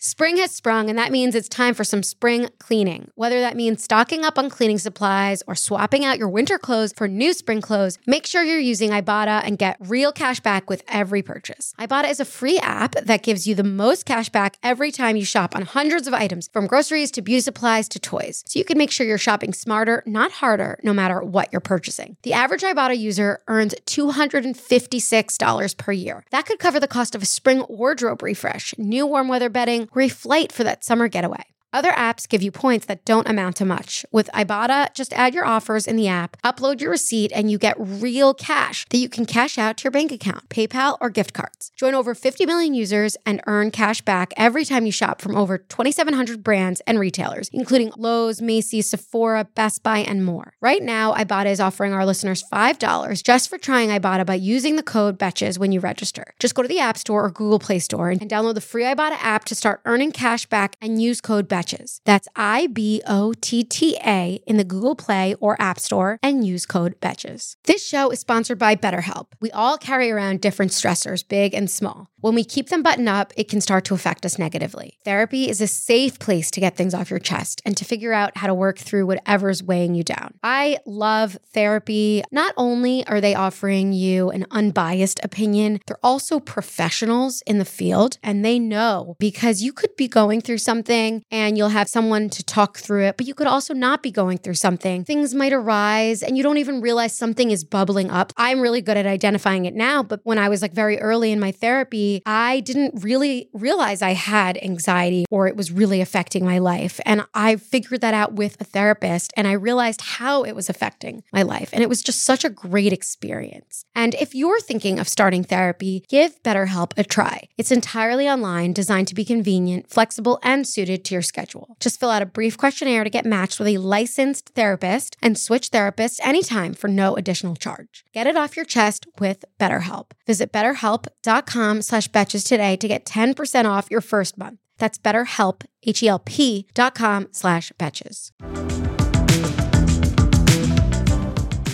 Spring 0.00 0.36
has 0.36 0.52
sprung, 0.52 0.88
and 0.88 0.96
that 0.96 1.10
means 1.10 1.34
it's 1.34 1.48
time 1.48 1.74
for 1.74 1.82
some 1.82 2.04
spring 2.04 2.48
cleaning. 2.60 3.10
Whether 3.16 3.40
that 3.40 3.56
means 3.56 3.82
stocking 3.82 4.24
up 4.24 4.38
on 4.38 4.48
cleaning 4.48 4.78
supplies 4.78 5.42
or 5.48 5.56
swapping 5.56 6.04
out 6.04 6.18
your 6.18 6.28
winter 6.28 6.56
clothes 6.56 6.92
for 6.92 7.08
new 7.08 7.32
spring 7.32 7.60
clothes, 7.60 7.98
make 8.06 8.24
sure 8.24 8.44
you're 8.44 8.60
using 8.60 8.90
Ibotta 8.90 9.42
and 9.44 9.58
get 9.58 9.76
real 9.80 10.12
cash 10.12 10.38
back 10.38 10.70
with 10.70 10.84
every 10.86 11.20
purchase. 11.20 11.74
Ibotta 11.80 12.08
is 12.08 12.20
a 12.20 12.24
free 12.24 12.60
app 12.60 12.92
that 12.94 13.24
gives 13.24 13.48
you 13.48 13.56
the 13.56 13.64
most 13.64 14.06
cash 14.06 14.28
back 14.28 14.56
every 14.62 14.92
time 14.92 15.16
you 15.16 15.24
shop 15.24 15.56
on 15.56 15.62
hundreds 15.62 16.06
of 16.06 16.14
items, 16.14 16.48
from 16.52 16.68
groceries 16.68 17.10
to 17.10 17.20
beauty 17.20 17.40
supplies 17.40 17.88
to 17.88 17.98
toys. 17.98 18.44
So 18.46 18.60
you 18.60 18.64
can 18.64 18.78
make 18.78 18.92
sure 18.92 19.04
you're 19.04 19.18
shopping 19.18 19.52
smarter, 19.52 20.04
not 20.06 20.30
harder, 20.30 20.78
no 20.84 20.94
matter 20.94 21.20
what 21.24 21.48
you're 21.50 21.60
purchasing. 21.60 22.16
The 22.22 22.34
average 22.34 22.62
Ibotta 22.62 22.96
user 22.96 23.40
earns 23.48 23.74
$256 23.86 25.76
per 25.76 25.92
year. 25.92 26.24
That 26.30 26.46
could 26.46 26.60
cover 26.60 26.78
the 26.78 26.86
cost 26.86 27.16
of 27.16 27.22
a 27.22 27.26
spring 27.26 27.64
wardrobe 27.68 28.22
refresh, 28.22 28.78
new 28.78 29.04
warm 29.04 29.26
weather 29.26 29.48
bedding, 29.48 29.87
or 29.94 30.02
a 30.02 30.08
flight 30.08 30.52
for 30.52 30.64
that 30.64 30.84
summer 30.84 31.08
getaway. 31.08 31.44
Other 31.70 31.90
apps 31.90 32.26
give 32.26 32.40
you 32.40 32.50
points 32.50 32.86
that 32.86 33.04
don't 33.04 33.28
amount 33.28 33.56
to 33.56 33.64
much. 33.66 34.06
With 34.10 34.30
Ibotta, 34.32 34.94
just 34.94 35.12
add 35.12 35.34
your 35.34 35.44
offers 35.44 35.86
in 35.86 35.96
the 35.96 36.08
app, 36.08 36.40
upload 36.42 36.80
your 36.80 36.90
receipt, 36.90 37.30
and 37.34 37.50
you 37.50 37.58
get 37.58 37.76
real 37.78 38.32
cash 38.32 38.86
that 38.88 38.96
you 38.96 39.08
can 39.10 39.26
cash 39.26 39.58
out 39.58 39.76
to 39.76 39.84
your 39.84 39.90
bank 39.90 40.10
account, 40.10 40.48
PayPal, 40.48 40.96
or 40.98 41.10
gift 41.10 41.34
cards. 41.34 41.70
Join 41.76 41.94
over 41.94 42.14
50 42.14 42.46
million 42.46 42.72
users 42.72 43.18
and 43.26 43.42
earn 43.46 43.70
cash 43.70 44.00
back 44.00 44.32
every 44.38 44.64
time 44.64 44.86
you 44.86 44.92
shop 44.92 45.20
from 45.20 45.36
over 45.36 45.58
2,700 45.58 46.42
brands 46.42 46.80
and 46.86 46.98
retailers, 46.98 47.50
including 47.52 47.92
Lowe's, 47.98 48.40
Macy's, 48.40 48.88
Sephora, 48.88 49.46
Best 49.54 49.82
Buy, 49.82 49.98
and 49.98 50.24
more. 50.24 50.54
Right 50.62 50.82
now, 50.82 51.12
Ibotta 51.12 51.50
is 51.50 51.60
offering 51.60 51.92
our 51.92 52.06
listeners 52.06 52.42
$5 52.50 53.22
just 53.22 53.50
for 53.50 53.58
trying 53.58 53.90
Ibotta 53.90 54.24
by 54.24 54.36
using 54.36 54.76
the 54.76 54.82
code 54.82 55.18
BETCHES 55.18 55.58
when 55.58 55.72
you 55.72 55.80
register. 55.80 56.32
Just 56.38 56.54
go 56.54 56.62
to 56.62 56.68
the 56.68 56.78
App 56.78 56.96
Store 56.96 57.26
or 57.26 57.30
Google 57.30 57.58
Play 57.58 57.78
Store 57.78 58.08
and 58.08 58.20
download 58.22 58.54
the 58.54 58.62
free 58.62 58.84
Ibotta 58.84 59.18
app 59.20 59.44
to 59.44 59.54
start 59.54 59.82
earning 59.84 60.12
cash 60.12 60.46
back 60.46 60.74
and 60.80 61.02
use 61.02 61.20
code 61.20 61.46
BETCHES. 61.46 61.57
That's 62.04 62.28
I 62.36 62.68
B 62.68 63.02
O 63.06 63.32
T 63.40 63.64
T 63.64 63.98
A 64.04 64.40
in 64.46 64.56
the 64.56 64.64
Google 64.64 64.94
Play 64.94 65.34
or 65.40 65.60
App 65.60 65.78
Store 65.78 66.18
and 66.22 66.46
use 66.46 66.66
code 66.66 67.00
BETCHES. 67.00 67.56
This 67.64 67.86
show 67.86 68.10
is 68.10 68.20
sponsored 68.20 68.58
by 68.58 68.76
BetterHelp. 68.76 69.26
We 69.40 69.50
all 69.50 69.78
carry 69.78 70.10
around 70.10 70.40
different 70.40 70.72
stressors, 70.72 71.26
big 71.26 71.54
and 71.54 71.70
small. 71.70 72.08
When 72.20 72.34
we 72.34 72.42
keep 72.42 72.68
them 72.68 72.82
buttoned 72.82 73.08
up, 73.08 73.32
it 73.36 73.48
can 73.48 73.60
start 73.60 73.84
to 73.86 73.94
affect 73.94 74.26
us 74.26 74.38
negatively. 74.38 74.98
Therapy 75.04 75.48
is 75.48 75.60
a 75.60 75.68
safe 75.68 76.18
place 76.18 76.50
to 76.50 76.60
get 76.60 76.76
things 76.76 76.92
off 76.92 77.10
your 77.10 77.20
chest 77.20 77.62
and 77.64 77.76
to 77.76 77.84
figure 77.84 78.12
out 78.12 78.36
how 78.36 78.48
to 78.48 78.54
work 78.54 78.76
through 78.78 79.06
whatever's 79.06 79.62
weighing 79.62 79.94
you 79.94 80.02
down. 80.02 80.34
I 80.42 80.78
love 80.84 81.38
therapy. 81.52 82.24
Not 82.32 82.54
only 82.56 83.06
are 83.06 83.20
they 83.20 83.36
offering 83.36 83.92
you 83.92 84.30
an 84.30 84.46
unbiased 84.50 85.20
opinion, 85.22 85.78
they're 85.86 85.96
also 86.02 86.40
professionals 86.40 87.42
in 87.46 87.58
the 87.58 87.64
field 87.64 88.18
and 88.22 88.44
they 88.44 88.58
know 88.58 89.14
because 89.20 89.62
you 89.62 89.72
could 89.72 89.94
be 89.96 90.08
going 90.08 90.40
through 90.40 90.58
something 90.58 91.22
and 91.30 91.47
you'll 91.56 91.68
have 91.68 91.88
someone 91.88 92.28
to 92.30 92.42
talk 92.42 92.78
through 92.78 93.04
it, 93.04 93.16
but 93.16 93.26
you 93.26 93.34
could 93.34 93.46
also 93.46 93.74
not 93.74 94.02
be 94.02 94.10
going 94.10 94.38
through 94.38 94.54
something. 94.54 95.04
Things 95.04 95.34
might 95.34 95.52
arise 95.52 96.22
and 96.22 96.36
you 96.36 96.42
don't 96.42 96.58
even 96.58 96.80
realize 96.80 97.16
something 97.16 97.50
is 97.50 97.64
bubbling 97.64 98.10
up. 98.10 98.32
I'm 98.36 98.60
really 98.60 98.80
good 98.80 98.96
at 98.96 99.06
identifying 99.06 99.64
it 99.64 99.74
now, 99.74 100.02
but 100.02 100.20
when 100.24 100.38
I 100.38 100.48
was 100.48 100.62
like 100.62 100.72
very 100.72 100.98
early 101.00 101.32
in 101.32 101.40
my 101.40 101.52
therapy, 101.52 102.22
I 102.26 102.60
didn't 102.60 103.02
really 103.02 103.48
realize 103.52 104.02
I 104.02 104.12
had 104.12 104.58
anxiety 104.62 105.24
or 105.30 105.46
it 105.46 105.56
was 105.56 105.72
really 105.72 106.00
affecting 106.00 106.44
my 106.44 106.58
life. 106.58 107.00
And 107.04 107.24
I 107.34 107.56
figured 107.56 108.00
that 108.00 108.14
out 108.14 108.34
with 108.34 108.60
a 108.60 108.64
therapist 108.64 109.32
and 109.36 109.46
I 109.46 109.52
realized 109.52 110.00
how 110.02 110.44
it 110.44 110.54
was 110.54 110.68
affecting 110.68 111.22
my 111.32 111.42
life. 111.42 111.70
And 111.72 111.82
it 111.82 111.88
was 111.88 112.02
just 112.02 112.24
such 112.24 112.44
a 112.44 112.50
great 112.50 112.92
experience. 112.92 113.84
And 113.94 114.14
if 114.14 114.34
you're 114.34 114.60
thinking 114.60 114.98
of 114.98 115.08
starting 115.08 115.44
therapy, 115.44 116.04
give 116.08 116.42
BetterHelp 116.42 116.92
a 116.96 117.04
try. 117.04 117.48
It's 117.56 117.72
entirely 117.72 118.28
online, 118.28 118.72
designed 118.72 119.08
to 119.08 119.14
be 119.14 119.24
convenient, 119.24 119.88
flexible, 119.90 120.38
and 120.42 120.66
suited 120.66 121.04
to 121.06 121.14
your 121.14 121.22
schedule. 121.22 121.37
Just 121.80 121.98
fill 122.00 122.10
out 122.10 122.22
a 122.22 122.26
brief 122.26 122.56
questionnaire 122.56 123.04
to 123.04 123.10
get 123.10 123.24
matched 123.24 123.58
with 123.58 123.68
a 123.68 123.78
licensed 123.78 124.50
therapist 124.54 125.16
and 125.22 125.38
switch 125.38 125.70
therapists 125.70 126.20
anytime 126.22 126.74
for 126.74 126.88
no 126.88 127.16
additional 127.16 127.56
charge. 127.56 128.04
Get 128.12 128.26
it 128.26 128.36
off 128.36 128.56
your 128.56 128.64
chest 128.64 129.06
with 129.18 129.44
BetterHelp. 129.58 130.12
Visit 130.26 130.52
betterhelp.com 130.52 131.82
slash 131.82 132.08
betches 132.08 132.46
today 132.46 132.76
to 132.76 132.88
get 132.88 133.04
10% 133.04 133.64
off 133.64 133.90
your 133.90 134.00
first 134.00 134.36
month. 134.36 134.58
That's 134.78 134.98
betterhelp, 134.98 135.64
H-E-L-P 135.82 136.68
dot 136.74 136.94
com 136.94 137.28
slash 137.32 137.72
betches. 137.78 138.30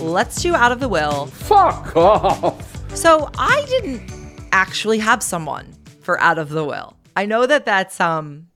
Let's 0.01 0.43
do 0.43 0.55
out 0.55 0.73
of 0.73 0.81
the 0.81 0.89
will. 0.89 1.27
Fuck 1.27 1.97
off! 1.97 2.71
So 2.97 3.31
I 3.39 3.65
didn't 3.69 4.11
actually 4.53 4.99
have 4.99 5.23
someone 5.23 5.75
for 6.01 6.21
out 6.21 6.39
of 6.39 6.51
the 6.51 6.65
will. 6.65 6.97
I 7.17 7.27
know 7.27 7.47
that 7.47 7.65
that's 7.65 8.01
um 8.01 8.49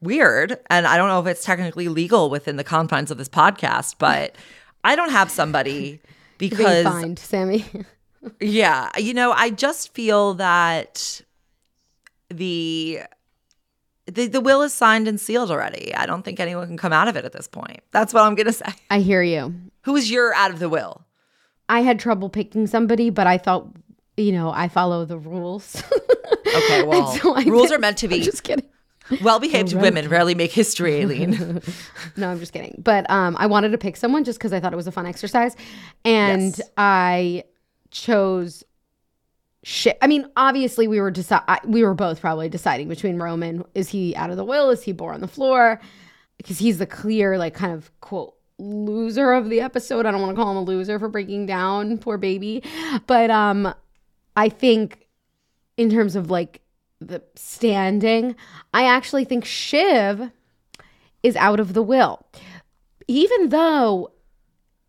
weird, 0.00 0.58
and 0.68 0.86
I 0.86 0.96
don't 0.96 1.08
know 1.08 1.20
if 1.20 1.26
it's 1.26 1.44
technically 1.44 1.88
legal 1.88 2.30
within 2.30 2.56
the 2.56 2.64
confines 2.64 3.10
of 3.10 3.18
this 3.18 3.28
podcast, 3.28 3.96
but 3.98 4.34
I 4.84 4.96
don't 4.96 5.10
have 5.10 5.30
somebody 5.30 6.00
because 6.38 6.84
fined, 6.84 7.18
Sami. 7.18 7.64
yeah, 8.40 8.90
you 8.98 9.14
know, 9.14 9.32
I 9.32 9.50
just 9.50 9.92
feel 9.94 10.34
that 10.34 11.20
the 12.28 13.00
the, 14.06 14.26
the 14.26 14.40
will 14.40 14.62
is 14.62 14.72
signed 14.72 15.06
and 15.06 15.20
sealed 15.20 15.50
already. 15.50 15.94
I 15.94 16.06
don't 16.06 16.24
think 16.24 16.40
anyone 16.40 16.66
can 16.66 16.76
come 16.76 16.92
out 16.92 17.06
of 17.08 17.16
it 17.16 17.24
at 17.24 17.32
this 17.32 17.46
point. 17.46 17.80
That's 17.92 18.12
what 18.12 18.22
I'm 18.24 18.34
gonna 18.34 18.52
say. 18.52 18.66
I 18.90 19.00
hear 19.00 19.22
you. 19.22 19.54
Who 19.82 19.96
is 19.96 20.10
your 20.10 20.34
out 20.34 20.50
of 20.50 20.58
the 20.58 20.68
will? 20.68 21.04
I 21.68 21.80
had 21.82 22.00
trouble 22.00 22.28
picking 22.28 22.66
somebody, 22.66 23.10
but 23.10 23.26
I 23.28 23.38
thought, 23.38 23.68
you 24.16 24.32
know, 24.32 24.50
I 24.50 24.68
follow 24.68 25.04
the 25.04 25.18
rules. 25.18 25.82
Okay, 26.52 26.82
well, 26.82 27.06
so 27.12 27.32
rules 27.44 27.68
did- 27.68 27.76
are 27.76 27.78
meant 27.78 27.98
to 27.98 28.06
I'm 28.06 28.10
be. 28.10 28.20
just 28.22 28.42
kidding. 28.42 28.66
Well-behaved 29.22 29.74
women 29.74 30.08
rarely 30.08 30.34
make 30.34 30.52
history, 30.52 31.02
Aleen. 31.02 31.62
No, 32.16 32.28
I'm 32.30 32.38
just 32.38 32.52
kidding. 32.52 32.80
But 32.82 33.08
um, 33.10 33.36
I 33.38 33.46
wanted 33.46 33.70
to 33.72 33.78
pick 33.78 33.96
someone 33.96 34.24
just 34.24 34.38
because 34.38 34.52
I 34.52 34.60
thought 34.60 34.72
it 34.72 34.76
was 34.76 34.86
a 34.86 34.92
fun 34.92 35.06
exercise, 35.06 35.56
and 36.04 36.56
Yes. 36.58 36.60
I 36.76 37.44
chose. 37.90 38.64
Shit. 39.62 39.98
I 40.00 40.06
mean, 40.06 40.26
obviously, 40.36 40.88
we 40.88 41.00
were 41.00 41.12
deci- 41.12 41.64
we 41.66 41.82
were 41.84 41.94
both 41.94 42.20
probably 42.20 42.48
deciding 42.48 42.88
between 42.88 43.18
Roman. 43.18 43.64
Is 43.74 43.88
he 43.90 44.16
out 44.16 44.30
of 44.30 44.36
the 44.36 44.44
will? 44.44 44.70
Is 44.70 44.82
he 44.82 44.92
bore 44.92 45.12
on 45.12 45.20
the 45.20 45.28
floor? 45.28 45.80
Because 46.38 46.58
he's 46.58 46.78
the 46.78 46.86
clear, 46.86 47.36
like, 47.36 47.52
kind 47.54 47.72
of 47.74 47.90
quote 48.00 48.34
loser 48.58 49.32
of 49.32 49.50
the 49.50 49.60
episode. 49.60 50.06
I 50.06 50.10
don't 50.10 50.20
want 50.22 50.34
to 50.34 50.42
call 50.42 50.50
him 50.50 50.56
a 50.58 50.62
loser 50.62 50.98
for 50.98 51.08
breaking 51.08 51.46
down, 51.46 51.98
poor 51.98 52.16
baby. 52.16 52.62
But 53.06 53.30
um, 53.30 53.72
I 54.36 54.48
think 54.48 55.06
in 55.76 55.90
terms 55.90 56.16
of 56.16 56.30
like 56.30 56.60
the 57.00 57.22
standing, 57.34 58.36
I 58.74 58.84
actually 58.86 59.24
think 59.24 59.44
Shiv 59.44 60.30
is 61.22 61.36
out 61.36 61.60
of 61.60 61.74
the 61.74 61.82
will. 61.82 62.26
Even 63.08 63.48
though 63.48 64.12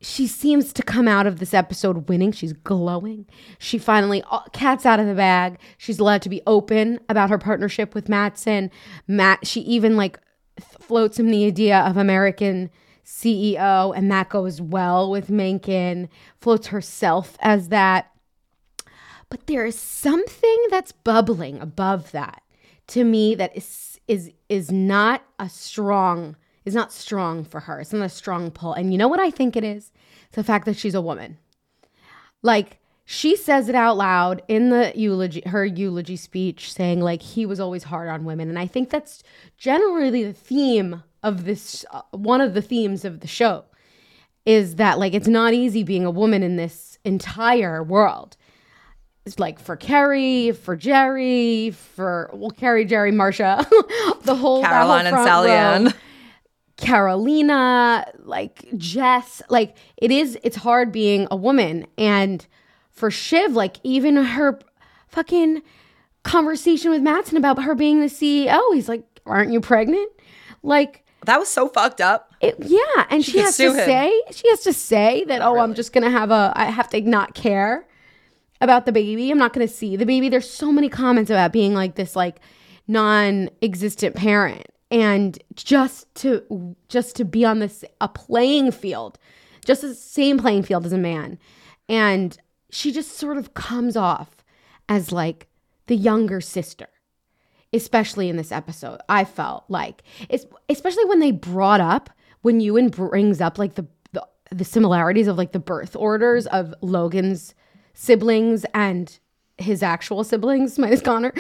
she 0.02 0.26
seems 0.26 0.74
to 0.74 0.82
come 0.82 1.08
out 1.08 1.28
of 1.28 1.40
this 1.40 1.54
episode 1.54 2.10
winning. 2.10 2.32
She's 2.32 2.54
glowing. 2.54 3.28
She 3.60 3.78
finally, 3.78 4.24
uh, 4.32 4.42
cat's 4.52 4.86
out 4.86 5.00
of 5.00 5.06
the 5.06 5.14
bag. 5.14 5.60
She's 5.78 6.00
allowed 6.00 6.24
to 6.24 6.30
be 6.30 6.42
open 6.48 7.00
about 7.08 7.30
her 7.30 7.38
partnership 7.38 7.94
with 7.94 8.10
Matsson. 8.10 8.72
Matt, 9.08 9.46
she 9.46 9.62
even 9.62 9.98
like 9.98 10.20
floats 10.60 11.20
him 11.20 11.30
the 11.30 11.46
idea 11.46 11.80
of 11.80 11.98
American 11.98 12.72
CEO, 13.06 13.96
and 13.96 14.12
that 14.12 14.30
goes 14.30 14.60
well 14.60 15.12
with 15.12 15.30
Mencken. 15.30 16.10
Floats 16.40 16.68
herself 16.68 17.38
as 17.40 17.70
that. 17.70 18.11
But 19.32 19.48
there 19.48 19.66
is 19.66 19.80
something 19.80 20.68
that's 20.70 20.92
bubbling 20.92 21.60
above 21.60 22.12
that 22.12 22.44
to 22.88 23.06
me 23.06 23.34
that 23.36 23.56
is 23.56 24.00
is 24.08 24.32
is 24.50 24.70
not 24.70 25.24
a 25.40 25.48
strong 25.48 26.36
is 26.66 26.76
not 26.76 26.92
strong 26.92 27.46
for 27.46 27.62
her. 27.62 27.80
It's 27.80 27.94
not 27.94 28.06
a 28.06 28.10
strong 28.10 28.52
pull. 28.52 28.74
And 28.74 28.92
you 28.92 28.98
know 28.98 29.08
what 29.08 29.22
I 29.22 29.32
think 29.32 29.56
it 29.56 29.64
is? 29.64 29.92
It's 30.28 30.36
the 30.36 30.44
fact 30.44 30.66
that 30.66 30.76
she's 30.76 30.94
a 30.94 31.02
woman. 31.02 31.38
Like 32.44 32.80
she 33.06 33.38
says 33.38 33.70
it 33.70 33.74
out 33.74 33.96
loud 33.96 34.42
in 34.50 34.70
the 34.70 34.92
eulogy 34.96 35.42
her 35.46 35.66
eulogy 35.66 36.18
speech 36.18 36.72
saying 36.74 37.00
like 37.00 37.22
he 37.22 37.46
was 37.46 37.62
always 37.62 37.86
hard 37.86 38.10
on 38.10 38.26
women 38.26 38.50
and 38.50 38.60
I 38.60 38.68
think 38.68 38.90
that's 38.90 39.24
generally 39.58 40.24
the 40.24 40.34
theme 40.34 41.04
of 41.24 41.46
this 41.46 41.86
uh, 41.92 42.02
one 42.12 42.42
of 42.42 42.54
the 42.54 42.62
themes 42.62 43.06
of 43.06 43.22
the 43.22 43.28
show 43.28 43.64
is 44.46 44.76
that 44.76 45.00
like 45.00 45.14
it's 45.14 45.28
not 45.28 45.54
easy 45.54 45.84
being 45.84 46.06
a 46.06 46.12
woman 46.12 46.44
in 46.44 46.58
this 46.58 46.98
entire 47.06 47.82
world. 47.84 48.36
It's 49.26 49.38
like 49.38 49.60
for 49.60 49.76
Kerry, 49.76 50.52
for 50.52 50.76
Gerri, 50.76 51.74
for 51.74 52.32
well, 52.34 52.50
Kerry, 52.50 52.86
Gerri, 52.86 53.14
Marcia, 53.14 53.66
the 53.70 53.76
whole 53.76 54.24
that 54.24 54.36
whole 54.36 54.64
Caroline 54.64 55.06
and 55.08 55.16
Sally. 55.16 55.52
Ann. 55.52 55.94
Carolina, 56.78 58.06
like 58.24 58.66
Jess, 58.76 59.42
like 59.50 59.78
it 59.98 60.10
is, 60.12 60.38
it's 60.44 60.56
hard 60.58 60.92
being 60.92 61.28
a 61.30 61.36
woman. 61.36 61.86
And 61.98 62.46
for 62.90 63.12
Shiv, 63.12 63.54
like 63.54 63.78
even 63.84 64.16
her 64.16 64.60
fucking 65.08 65.62
conversation 66.24 66.90
with 66.90 67.04
Matsson 67.04 67.38
about 67.38 67.62
her 67.64 67.76
being 67.76 68.02
the 68.02 68.08
CEO, 68.08 68.60
he's 68.74 68.90
like, 68.90 69.04
Aren't 69.28 69.52
you 69.52 69.62
pregnant? 69.62 70.12
Like, 70.64 71.06
That 71.26 71.38
was 71.38 71.50
so 71.50 71.68
fucked 71.68 72.02
up. 72.02 72.34
it, 72.42 72.56
yeah. 72.60 73.06
And 73.12 73.24
she, 73.24 73.34
could 73.34 73.42
has 73.42 73.58
to 73.58 73.74
him. 73.74 73.86
say, 73.86 74.22
she 74.32 74.50
has 74.50 74.62
to 74.62 74.74
say 74.74 75.24
that, 75.26 75.44
oh, 75.44 75.60
I'm 75.60 75.76
just 75.76 75.94
going 75.94 76.04
to 76.04 76.10
have 76.10 76.32
a, 76.32 76.52
I 76.56 76.66
have 76.66 76.90
to 76.90 77.02
not 77.02 77.36
care 77.36 77.88
about 78.62 78.86
the 78.86 78.92
baby. 78.92 79.30
I'm 79.32 79.38
not 79.38 79.54
going 79.54 79.68
to 79.68 79.74
see 79.74 79.96
the 79.96 80.06
baby. 80.06 80.30
There's 80.30 80.50
so 80.50 80.72
many 80.72 80.88
comments 80.88 81.30
about 81.30 81.52
being 81.52 81.74
like 81.74 81.96
this, 81.96 82.16
like 82.16 82.40
non 82.88 83.50
existent 83.62 84.16
parent. 84.16 84.66
And 84.90 85.42
just 85.56 86.14
to 86.16 86.76
just 86.88 87.16
to 87.18 87.26
be 87.26 87.46
on 87.46 87.60
this 87.60 87.84
a 88.00 88.08
playing 88.08 88.72
field, 88.72 89.18
just 89.66 89.82
the 89.82 89.96
same 89.96 90.38
playing 90.38 90.64
field 90.64 90.86
as 90.86 90.94
a 90.94 90.98
man, 90.98 91.40
and 91.90 92.38
she 92.70 92.92
just 92.92 93.18
sort 93.18 93.38
of 93.38 93.54
comes 93.54 93.96
off 93.98 94.44
as 94.88 95.12
like 95.12 95.48
the 95.88 95.96
younger 95.96 96.40
sister 96.42 96.88
especially 97.74 98.28
in 98.28 98.36
this 98.36 98.52
episode. 98.52 99.00
I 99.08 99.24
felt 99.24 99.64
like, 99.70 100.04
especially 100.68 101.06
when 101.06 101.20
they 101.20 101.32
brought 101.32 101.80
up 101.80 102.10
when 102.42 102.60
Ewan 102.60 102.90
brings 102.90 103.40
up 103.40 103.58
like 103.58 103.76
the 103.76 103.88
the 104.52 104.66
similarities 104.66 105.28
of 105.28 105.38
like 105.38 105.54
the 105.54 105.60
birth 105.60 105.96
orders 105.96 106.46
of 106.48 106.76
Logan's 106.82 107.56
siblings 107.94 108.66
and 108.74 109.20
his 109.58 109.84
actual 109.84 110.24
siblings 110.24 110.78
minus 110.84 111.02
Connor. 111.02 111.34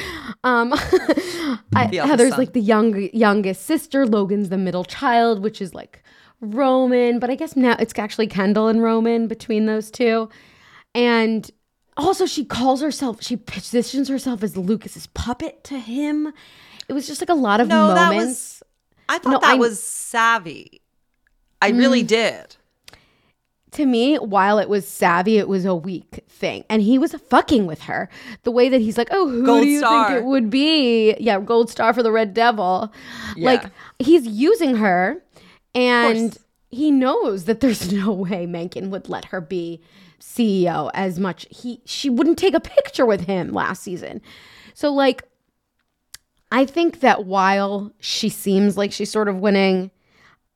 Um, 0.43 0.73
I, 1.75 1.87
The 1.89 1.97
how 1.97 2.01
eldest 2.01 2.17
there's 2.17 2.29
son. 2.31 2.39
like 2.39 2.53
the 2.53 2.61
young 2.61 3.09
youngest 3.13 3.63
sister. 3.65 4.05
Logan's 4.05 4.49
the 4.49 4.57
middle 4.57 4.83
child, 4.83 5.41
which 5.41 5.61
is 5.61 5.73
like 5.73 6.03
Roman, 6.39 7.19
but 7.19 7.29
I 7.29 7.35
guess 7.35 7.55
now 7.55 7.75
it's 7.79 7.97
actually 7.97 8.27
Kendall 8.27 8.67
and 8.67 8.81
Roman 8.81 9.27
between 9.27 9.65
those 9.65 9.89
two. 9.91 10.29
And 10.93 11.49
also, 11.97 12.25
she 12.25 12.45
calls 12.45 12.81
herself, 12.81 13.21
she 13.21 13.35
positions 13.37 14.07
herself 14.07 14.43
as 14.43 14.55
Lukas's 14.55 15.07
puppet 15.07 15.63
to 15.65 15.77
him. 15.79 16.31
It 16.87 16.93
was 16.93 17.05
just 17.07 17.21
like 17.21 17.29
a 17.29 17.33
lot 17.33 17.59
of 17.61 17.67
No, 17.67 17.87
moments. 17.87 17.99
that 17.99 18.15
was. 18.15 18.63
I 19.09 19.17
thought 19.19 19.31
No, 19.31 19.39
that 19.39 19.51
I- 19.51 19.55
was 19.55 19.81
savvy. 19.81 20.81
I 21.61 21.69
really 21.69 22.01
did. 22.01 22.55
To 23.71 23.85
me, 23.85 24.17
while 24.17 24.59
it 24.59 24.67
was 24.67 24.87
savvy, 24.87 25.37
it 25.37 25.47
was 25.47 25.65
a 25.65 25.73
weak 25.73 26.23
thing. 26.27 26.65
And 26.69 26.81
he 26.81 26.97
was 26.97 27.13
fucking 27.13 27.65
with 27.65 27.81
her. 27.83 28.09
The 28.43 28.51
way 28.51 28.67
that 28.69 28.81
he's 28.81 28.97
like, 28.97 29.07
oh, 29.11 29.29
who 29.29 29.45
Gold 29.45 29.63
do 29.63 29.69
you 29.69 29.79
star. 29.79 30.07
think 30.09 30.19
it 30.19 30.25
would 30.25 30.49
be? 30.49 31.15
Yeah, 31.19 31.39
gold 31.39 31.69
star 31.69 31.93
for 31.93 32.03
the 32.03 32.11
Red 32.11 32.33
Devil. 32.33 32.91
Yeah. 33.35 33.45
Like, 33.45 33.63
he's 33.99 34.27
using 34.27 34.75
her 34.75 35.23
and 35.73 36.37
he 36.69 36.91
knows 36.91 37.45
that 37.45 37.59
there's 37.59 37.91
no 37.93 38.11
way 38.11 38.45
Mencken 38.45 38.91
would 38.91 39.09
let 39.09 39.25
her 39.25 39.41
be 39.41 39.81
CEO 40.19 40.91
as 40.93 41.19
much. 41.19 41.45
He 41.49 41.81
she 41.85 42.09
wouldn't 42.09 42.37
take 42.37 42.53
a 42.53 42.59
picture 42.59 43.05
with 43.05 43.21
him 43.21 43.51
last 43.51 43.83
season. 43.83 44.21
So 44.73 44.91
like 44.91 45.23
I 46.51 46.65
think 46.65 46.99
that 46.99 47.25
while 47.25 47.93
she 47.99 48.29
seems 48.29 48.77
like 48.77 48.91
she's 48.91 49.11
sort 49.11 49.29
of 49.29 49.37
winning, 49.37 49.91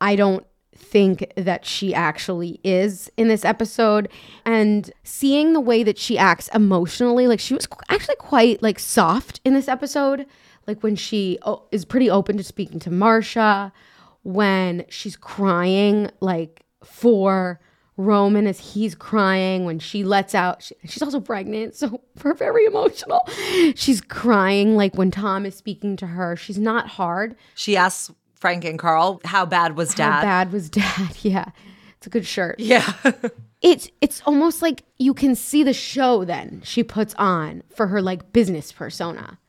I 0.02 0.16
don't 0.16 0.46
think 0.86 1.32
that 1.36 1.66
she 1.66 1.94
actually 1.94 2.60
is 2.64 3.12
in 3.18 3.28
this 3.28 3.44
episode. 3.44 4.10
And 4.46 4.92
seeing 5.04 5.54
the 5.54 5.60
way 5.60 5.84
that 5.84 5.98
she 5.98 6.18
acts 6.18 6.48
emotionally 6.50 7.28
like 7.28 7.40
she 7.40 7.54
was 7.54 7.68
actually 7.90 8.16
quite 8.16 8.62
like 8.62 8.80
soft 8.80 9.42
in 9.44 9.54
this 9.54 9.68
episode. 9.68 10.26
Like 10.68 10.82
when 10.82 10.96
she 10.96 11.38
oh, 11.44 11.64
is 11.72 11.86
pretty 11.86 12.10
open 12.10 12.38
to 12.38 12.44
speaking 12.44 12.80
to 12.82 12.92
Marcia 12.92 13.72
when 14.24 14.86
she's 14.90 15.16
crying 15.16 16.10
like 16.20 16.64
for 16.84 17.60
Roman 17.98 18.48
as 18.48 18.60
he's 18.60 18.96
crying 18.96 19.66
when 19.66 19.80
she 19.80 20.04
lets 20.04 20.36
out 20.36 20.64
she- 20.64 20.76
she's 20.84 21.02
also 21.02 21.22
pregnant 21.22 21.76
so 21.76 22.02
we're 22.24 22.34
very 22.34 22.66
emotional. 22.66 23.28
She's 23.76 24.02
crying 24.02 24.76
like 24.76 24.96
when 24.96 25.12
Tom 25.12 25.46
is 25.46 25.56
speaking 25.56 25.96
to 25.98 26.08
her. 26.08 26.36
She's 26.36 26.60
not 26.60 26.88
hard. 26.88 27.36
She 27.54 27.78
asks 27.78 28.12
Frank 28.36 28.64
and 28.66 28.78
Karl, 28.78 29.20
"How 29.26 29.46
bad 29.46 29.76
was 29.76 29.94
dad? 29.94 30.12
how 30.12 30.22
bad 30.22 30.52
was 30.52 30.70
dad? 30.70 31.16
Yeah. 31.24 31.46
It's 31.98 32.08
a 32.08 32.10
good 32.10 32.26
shirt. 32.26 32.60
Yeah. 32.60 32.92
It's 33.62 33.90
it's 34.00 34.22
almost 34.28 34.62
like 34.62 34.84
you 35.00 35.16
can 35.16 35.34
see 35.34 35.64
the 35.64 35.74
show 35.74 36.24
then 36.24 36.62
she 36.64 36.84
puts 36.84 37.16
on 37.18 37.64
for 37.74 37.88
her 37.88 38.00
like 38.00 38.32
business 38.32 38.72
persona. 38.72 39.40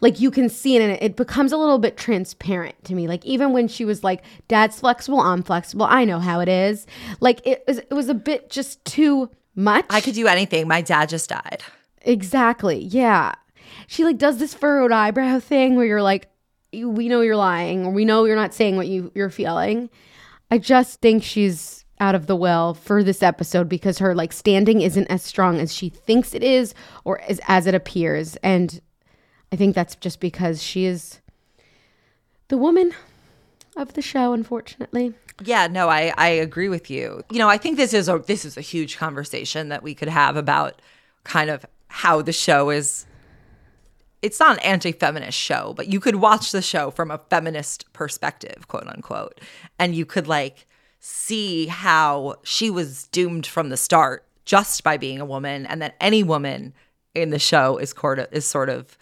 Like 0.00 0.18
you 0.20 0.32
can 0.32 0.48
see 0.48 0.74
it 0.74 0.82
and 0.82 0.90
it, 0.92 1.02
it 1.02 1.16
becomes 1.16 1.52
a 1.52 1.56
little 1.56 1.78
bit 1.78 1.96
transparent 1.96 2.82
to 2.86 2.94
me. 2.94 3.06
Like 3.06 3.24
even 3.24 3.52
when 3.52 3.68
she 3.68 3.84
was 3.84 4.02
like, 4.02 4.24
Dad's 4.48 4.80
flexible, 4.80 5.20
I'm 5.20 5.44
flexible, 5.44 5.86
I 5.88 6.04
know 6.04 6.18
how 6.18 6.40
it 6.40 6.48
is. 6.48 6.86
Like 7.20 7.40
it 7.46 7.62
was 7.68 7.78
it 7.78 7.92
was 7.92 8.08
a 8.08 8.14
bit 8.14 8.50
just 8.50 8.84
too 8.84 9.30
much. 9.54 9.86
I 9.90 10.00
could 10.00 10.14
do 10.14 10.26
anything. 10.26 10.66
My 10.66 10.80
dad 10.80 11.08
just 11.08 11.28
died. 11.28 11.62
Exactly. 12.02 12.78
Yeah. 12.82 13.34
She 13.86 14.02
like 14.02 14.18
does 14.18 14.38
this 14.38 14.54
furrowed 14.54 14.90
eyebrow 14.90 15.38
thing 15.38 15.76
where 15.76 15.86
you're 15.86 16.02
like, 16.02 16.22
"You- 16.24 16.30
we 16.72 17.08
know 17.08 17.20
you're 17.20 17.36
lying, 17.36 17.94
we 17.94 18.04
know 18.04 18.24
you're 18.24 18.36
not 18.36 18.54
saying 18.54 18.76
what 18.76 18.88
you 18.88 19.10
you're 19.14 19.30
feeling. 19.30 19.90
I 20.50 20.58
just 20.58 21.00
think 21.00 21.22
she's 21.22 21.84
out 21.98 22.14
of 22.14 22.26
the 22.26 22.36
will 22.36 22.74
for 22.74 23.02
this 23.02 23.22
episode 23.22 23.68
because 23.68 23.98
her 23.98 24.14
like 24.14 24.32
standing 24.32 24.82
isn't 24.82 25.06
as 25.06 25.22
strong 25.22 25.58
as 25.58 25.74
she 25.74 25.88
thinks 25.88 26.34
it 26.34 26.42
is 26.42 26.74
or 27.04 27.20
as 27.22 27.40
as 27.48 27.66
it 27.66 27.74
appears, 27.74 28.36
and 28.36 28.80
I 29.52 29.56
think 29.56 29.74
that's 29.74 29.96
just 29.96 30.20
because 30.20 30.62
she 30.62 30.84
is 30.84 31.20
the 32.48 32.58
woman 32.58 32.92
of 33.76 33.94
the 33.94 34.02
show, 34.02 34.32
unfortunately. 34.32 35.14
Yeah, 35.44 35.66
no, 35.66 35.88
I 35.88 36.12
I 36.16 36.28
agree 36.28 36.68
with 36.68 36.90
you. 36.90 37.22
You 37.30 37.38
know, 37.38 37.48
I 37.48 37.58
think 37.58 37.76
this 37.76 37.92
is 37.92 38.08
a 38.08 38.18
this 38.18 38.44
is 38.44 38.56
a 38.56 38.62
huge 38.62 38.96
conversation 38.96 39.68
that 39.68 39.82
we 39.82 39.94
could 39.94 40.08
have 40.08 40.36
about 40.36 40.80
kind 41.24 41.50
of 41.50 41.66
how 41.88 42.22
the 42.22 42.32
show 42.32 42.70
is 42.70 43.06
it's 44.26 44.40
not 44.40 44.56
an 44.56 44.62
anti-feminist 44.64 45.38
show, 45.38 45.72
but 45.76 45.86
you 45.88 46.00
could 46.00 46.16
watch 46.16 46.52
the 46.52 46.60
show 46.62 46.90
from 46.90 47.10
a 47.10 47.18
feminist 47.30 47.90
perspective, 47.92 48.66
quote 48.68 48.86
unquote, 48.86 49.40
and 49.78 49.94
you 49.94 50.04
could 50.04 50.26
like 50.26 50.66
see 50.98 51.66
how 51.66 52.36
she 52.42 52.68
was 52.70 53.06
doomed 53.08 53.46
from 53.46 53.68
the 53.68 53.76
start 53.76 54.24
just 54.44 54.82
by 54.84 54.96
being 54.96 55.20
a 55.20 55.24
woman 55.24 55.64
and 55.66 55.80
that 55.82 55.94
any 56.00 56.22
woman 56.22 56.72
in 57.14 57.30
the 57.30 57.38
show 57.38 57.76
is 57.78 57.90
sort 57.90 58.18
of, 58.18 58.26
is 58.32 58.44
sort 58.44 58.68
of 58.68 58.98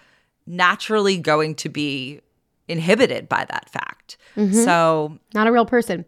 naturally 0.47 1.17
going 1.17 1.55
to 1.55 1.69
be 1.69 2.21
inhibited 2.69 3.29
by 3.29 3.45
that 3.49 3.69
fact. 3.71 4.17
So 4.65 5.19
Not 5.33 5.47
a 5.47 5.53
real 5.53 5.67
person. 5.67 6.05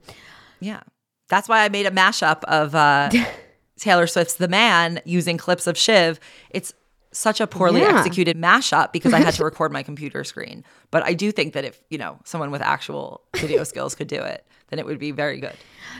yeah. 0.60 0.80
That's 1.28 1.48
why 1.48 1.64
I 1.64 1.68
made 1.70 1.86
a 1.86 1.90
mashup 1.90 2.44
of 2.44 2.74
uh, 2.74 3.10
Taylor 3.78 4.06
Swift's 4.06 4.34
The 4.36 4.48
Man 4.48 5.00
using 5.04 5.38
clips 5.38 5.66
of 5.66 5.76
Shiv. 5.76 6.20
It's 6.50 6.72
such 7.16 7.40
a 7.40 7.46
poorly 7.46 7.80
Yeah. 7.80 7.98
executed 7.98 8.36
mashup 8.36 8.92
because 8.92 9.12
I 9.12 9.20
had 9.20 9.34
to 9.34 9.44
record 9.50 9.72
my 9.72 9.82
computer 9.82 10.22
screen. 10.24 10.64
But 10.90 11.02
I 11.04 11.14
do 11.14 11.32
think 11.32 11.54
that 11.54 11.64
if, 11.64 11.80
you 11.90 11.98
know, 11.98 12.18
someone 12.24 12.50
with 12.50 12.60
actual 12.62 13.22
video 13.36 13.64
skills 13.64 13.94
could 13.94 14.08
do 14.08 14.20
it, 14.22 14.46
then 14.68 14.78
it 14.78 14.86
would 14.86 14.98
be 14.98 15.12
very 15.12 15.38
good. 15.40 15.54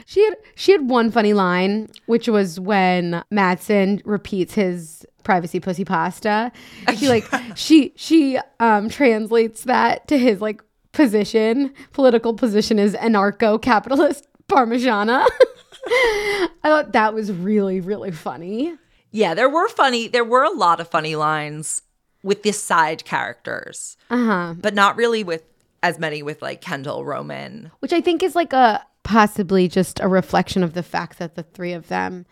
She 0.06 0.22
had 0.24 0.36
she 0.56 0.72
had 0.72 0.88
one 0.88 1.10
funny 1.10 1.32
line, 1.32 1.88
which 2.06 2.28
was 2.28 2.58
when 2.60 3.22
Matsson 3.30 4.02
repeats 4.04 4.54
his 4.54 5.06
privacy 5.24 5.58
pussy 5.60 5.84
pasta. 5.84 6.52
She 6.96 7.08
like 7.14 7.24
she 7.54 7.92
she 7.96 8.38
um 8.60 8.88
translates 8.88 9.62
that 9.64 10.06
to 10.08 10.18
his 10.18 10.40
like 10.40 10.60
position, 10.92 11.72
political 11.92 12.34
position 12.34 12.78
is 12.78 12.94
anarcho 12.94 13.60
capitalist 13.62 14.26
parmigiana. 14.48 15.26
I 15.86 16.48
thought 16.64 16.92
that 16.92 17.14
was 17.14 17.30
really, 17.32 17.80
really 17.80 18.10
funny. 18.10 18.74
Yeah, 19.16 19.32
there 19.34 19.48
were 19.48 19.68
funny. 19.68 20.08
There 20.08 20.24
were 20.24 20.42
a 20.44 20.50
lot 20.50 20.78
of 20.78 20.88
funny 20.88 21.16
lines 21.16 21.82
with 22.22 22.42
the 22.42 22.52
side 22.52 23.04
characters, 23.04 23.96
Uh-huh. 24.10 24.54
but 24.58 24.74
not 24.74 24.96
really 24.96 25.24
with 25.24 25.42
as 25.82 25.98
many 25.98 26.22
with 26.22 26.42
like 26.42 26.60
Kendall, 26.60 27.04
Roman. 27.04 27.70
Which 27.78 27.92
I 27.94 28.00
think 28.02 28.22
is 28.22 28.34
like 28.34 28.52
a 28.52 28.84
possibly 29.04 29.68
just 29.68 30.00
a 30.00 30.08
reflection 30.08 30.62
of 30.62 30.74
the 30.74 30.82
fact 30.82 31.18
that 31.18 31.34
the 31.34 31.44
three 31.44 31.72
of 31.72 31.88
them 31.88 32.26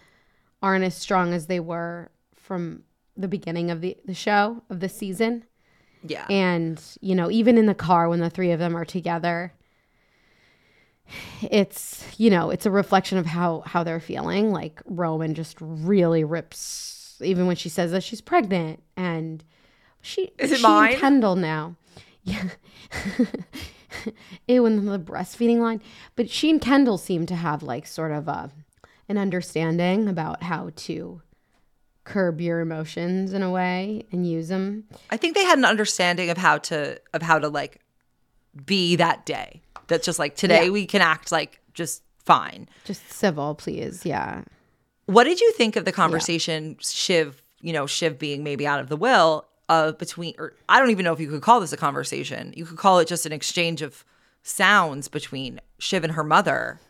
aren't 0.62 0.84
as 0.84 0.94
strong 0.94 1.32
as 1.32 1.46
they 1.46 1.60
were 1.60 2.10
from 2.34 2.82
the 3.16 3.28
beginning 3.28 3.70
of 3.70 3.80
the, 3.80 3.96
the 4.04 4.14
show, 4.14 4.62
of 4.68 4.80
the 4.80 4.88
season. 4.88 5.44
Yeah, 6.06 6.26
And, 6.28 6.78
you 7.00 7.14
know, 7.14 7.30
even 7.30 7.56
in 7.56 7.64
the 7.64 7.74
car 7.74 8.10
when 8.10 8.20
the 8.20 8.28
three 8.28 8.50
of 8.50 8.58
them 8.58 8.76
are 8.76 8.84
together, 8.84 9.54
it's, 11.42 12.04
you 12.18 12.30
know, 12.30 12.50
it's 12.50 12.66
a 12.66 12.70
reflection 12.70 13.18
of 13.18 13.26
how 13.26 13.62
how 13.66 13.84
they're 13.84 14.00
feeling. 14.00 14.50
Like 14.50 14.80
Roman 14.86 15.34
just 15.34 15.56
really 15.60 16.24
rips 16.24 17.16
even 17.22 17.46
when 17.46 17.56
she 17.56 17.68
says 17.68 17.92
that 17.92 18.02
she's 18.02 18.20
pregnant 18.20 18.82
and 18.96 19.44
she 20.02 20.32
Is 20.38 20.52
it 20.52 20.56
she 20.58 20.62
mine? 20.62 20.92
and 20.92 21.00
Kendall 21.00 21.36
now. 21.36 21.76
Yeah. 22.26 22.48
Ew, 24.48 24.64
and 24.66 24.88
the 24.88 24.98
breastfeeding 24.98 25.58
line. 25.58 25.82
But 26.16 26.28
she 26.30 26.48
and 26.50 26.58
Kendall 26.60 26.96
seem 26.98 27.26
to 27.26 27.34
have 27.34 27.62
like 27.62 27.86
sort 27.86 28.12
of 28.12 28.28
a 28.28 28.50
an 29.08 29.18
understanding 29.18 30.08
about 30.08 30.42
how 30.42 30.70
to 30.74 31.20
curb 32.04 32.40
your 32.40 32.60
emotions 32.60 33.32
in 33.34 33.42
a 33.42 33.50
way 33.50 34.04
and 34.10 34.26
use 34.26 34.48
them. 34.48 34.84
I 35.10 35.16
think 35.18 35.34
they 35.34 35.44
had 35.44 35.58
an 35.58 35.64
understanding 35.66 36.30
of 36.30 36.38
how 36.38 36.58
to 36.58 36.98
of 37.12 37.20
how 37.22 37.38
to 37.38 37.48
like 37.48 37.80
be 38.64 38.96
that 38.96 39.26
day. 39.26 39.62
That's 39.88 40.04
just 40.06 40.18
like 40.18 40.36
today 40.36 40.64
Yeah. 40.66 40.70
we 40.70 40.86
can 40.86 41.00
act 41.02 41.30
like 41.32 41.60
just 41.74 42.02
fine. 42.18 42.68
Just 42.84 43.10
civil, 43.10 43.54
please. 43.54 44.04
Yeah. 44.04 44.42
What 45.06 45.24
did 45.24 45.40
you 45.40 45.52
think 45.52 45.76
of 45.76 45.84
the 45.84 45.92
conversation 45.92 46.76
Shiv, 46.80 47.42
you 47.60 47.72
know, 47.72 47.86
Shiv 47.86 48.18
being 48.18 48.42
maybe 48.42 48.66
out 48.66 48.80
of 48.80 48.88
the 48.88 48.96
will 48.96 49.46
of 49.68 49.98
between 49.98 50.34
or 50.38 50.54
I 50.68 50.78
don't 50.78 50.90
even 50.90 51.04
know 51.04 51.12
if 51.12 51.20
you 51.20 51.28
could 51.28 51.42
call 51.42 51.60
this 51.60 51.72
a 51.72 51.76
conversation. 51.76 52.52
You 52.56 52.64
could 52.64 52.78
call 52.78 52.98
it 52.98 53.08
just 53.08 53.26
an 53.26 53.32
exchange 53.32 53.82
of 53.82 54.04
sounds 54.42 55.08
between 55.08 55.60
Shiv 55.78 56.04
and 56.04 56.12
her 56.14 56.24
mother 56.24 56.80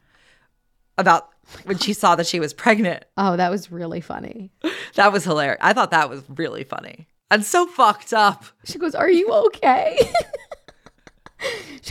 about 0.97 1.31
when 1.65 1.79
she 1.79 1.93
saw 1.93 2.15
that 2.17 2.27
she 2.27 2.41
was 2.41 2.53
pregnant. 2.55 3.05
Oh, 3.17 3.37
that 3.37 3.51
was 3.51 3.71
really 3.71 4.01
funny. 4.01 4.51
That 4.97 5.13
was 5.13 5.25
hilarious. 5.25 5.59
I 5.61 5.73
thought 5.73 5.91
that 5.93 6.09
was 6.11 6.23
really 6.29 6.65
funny. 6.65 7.07
And 7.31 7.45
so 7.45 7.67
fucked 7.67 8.13
up. 8.13 8.45
She 8.65 8.79
goes, 8.79 8.95
Are 8.95 9.11
you 9.11 9.29
okay? 9.33 9.99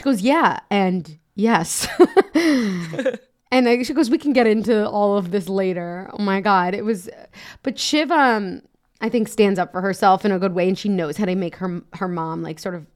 goes, 0.04 0.20
Yeah. 0.22 0.60
And 0.70 1.18
yes. 1.34 1.88
and 2.34 3.68
I, 3.68 3.82
she 3.82 3.92
goes, 3.94 4.10
We 4.10 4.18
can 4.18 4.32
get 4.32 4.46
into 4.46 4.88
all 4.88 5.16
of 5.16 5.30
this 5.30 5.48
later. 5.48 6.10
Oh 6.12 6.22
my 6.22 6.40
God. 6.40 6.74
It 6.74 6.84
was, 6.84 7.08
but 7.62 7.78
Shiv, 7.78 8.10
um, 8.10 8.62
I 9.00 9.08
think 9.08 9.28
stands 9.28 9.58
up 9.58 9.72
for 9.72 9.80
herself 9.80 10.24
in 10.24 10.32
a 10.32 10.38
good 10.38 10.54
way 10.54 10.68
and 10.68 10.78
she 10.78 10.88
knows 10.88 11.16
how 11.16 11.24
to 11.26 11.34
make 11.34 11.56
her 11.56 11.82
her 11.94 12.08
mom 12.08 12.42
like 12.42 12.58
sort 12.58 12.74
of 12.74 12.86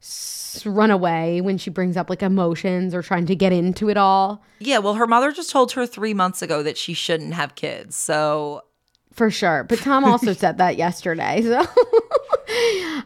s- 0.00 0.62
run 0.64 0.90
away 0.90 1.40
when 1.40 1.58
she 1.58 1.68
brings 1.70 1.96
up 1.96 2.08
like 2.08 2.22
emotions 2.22 2.94
or 2.94 3.02
trying 3.02 3.26
to 3.26 3.34
get 3.34 3.52
into 3.52 3.90
it 3.90 3.96
all. 3.96 4.42
Yeah, 4.58 4.78
well, 4.78 4.94
her 4.94 5.06
mother 5.06 5.32
just 5.32 5.50
told 5.50 5.72
her 5.72 5.86
three 5.86 6.14
months 6.14 6.40
ago 6.40 6.62
that 6.62 6.78
she 6.78 6.94
shouldn't 6.94 7.34
have 7.34 7.54
kids. 7.56 7.96
So 7.96 8.62
For 9.12 9.30
sure. 9.30 9.64
But 9.64 9.80
Tom 9.80 10.04
also 10.04 10.32
said 10.44 10.58
that 10.58 10.76
yesterday. 10.76 11.42
So 11.42 11.60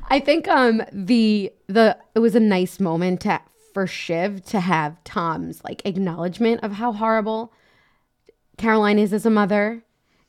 I 0.08 0.20
think 0.24 0.48
um 0.48 0.82
the 0.92 1.52
the 1.66 1.96
it 2.14 2.18
was 2.18 2.34
a 2.34 2.40
nice 2.40 2.78
moment 2.80 3.22
to, 3.22 3.40
for 3.72 3.86
Shiv 3.86 4.44
to 4.46 4.60
have 4.60 5.02
Tom's 5.04 5.62
like 5.64 5.82
acknowledgement 5.84 6.62
of 6.62 6.72
how 6.72 6.92
horrible 6.92 7.52
Caroline 8.56 8.98
is 8.98 9.12
as 9.12 9.26
a 9.26 9.30
mother 9.30 9.82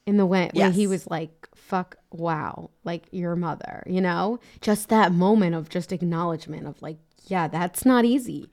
in 0.06 0.18
the 0.18 0.26
way 0.26 0.50
when 0.54 0.72
he 0.72 0.88
was 0.88 1.08
like 1.08 1.48
fuck 1.56 1.96
wow 2.12 2.70
like 2.84 3.08
your 3.12 3.36
mother 3.36 3.84
you 3.88 4.00
know 4.00 4.40
just 4.62 4.90
that 4.90 5.12
moment 5.12 5.56
of 5.56 5.68
just 5.68 5.92
acknowledgement 5.92 6.68
of 6.68 6.80
like 6.82 6.98
yeah 7.26 7.48
that's 7.48 7.86
not 7.86 8.06
easy 8.06 8.52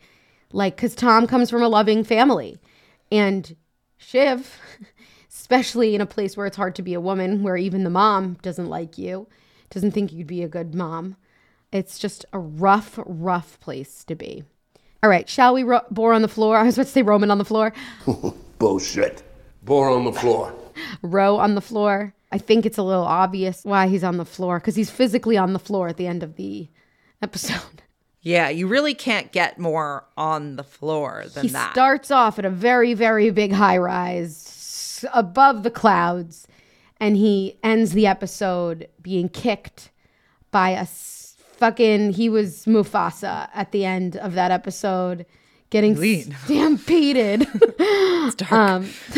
like 0.50 0.76
cuz 0.78 0.94
Tom 0.94 1.26
comes 1.26 1.50
from 1.50 1.62
a 1.62 1.68
loving 1.68 2.04
family 2.04 2.58
and 3.10 3.54
Shiv 3.98 4.58
especially 5.52 5.94
in 5.94 6.00
a 6.00 6.06
place 6.06 6.34
where 6.34 6.46
it's 6.46 6.56
hard 6.56 6.74
to 6.74 6.82
be 6.82 6.94
a 6.94 7.00
woman 7.00 7.42
where 7.42 7.58
even 7.58 7.84
the 7.84 7.90
mom 7.90 8.38
doesn't 8.40 8.68
like 8.70 8.96
you 8.96 9.26
doesn't 9.68 9.90
think 9.92 10.10
you'd 10.10 10.26
be 10.26 10.42
a 10.42 10.48
good 10.48 10.74
mom 10.74 11.14
it's 11.70 11.98
just 11.98 12.24
a 12.32 12.38
rough 12.38 12.98
rough 13.04 13.60
place 13.60 14.02
to 14.04 14.14
be 14.14 14.42
all 15.02 15.10
right 15.10 15.28
shall 15.28 15.52
we 15.52 15.62
ro- 15.62 15.82
bore 15.90 16.14
on 16.14 16.22
the 16.22 16.28
floor 16.28 16.56
i 16.58 16.62
was 16.62 16.76
about 16.78 16.86
to 16.86 16.92
say 16.92 17.02
roman 17.02 17.30
on 17.30 17.36
the 17.38 17.44
floor 17.44 17.72
Bullshit. 18.58 19.22
Bore 19.64 19.90
on 19.90 20.04
the 20.04 20.12
floor. 20.12 20.54
row 21.02 21.36
on 21.36 21.54
the 21.54 21.60
floor 21.60 22.14
i 22.30 22.38
think 22.38 22.64
it's 22.64 22.78
a 22.78 22.82
little 22.82 23.04
obvious 23.04 23.62
why 23.64 23.88
he's 23.88 24.04
on 24.04 24.16
the 24.16 24.24
floor 24.24 24.58
because 24.58 24.74
he's 24.76 24.90
physically 24.90 25.36
on 25.36 25.52
the 25.52 25.58
floor 25.58 25.88
at 25.88 25.98
the 25.98 26.06
end 26.06 26.22
of 26.22 26.36
the 26.36 26.68
episode 27.20 27.82
yeah, 28.24 28.50
you 28.50 28.68
really 28.68 28.94
can't 28.94 29.32
get 29.32 29.58
more 29.58 30.04
on 30.16 30.54
the 30.54 30.62
floor 30.62 31.24
than 31.34 31.42
he 31.42 31.48
that. 31.50 31.72
starts 31.72 32.12
off 32.12 32.38
at 32.38 32.44
a 32.44 32.50
very 32.50 32.94
very 32.94 33.30
big 33.30 33.52
high 33.52 33.76
rise 33.78 34.51
above 35.12 35.62
the 35.62 35.70
clouds 35.70 36.46
and 37.00 37.16
he 37.16 37.58
ends 37.62 37.92
the 37.92 38.06
episode 38.06 38.88
being 39.00 39.28
kicked 39.28 39.90
by 40.50 40.70
a 40.70 40.86
fucking 40.86 42.12
he 42.12 42.28
was 42.28 42.64
mufasa 42.66 43.48
at 43.54 43.72
the 43.72 43.84
end 43.84 44.16
of 44.16 44.34
that 44.34 44.50
episode 44.50 45.24
getting 45.70 45.94
Lean. 45.98 46.34
stampeded 46.44 47.42
um 48.50 48.88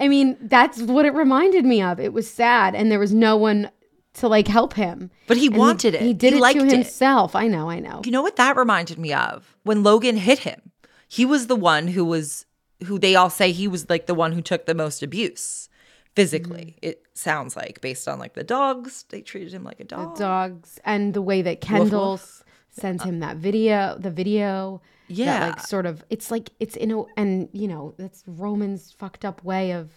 i 0.00 0.08
mean 0.08 0.36
that's 0.42 0.80
what 0.82 1.04
it 1.04 1.14
reminded 1.14 1.64
me 1.64 1.82
of 1.82 1.98
it 2.00 2.12
was 2.12 2.30
sad 2.30 2.74
and 2.74 2.90
there 2.90 2.98
was 2.98 3.12
no 3.12 3.36
one 3.36 3.70
to 4.14 4.26
like 4.28 4.48
help 4.48 4.74
him 4.74 5.10
But 5.26 5.36
he 5.36 5.46
And 5.46 5.56
wanted 5.56 5.94
it. 5.94 6.02
he 6.02 6.14
did 6.14 6.32
He 6.32 6.38
it 6.38 6.42
liked 6.42 6.60
to 6.60 6.66
it. 6.66 6.72
himself 6.72 7.34
i 7.36 7.46
know 7.46 7.68
i 7.70 7.78
know 7.78 8.00
you 8.04 8.10
know 8.10 8.22
what 8.22 8.36
that 8.36 8.56
reminded 8.56 8.98
me 8.98 9.12
of? 9.12 9.56
When 9.62 9.82
Logan 9.82 10.16
hit 10.16 10.40
him. 10.40 10.72
He 11.08 11.24
was 11.26 11.46
the 11.48 11.56
one 11.56 11.88
who 11.88 12.04
was 12.04 12.46
who 12.86 12.98
they 12.98 13.14
all 13.14 13.30
say 13.30 13.52
he 13.52 13.68
was 13.68 13.88
like 13.90 14.06
the 14.06 14.14
one 14.14 14.32
who 14.32 14.40
took 14.42 14.66
the 14.66 14.74
most 14.74 15.02
abuse 15.02 15.68
physically. 16.14 16.76
Mm-hmm. 16.78 16.88
It 16.90 17.06
sounds 17.14 17.56
like 17.56 17.80
based 17.80 18.08
on 18.08 18.18
like 18.18 18.34
the 18.34 18.44
dogs, 18.44 19.04
they 19.10 19.20
treated 19.20 19.52
him 19.52 19.64
like 19.64 19.80
a 19.80 19.84
dog. 19.84 20.16
The 20.16 20.24
dogs 20.24 20.78
and 20.84 21.14
the 21.14 21.22
way 21.22 21.42
that 21.42 21.60
Kendall 21.60 22.14
s- 22.14 22.42
sends 22.70 23.02
him 23.04 23.20
that 23.20 23.36
video, 23.36 23.96
the 23.98 24.10
video. 24.10 24.80
that, 25.08 25.14
Yeah. 25.14 25.46
like 25.48 25.60
sort 25.60 25.86
of, 25.86 26.04
it's 26.10 26.30
like 26.30 26.50
it's 26.60 26.76
in 26.76 26.90
a, 26.90 27.02
and 27.16 27.48
you 27.52 27.68
know, 27.68 27.94
that's 27.98 28.22
Roman's 28.26 28.92
fucked 28.92 29.24
up 29.24 29.44
way 29.44 29.72
of. 29.72 29.90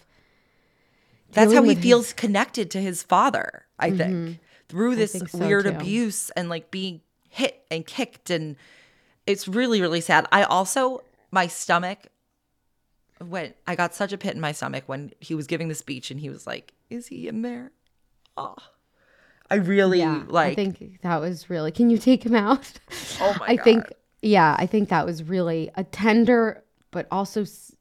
That's 1.32 1.54
how 1.54 1.64
he 1.64 1.76
feels 1.76 2.08
his- 2.08 2.14
connected 2.14 2.70
to 2.72 2.80
his 2.82 3.02
father, 3.02 3.66
I 3.80 3.90
think. 3.92 4.40
Through 4.70 4.96
this 4.96 5.12
think 5.14 5.30
so, 5.30 5.38
weird 5.40 5.66
too. 5.66 5.72
abuse 5.72 6.30
and 6.32 6.50
like 6.50 6.72
being 6.72 7.02
hit 7.30 7.64
and 7.70 7.86
kicked 7.86 8.30
and 8.30 8.56
it's 9.28 9.48
really 9.48 9.82
really 9.82 10.02
sad. 10.02 10.28
I 10.32 10.44
also 10.44 11.02
my 11.32 11.48
stomach 11.48 12.08
went 13.22 13.56
I 13.68 13.76
got 13.76 13.94
such 13.94 14.12
a 14.14 14.18
pit 14.18 14.36
in 14.36 14.42
my 14.42 14.52
stomach 14.52 14.84
when 14.88 15.12
he 15.20 15.36
was 15.36 15.48
giving 15.48 15.68
the 15.68 15.76
speech 15.76 16.12
and 16.12 16.20
he 16.20 16.30
was 16.30 16.46
like, 16.48 16.74
"Is 16.90 17.08
he 17.08 17.28
in 17.28 17.42
there?" 17.42 17.72
Oh. 18.38 18.56
I 19.52 19.56
really 19.56 20.00
Yeah, 20.00 20.24
like 20.28 20.54
I 20.54 20.56
think 20.56 21.02
that 21.02 21.18
was 21.22 21.50
really. 21.50 21.72
Can 21.72 21.90
you 21.90 21.98
take 21.98 22.26
him 22.26 22.34
out? 22.36 22.72
Oh 23.22 23.36
my 23.40 23.48
god. 23.48 23.50
I 23.60 23.64
think, 23.64 23.94
yeah, 24.22 24.56
I 24.58 24.66
think 24.66 24.90
that 24.90 25.06
was 25.06 25.24
really 25.24 25.70
a 25.76 25.84
tender, 25.84 26.64
but 26.92 27.08
also 27.12 27.42
s- 27.42 27.76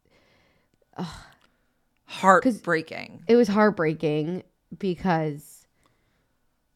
heartbreaking. 2.04 3.22
it 3.26 3.36
was 3.36 3.48
heartbreaking 3.48 4.42
because 4.78 5.66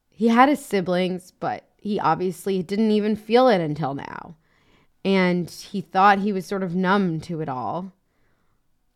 he 0.09 0.29
had 0.29 0.49
his 0.49 0.65
siblings, 0.65 1.31
but 1.31 1.65
he 1.77 2.01
obviously 2.01 2.63
didn't 2.63 2.91
even 2.91 3.17
feel 3.17 3.49
it 3.49 3.61
until 3.61 3.95
now. 3.95 4.37
And 5.05 5.49
he 5.51 5.81
thought 5.83 6.21
he 6.21 6.33
was 6.33 6.47
sort 6.47 6.63
of 6.63 6.75
numb 6.75 7.21
to 7.23 7.41
it 7.41 7.49
all. 7.49 7.93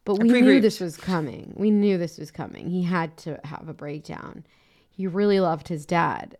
But 0.05 0.18
we 0.18 0.40
knew 0.40 0.61
this 0.61 0.80
was 0.80 0.96
coming. 0.96 1.53
We 1.57 1.70
knew 1.70 1.98
this 1.98 2.18
was 2.18 2.30
coming. 2.30 2.70
He 2.70 2.82
had 2.82 3.16
to 3.18 3.38
have 3.44 3.68
a 3.68 3.74
breakdown. 3.74 4.44
He 4.88 5.07
really 5.07 5.40
loved 5.40 5.68
his 5.68 5.86
dad. 5.86 6.36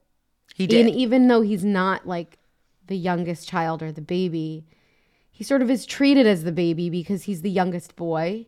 He 0.55 0.67
did. 0.67 0.87
And 0.87 0.95
even 0.95 1.29
though 1.29 1.43
he's 1.43 1.65
not 1.65 2.07
like 2.07 2.39
the 2.87 2.97
youngest 2.97 3.49
child 3.49 3.83
or 3.83 3.93
the 3.93 4.01
baby, 4.01 4.67
he 5.31 5.45
sort 5.45 5.63
of 5.63 5.71
is 5.71 5.87
treated 5.87 6.27
as 6.27 6.45
the 6.45 6.53
baby 6.53 6.91
because 6.91 7.25
he's 7.25 7.43
the 7.43 7.51
youngest 7.51 7.97
boy. 7.97 8.47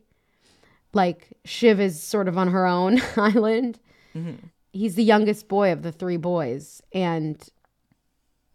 Like 0.92 1.28
Shiv 1.44 1.80
is 1.80 2.02
sort 2.02 2.28
of 2.28 2.36
on 2.36 2.48
her 2.48 2.66
own 2.66 3.00
island. 3.16 3.78
Mm-hmm. 4.14 4.46
He's 4.72 4.94
the 4.94 5.04
youngest 5.04 5.48
boy 5.48 5.72
of 5.72 5.82
the 5.82 5.92
three 5.92 6.16
boys. 6.16 6.82
And 6.92 7.42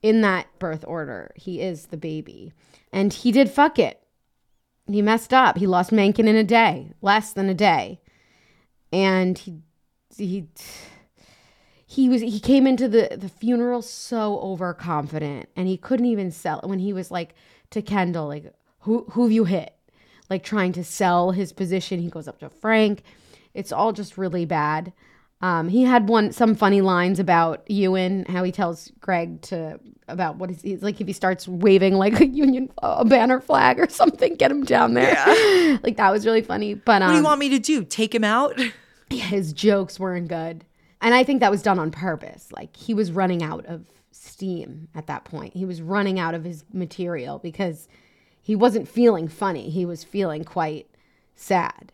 in 0.04 0.22
that 0.22 0.48
birth 0.60 0.84
order, 0.88 1.32
he 1.36 1.62
is 1.62 1.88
the 1.88 1.98
baby. 1.98 2.54
And 2.92 3.14
he 3.14 3.32
did 3.32 3.50
fuck 3.50 3.80
it. 3.80 4.02
He 4.90 5.02
messed 5.02 5.34
up. 5.34 5.58
He 5.58 5.68
lost 5.68 5.92
Mencken 5.92 6.28
in 6.28 6.36
a 6.36 6.44
day, 6.44 6.92
less 7.02 7.34
than 7.34 7.50
a 7.50 7.54
day. 7.54 8.00
And 8.92 9.38
he 9.38 9.62
he 10.18 10.48
he 11.86 12.10
was 12.10 12.22
he 12.22 12.40
came 12.40 12.66
into 12.66 12.88
the 12.88 13.18
the 13.18 13.30
funeral 13.30 13.82
so 13.82 14.40
overconfident 14.40 15.50
and 15.56 15.68
he 15.68 15.78
couldn't 15.78 16.06
even 16.06 16.32
sell 16.32 16.62
when 16.64 16.80
he 16.80 16.94
was 16.94 17.12
like 17.12 17.36
to 17.72 17.82
Kendall 17.82 18.28
like 18.28 18.54
who 18.80 19.06
who 19.12 19.24
have 19.24 19.32
you 19.32 19.46
hit 19.46 19.74
like 20.30 20.44
trying 20.44 20.74
to 20.74 20.84
sell 20.84 21.32
his 21.32 21.54
position. 21.54 22.00
He 22.00 22.10
goes 22.10 22.28
up 22.28 22.40
to 22.40 22.50
Frank. 22.50 23.04
It's 23.54 23.72
all 23.72 23.94
just 23.94 24.18
really 24.18 24.46
bad. 24.46 24.94
Um, 25.42 25.70
he 25.70 25.84
had 25.84 26.10
one 26.10 26.32
some 26.32 26.56
funny 26.56 26.82
lines 26.82 27.20
about 27.20 27.70
Ewan, 27.70 28.26
how 28.26 28.44
he 28.44 28.52
tells 28.52 28.92
Greg 29.00 29.42
to 29.44 29.80
about 30.08 30.38
what 30.38 30.50
is 30.50 30.62
he's 30.62 30.82
like 30.82 31.00
if 31.00 31.08
he 31.08 31.14
starts 31.14 31.48
waving 31.48 31.94
like 31.94 32.20
a 32.20 32.26
Union 32.26 32.72
a 32.82 33.06
banner 33.06 33.40
flag 33.40 33.80
or 33.80 33.88
something, 33.90 34.36
get 34.36 34.50
him 34.50 34.64
down 34.64 34.94
there. 34.96 35.14
like 35.84 35.98
that 35.98 36.12
was 36.12 36.26
really 36.26 36.42
funny. 36.42 36.74
But 36.74 37.02
um, 37.02 37.10
What 37.10 37.14
do 37.14 37.18
you 37.20 37.24
want 37.24 37.40
me 37.40 37.50
to 37.50 37.60
do? 37.60 37.84
Take 37.84 38.16
him 38.16 38.24
out? 38.24 38.60
his 39.10 39.54
jokes 39.54 40.00
weren't 40.00 40.28
good. 40.28 40.66
And 41.02 41.14
I 41.14 41.24
think 41.24 41.42
that 41.42 41.52
was 41.52 41.62
done 41.62 41.78
on 41.78 41.92
purpose. 41.92 42.52
Like 42.52 42.76
he 42.76 42.94
was 42.94 43.12
running 43.12 43.44
out 43.44 43.66
of 43.68 43.86
steam 44.12 44.88
at 44.96 45.08
that 45.08 45.24
point. 45.24 45.54
He 45.54 45.66
was 45.66 45.82
running 45.82 46.20
out 46.20 46.34
of 46.34 46.44
his 46.44 46.66
material 46.74 47.38
because 47.40 47.88
he 48.42 48.56
wasn't 48.56 48.88
feeling 48.88 49.28
funny. 49.28 49.70
He 49.70 49.86
was 49.86 50.04
feeling 50.04 50.44
quite 50.44 50.90
sad. 51.36 51.92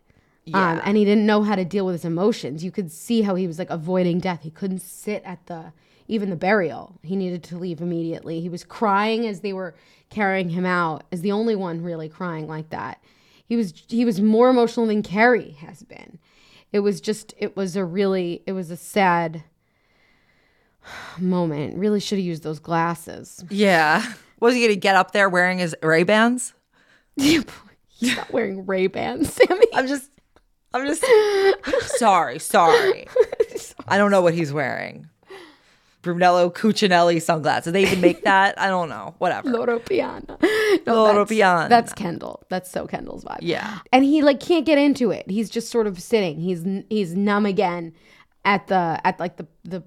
Um, 0.53 0.81
and 0.83 0.97
he 0.97 1.05
didn't 1.05 1.25
know 1.25 1.43
how 1.43 1.55
to 1.55 1.63
deal 1.63 1.85
with 1.85 1.93
his 1.93 2.05
emotions. 2.05 2.63
You 2.63 2.71
could 2.71 2.91
see 2.91 3.21
how 3.21 3.35
he 3.35 3.47
was 3.47 3.57
like 3.59 3.69
avoiding 3.69 4.19
death. 4.19 4.41
He 4.43 4.49
couldn't 4.51 4.81
sit 4.81 5.23
at 5.23 5.45
the 5.45 5.71
even 6.07 6.29
the 6.29 6.35
burial. 6.35 6.99
He 7.01 7.15
needed 7.15 7.43
to 7.43 7.57
leave 7.57 7.79
immediately. 7.79 8.41
He 8.41 8.49
was 8.49 8.65
crying 8.65 9.25
as 9.25 9.39
they 9.39 9.53
were 9.53 9.73
carrying 10.09 10.49
him 10.49 10.65
out, 10.65 11.05
as 11.13 11.21
the 11.21 11.31
only 11.31 11.55
one 11.55 11.81
really 11.81 12.09
crying 12.09 12.47
like 12.47 12.69
that. 12.71 13.01
He 13.45 13.55
was 13.55 13.73
he 13.87 14.03
was 14.03 14.19
more 14.19 14.49
emotional 14.49 14.85
than 14.87 15.01
Kerry 15.01 15.51
has 15.61 15.83
been. 15.83 16.19
It 16.73 16.79
was 16.79 16.99
just 16.99 17.33
it 17.37 17.55
was 17.55 17.75
a 17.75 17.85
really 17.85 18.43
it 18.45 18.51
was 18.51 18.69
a 18.71 18.77
sad 18.77 19.43
moment. 21.17 21.77
Really 21.77 21.99
should 21.99 22.17
have 22.17 22.25
used 22.25 22.43
those 22.43 22.59
glasses. 22.59 23.43
yeah. 23.49 24.03
Was 24.39 24.55
he 24.55 24.59
going 24.59 24.73
to 24.73 24.79
get 24.79 24.97
up 24.97 25.11
there 25.11 25.29
wearing 25.29 25.59
his 25.59 25.73
Ray 25.81 26.03
Bans? 26.03 26.53
He's 27.15 27.45
not 28.01 28.33
wearing 28.33 28.65
Ray 28.65 28.87
Bans, 28.87 29.31
Sami. 29.31 29.67
I'm 29.73 29.87
just, 29.87 30.09
I'm 30.73 30.87
just 30.87 31.05
sorry, 31.97 32.39
sorry. 32.39 33.07
I 33.87 33.97
don't 33.97 34.11
know 34.11 34.21
what 34.21 34.33
he's 34.33 34.51
wearing. 34.51 35.09
Brunello 36.01 36.49
Cucinelli 36.49 37.21
sunglasses. 37.21 37.71
They 37.71 37.83
even 37.83 38.01
make 38.01 38.23
that? 38.23 38.59
I 38.59 38.67
don't 38.67 38.89
know. 38.89 39.15
Whatever. 39.19 39.49
Loro 39.49 39.79
Piana. 39.79 40.37
Loro 40.85 41.19
that's, 41.19 41.29
Piana. 41.29 41.69
That's 41.69 41.93
Kendall. 41.93 42.43
That's 42.49 42.69
so 42.69 42.85
Kendall's 42.85 43.23
vibe. 43.23 43.39
Yeah. 43.41 43.79
And 43.93 44.03
he 44.03 44.21
like 44.21 44.41
can't 44.41 44.65
get 44.65 44.77
into 44.77 45.11
it. 45.11 45.29
He's 45.29 45.49
just 45.49 45.71
sort 45.71 45.87
of 45.87 46.01
sitting. 46.01 46.41
He's 46.41 46.65
he's 46.89 47.15
numb 47.15 47.45
again 47.45 47.93
at 48.43 48.67
the 48.67 48.99
at 49.05 49.17
like 49.19 49.37
the 49.37 49.47
the 49.63 49.81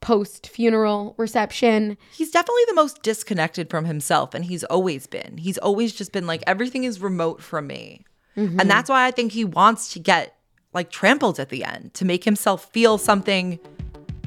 post 0.00 0.48
funeral 0.48 1.14
reception. 1.16 1.96
He's 2.12 2.30
definitely 2.30 2.64
the 2.66 2.74
most 2.74 3.02
disconnected 3.02 3.70
from 3.70 3.86
himself, 3.86 4.34
and 4.34 4.44
he's 4.44 4.64
always 4.64 5.06
been. 5.06 5.38
He's 5.38 5.58
always 5.58 5.94
just 5.94 6.12
been 6.12 6.26
like, 6.26 6.42
everything 6.46 6.84
is 6.84 7.00
remote 7.00 7.40
from 7.40 7.68
me. 7.68 8.04
And 8.36 8.70
that's 8.70 8.88
why 8.88 9.06
I 9.06 9.10
think 9.10 9.32
he 9.32 9.44
wants 9.44 9.92
to 9.92 9.98
get 9.98 10.36
like 10.72 10.90
trampled 10.90 11.38
at 11.38 11.50
the 11.50 11.64
end 11.64 11.92
to 11.94 12.04
make 12.04 12.24
himself 12.24 12.70
feel 12.72 12.96
something 12.98 13.58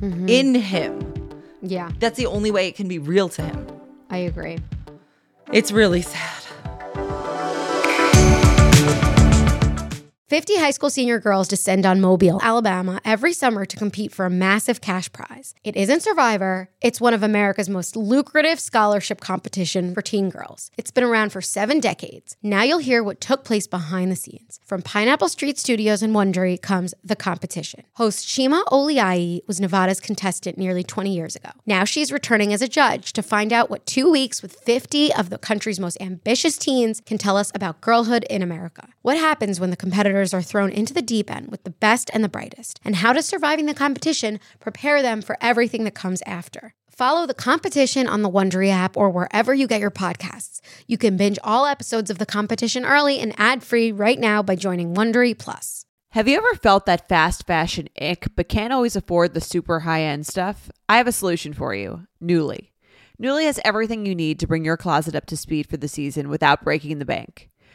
in 0.01 0.53
him. 0.55 1.13
Yeah, 1.61 1.89
That's 1.99 2.17
the 2.17 2.27
only 2.27 2.51
way 2.51 2.67
it 2.67 2.75
can 2.75 2.87
be 2.87 2.99
real 2.99 3.27
to 3.29 3.41
him. 3.41 3.67
I 4.11 4.17
agree. 4.17 4.59
It's 5.51 5.71
really 5.71 6.03
sad. 6.03 6.44
50 10.27 10.57
high 10.57 10.71
school 10.71 10.89
senior 10.89 11.19
girls 11.19 11.47
descend 11.47 11.85
on 11.85 12.01
Mobile, 12.01 12.39
Alabama 12.41 12.99
every 13.05 13.31
summer 13.31 13.63
to 13.63 13.77
compete 13.77 14.11
for 14.11 14.25
a 14.25 14.29
massive 14.29 14.81
cash 14.81 15.11
prize. 15.13 15.53
It 15.63 15.75
isn't 15.75 16.01
Survivor, 16.01 16.67
it's 16.81 16.99
one 16.99 17.13
of 17.13 17.21
America's 17.21 17.69
most 17.69 17.95
lucrative 17.95 18.59
scholarship 18.59 19.21
competition 19.21 19.93
for 19.93 20.01
teen 20.01 20.31
girls. 20.31 20.71
It's 20.79 20.89
been 20.89 21.03
around 21.03 21.31
for 21.31 21.41
7 21.41 21.79
decades. 21.79 22.37
Now 22.41 22.63
you'll 22.63 22.79
hear 22.79 23.03
what 23.03 23.21
took 23.21 23.43
place 23.43 23.67
behind 23.67 24.11
the 24.11 24.15
scenes. 24.15 24.59
From 24.65 24.81
Pineapple 24.81 25.29
Street 25.29 25.59
Studios 25.59 26.01
and 26.01 26.15
Wondery 26.15 26.59
comes 26.59 26.95
The 27.03 27.15
Competition. 27.15 27.83
Host 27.93 28.27
Shima 28.27 28.63
Oliai 28.69 29.41
was 29.45 29.59
Nevada's 29.61 29.99
contestant 29.99 30.57
nearly 30.57 30.83
20 30.83 31.13
years 31.13 31.35
ago. 31.35 31.51
Now 31.67 31.83
she's 31.83 32.11
returning 32.11 32.51
as 32.51 32.63
a 32.63 32.67
judge 32.67 33.13
to 33.13 33.21
find 33.21 33.53
out 33.53 33.69
what 33.69 33.85
2 33.85 34.09
weeks 34.09 34.41
with 34.41 34.55
50 34.55 35.13
of 35.13 35.29
the 35.29 35.37
country's 35.37 35.79
most 35.79 36.01
ambitious 36.01 36.57
teens 36.57 36.99
can 37.05 37.19
tell 37.19 37.37
us 37.37 37.51
about 37.53 37.79
girlhood 37.79 38.23
in 38.27 38.41
America. 38.41 38.87
What 39.05 39.19
happens 39.19 39.59
when 39.59 39.69
the 39.69 39.77
competitors 39.77 40.33
are 40.33 40.41
thrown 40.41 40.71
into 40.71 40.91
the 40.91 41.03
deep 41.03 41.29
end 41.29 41.51
with 41.51 41.63
the 41.63 41.69
best 41.69 42.09
and 42.11 42.23
the 42.23 42.27
brightest? 42.27 42.79
And 42.83 42.95
how 42.95 43.13
does 43.13 43.27
surviving 43.27 43.67
the 43.67 43.75
competition 43.75 44.39
prepare 44.59 45.03
them 45.03 45.21
for 45.21 45.37
everything 45.41 45.83
that 45.83 45.93
comes 45.93 46.23
after? 46.25 46.73
Follow 46.89 47.27
the 47.27 47.35
competition 47.35 48.07
on 48.07 48.23
the 48.23 48.29
Wondery 48.31 48.71
app 48.71 48.97
or 48.97 49.11
wherever 49.11 49.53
you 49.53 49.67
get 49.67 49.79
your 49.79 49.91
podcasts. 49.91 50.59
You 50.87 50.97
can 50.97 51.17
binge 51.17 51.37
all 51.43 51.67
episodes 51.67 52.09
of 52.09 52.17
the 52.17 52.25
competition 52.25 52.83
early 52.83 53.19
and 53.19 53.35
ad-free 53.37 53.91
right 53.91 54.19
now 54.19 54.41
by 54.41 54.55
joining 54.55 54.95
Wondery 54.95 55.37
Plus. 55.37 55.85
Have 56.13 56.27
you 56.27 56.37
ever 56.37 56.55
felt 56.55 56.87
that 56.87 57.07
fast 57.07 57.45
fashion 57.45 57.89
ick 58.01 58.29
but 58.35 58.49
can't 58.49 58.73
always 58.73 58.95
afford 58.95 59.35
the 59.35 59.39
super 59.39 59.81
high 59.81 60.01
end 60.01 60.25
stuff? 60.25 60.71
I 60.89 60.97
have 60.97 61.05
a 61.05 61.11
solution 61.11 61.53
for 61.53 61.75
you 61.75 62.07
Nuuly. 62.23 62.69
Nuuly 63.21 63.43
has 63.43 63.59
everything 63.63 64.07
you 64.07 64.15
need 64.15 64.39
to 64.39 64.47
bring 64.47 64.65
your 64.65 64.77
closet 64.77 65.13
up 65.13 65.27
to 65.27 65.37
speed 65.37 65.69
for 65.69 65.77
the 65.77 65.87
season 65.87 66.27
without 66.27 66.63
breaking 66.63 66.97
the 66.97 67.05
bank. 67.05 67.51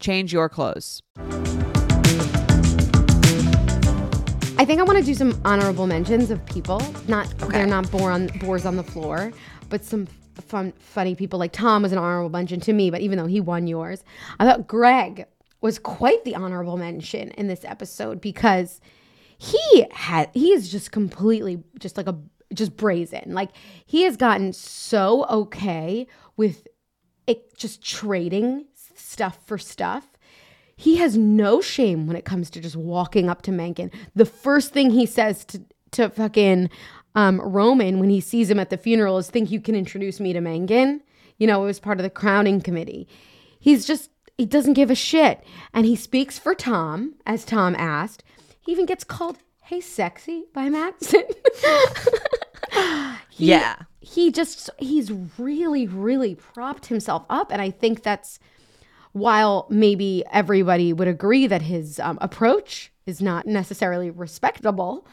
Change 0.00 0.32
your 0.32 0.48
clothes. 0.48 1.02
I 4.60 4.64
think 4.64 4.80
I 4.80 4.84
want 4.84 4.98
to 4.98 5.04
do 5.04 5.14
some 5.14 5.40
honorable 5.44 5.86
mentions 5.88 6.30
of 6.30 6.44
people. 6.46 6.80
Not 7.08 7.28
they're 7.50 7.66
not 7.66 7.90
bore 7.90 8.12
on 8.12 8.28
bores 8.38 8.64
on 8.64 8.76
the 8.76 8.84
floor, 8.84 9.32
but 9.68 9.84
some 9.84 10.06
fun 10.40 10.72
funny 10.78 11.16
people. 11.16 11.40
Like 11.40 11.52
Tom 11.52 11.82
was 11.82 11.90
an 11.90 11.98
honorable 11.98 12.30
mention 12.30 12.60
to 12.60 12.72
me, 12.72 12.90
but 12.90 13.00
even 13.00 13.18
though 13.18 13.26
he 13.26 13.40
won 13.40 13.66
yours, 13.66 14.04
I 14.38 14.44
thought 14.44 14.68
Greg 14.68 15.26
was 15.60 15.80
quite 15.80 16.24
the 16.24 16.36
honorable 16.36 16.76
mention 16.76 17.30
in 17.32 17.48
this 17.48 17.64
episode 17.64 18.20
because 18.20 18.80
he 19.36 19.84
had 19.90 20.30
he 20.32 20.52
is 20.52 20.70
just 20.70 20.92
completely 20.92 21.64
just 21.80 21.96
like 21.96 22.06
a 22.06 22.16
just 22.54 22.76
brazen. 22.76 23.34
Like 23.34 23.50
he 23.84 24.02
has 24.02 24.16
gotten 24.16 24.52
so 24.52 25.26
okay 25.28 26.06
with 26.36 26.68
it 27.26 27.58
just 27.58 27.82
trading 27.82 28.64
stuff 29.08 29.38
for 29.46 29.58
stuff. 29.58 30.04
He 30.76 30.96
has 30.98 31.16
no 31.16 31.60
shame 31.60 32.06
when 32.06 32.16
it 32.16 32.24
comes 32.24 32.50
to 32.50 32.60
just 32.60 32.76
walking 32.76 33.28
up 33.28 33.42
to 33.42 33.52
Mencken. 33.52 33.90
The 34.14 34.24
first 34.26 34.72
thing 34.72 34.90
he 34.90 35.06
says 35.06 35.44
to 35.46 35.62
to 35.92 36.10
fucking 36.10 36.68
um, 37.14 37.40
Roman 37.40 37.98
when 37.98 38.10
he 38.10 38.20
sees 38.20 38.50
him 38.50 38.60
at 38.60 38.70
the 38.70 38.76
funeral 38.76 39.18
is, 39.18 39.30
"Think 39.30 39.50
you 39.50 39.60
can 39.60 39.74
introduce 39.74 40.20
me 40.20 40.32
to 40.32 40.40
Mencken?" 40.40 41.00
You 41.38 41.46
know, 41.46 41.62
it 41.62 41.66
was 41.66 41.80
part 41.80 41.98
of 41.98 42.02
the 42.04 42.10
crowning 42.10 42.60
committee. 42.60 43.08
He's 43.58 43.86
just 43.86 44.10
he 44.36 44.46
doesn't 44.46 44.74
give 44.74 44.90
a 44.90 44.94
shit, 44.94 45.42
and 45.74 45.84
he 45.86 45.96
speaks 45.96 46.38
for 46.38 46.54
Tom, 46.54 47.14
as 47.26 47.44
Tom 47.44 47.74
asked. 47.76 48.22
He 48.60 48.70
even 48.70 48.86
gets 48.86 49.02
called 49.02 49.38
"Hey, 49.64 49.80
sexy" 49.80 50.44
by 50.54 50.68
Matsson. 50.68 51.24
He- 53.30 53.46
Yeah. 53.50 53.76
he 54.00 54.30
just 54.32 54.68
he's 54.78 55.10
really 55.38 55.86
really 55.86 56.34
propped 56.34 56.86
himself 56.86 57.24
up 57.30 57.50
and 57.52 57.60
i 57.62 57.70
think 57.70 58.02
that's 58.02 58.38
while 59.12 59.66
maybe 59.70 60.24
everybody 60.32 60.92
would 60.92 61.08
agree 61.08 61.46
that 61.46 61.62
his 61.62 61.98
um, 62.00 62.18
approach 62.20 62.92
is 63.06 63.20
not 63.22 63.46
necessarily 63.46 64.10
respectable 64.10 65.06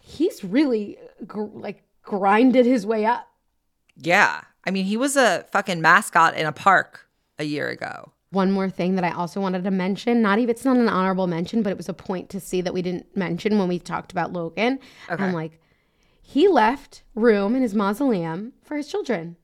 he's 0.00 0.42
really 0.44 0.96
gr- 1.26 1.42
like 1.54 1.82
grinded 2.02 2.64
his 2.66 2.86
way 2.86 3.04
up 3.04 3.28
Yeah. 3.96 4.40
I 4.64 4.70
mean, 4.70 4.84
he 4.84 4.96
was 4.98 5.16
a 5.16 5.46
fucking 5.52 5.80
mascot 5.80 6.36
in 6.36 6.44
a 6.46 6.52
park 6.52 7.08
a 7.38 7.44
year 7.44 7.68
ago. 7.68 8.12
One 8.30 8.50
more 8.50 8.68
thing 8.68 8.96
that 8.96 9.04
I 9.04 9.10
also 9.12 9.40
wanted 9.40 9.64
to 9.64 9.70
mention, 9.70 10.20
not 10.20 10.38
even 10.38 10.50
it's 10.50 10.64
not 10.64 10.76
an 10.76 10.88
honorable 10.90 11.26
mention, 11.26 11.62
but 11.62 11.70
it 11.70 11.76
was 11.78 11.88
a 11.88 11.94
point 11.94 12.28
to 12.30 12.40
see 12.40 12.60
that 12.60 12.74
we 12.74 12.82
didn't 12.82 13.16
mention 13.16 13.58
when 13.58 13.66
we 13.68 13.78
talked 13.78 14.12
about 14.12 14.32
Logan. 14.34 14.78
Okay. 15.10 15.24
I'm 15.24 15.32
like, 15.32 15.58
he 16.20 16.48
left 16.48 17.02
room 17.14 17.56
in 17.56 17.62
his 17.62 17.74
mausoleum 17.74 18.52
for 18.62 18.76
his 18.76 18.88
children. 18.88 19.36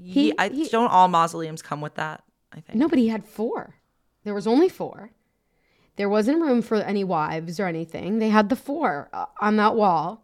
He, 0.00 0.32
I, 0.36 0.48
he- 0.48 0.68
don't 0.68 0.90
all 0.90 1.06
mausoleums 1.08 1.62
come 1.62 1.80
with 1.80 1.94
that. 1.94 2.24
I 2.56 2.60
think. 2.60 2.78
No, 2.78 2.88
but 2.88 2.98
he 2.98 3.08
had 3.08 3.24
four. 3.24 3.76
There 4.24 4.34
was 4.34 4.46
only 4.46 4.68
four. 4.68 5.10
There 5.96 6.08
wasn't 6.08 6.42
room 6.42 6.62
for 6.62 6.76
any 6.76 7.04
wives 7.04 7.58
or 7.60 7.66
anything. 7.66 8.18
They 8.18 8.28
had 8.28 8.48
the 8.48 8.56
four 8.56 9.08
uh, 9.12 9.26
on 9.40 9.56
that 9.56 9.74
wall. 9.76 10.22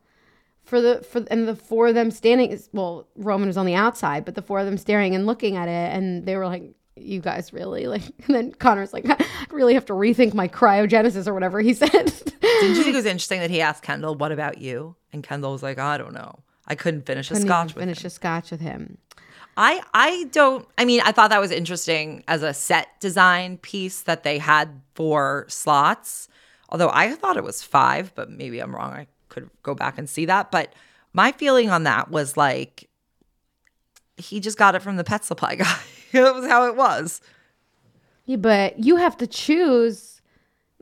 For 0.64 0.80
the 0.80 1.02
for 1.02 1.24
and 1.30 1.48
the 1.48 1.56
four 1.56 1.88
of 1.88 1.94
them 1.94 2.10
standing. 2.10 2.56
Well, 2.72 3.08
Roman 3.16 3.48
was 3.48 3.56
on 3.56 3.66
the 3.66 3.74
outside, 3.74 4.24
but 4.24 4.34
the 4.36 4.42
four 4.42 4.60
of 4.60 4.66
them 4.66 4.78
staring 4.78 5.14
and 5.14 5.26
looking 5.26 5.56
at 5.56 5.68
it, 5.68 5.92
and 5.96 6.24
they 6.24 6.36
were 6.36 6.46
like, 6.46 6.62
"You 6.94 7.20
guys 7.20 7.52
really 7.52 7.86
like?" 7.94 8.02
And 8.26 8.34
then 8.36 8.52
Connor's 8.52 8.92
like, 8.92 9.04
"I 9.08 9.16
really 9.50 9.74
have 9.74 9.86
to 9.86 9.92
rethink 9.92 10.34
my 10.34 10.46
cryogenesis 10.46 11.26
or 11.26 11.34
whatever 11.34 11.60
he 11.60 11.74
said." 11.82 11.90
Didn't 11.90 12.76
you 12.76 12.82
think 12.84 12.94
it 12.94 12.96
was 12.96 13.06
interesting 13.06 13.40
that 13.40 13.50
he 13.50 13.60
asked 13.60 13.82
Kendall, 13.82 14.14
"What 14.14 14.30
about 14.30 14.58
you?" 14.58 14.94
And 15.12 15.24
Kendall 15.24 15.50
was 15.52 15.64
like, 15.64 15.78
"I 15.80 15.98
don't 15.98 16.14
know. 16.14 16.38
I 16.68 16.76
couldn't 16.76 17.06
finish 17.06 17.30
a 17.30 17.34
Couldn't 17.34 17.48
scotch 17.48 17.70
even 17.70 17.74
with 17.80 17.82
finish 17.82 18.00
him." 18.02 18.06
a 18.06 18.10
scotch 18.10 18.50
with 18.52 18.60
him. 18.60 18.98
I 19.56 19.82
I 19.92 20.24
don't. 20.32 20.66
I 20.78 20.84
mean, 20.84 21.00
I 21.04 21.12
thought 21.12 21.30
that 21.30 21.40
was 21.40 21.50
interesting 21.50 22.24
as 22.26 22.42
a 22.42 22.54
set 22.54 22.88
design 23.00 23.58
piece 23.58 24.02
that 24.02 24.22
they 24.22 24.38
had 24.38 24.80
four 24.94 25.46
slots. 25.48 26.28
Although 26.68 26.90
I 26.92 27.12
thought 27.14 27.36
it 27.36 27.44
was 27.44 27.62
five, 27.62 28.14
but 28.14 28.30
maybe 28.30 28.58
I'm 28.60 28.74
wrong. 28.74 28.92
I 28.92 29.06
could 29.28 29.50
go 29.62 29.74
back 29.74 29.98
and 29.98 30.08
see 30.08 30.24
that. 30.26 30.50
But 30.50 30.72
my 31.12 31.32
feeling 31.32 31.68
on 31.68 31.82
that 31.82 32.10
was 32.10 32.36
like 32.36 32.88
he 34.16 34.40
just 34.40 34.56
got 34.58 34.74
it 34.74 34.80
from 34.82 34.96
the 34.96 35.04
pet 35.04 35.24
supply 35.24 35.54
guy. 35.56 35.78
that 36.12 36.34
was 36.34 36.46
how 36.46 36.66
it 36.66 36.76
was. 36.76 37.20
Yeah, 38.24 38.36
but 38.36 38.78
you 38.78 38.96
have 38.96 39.16
to 39.18 39.26
choose. 39.26 40.11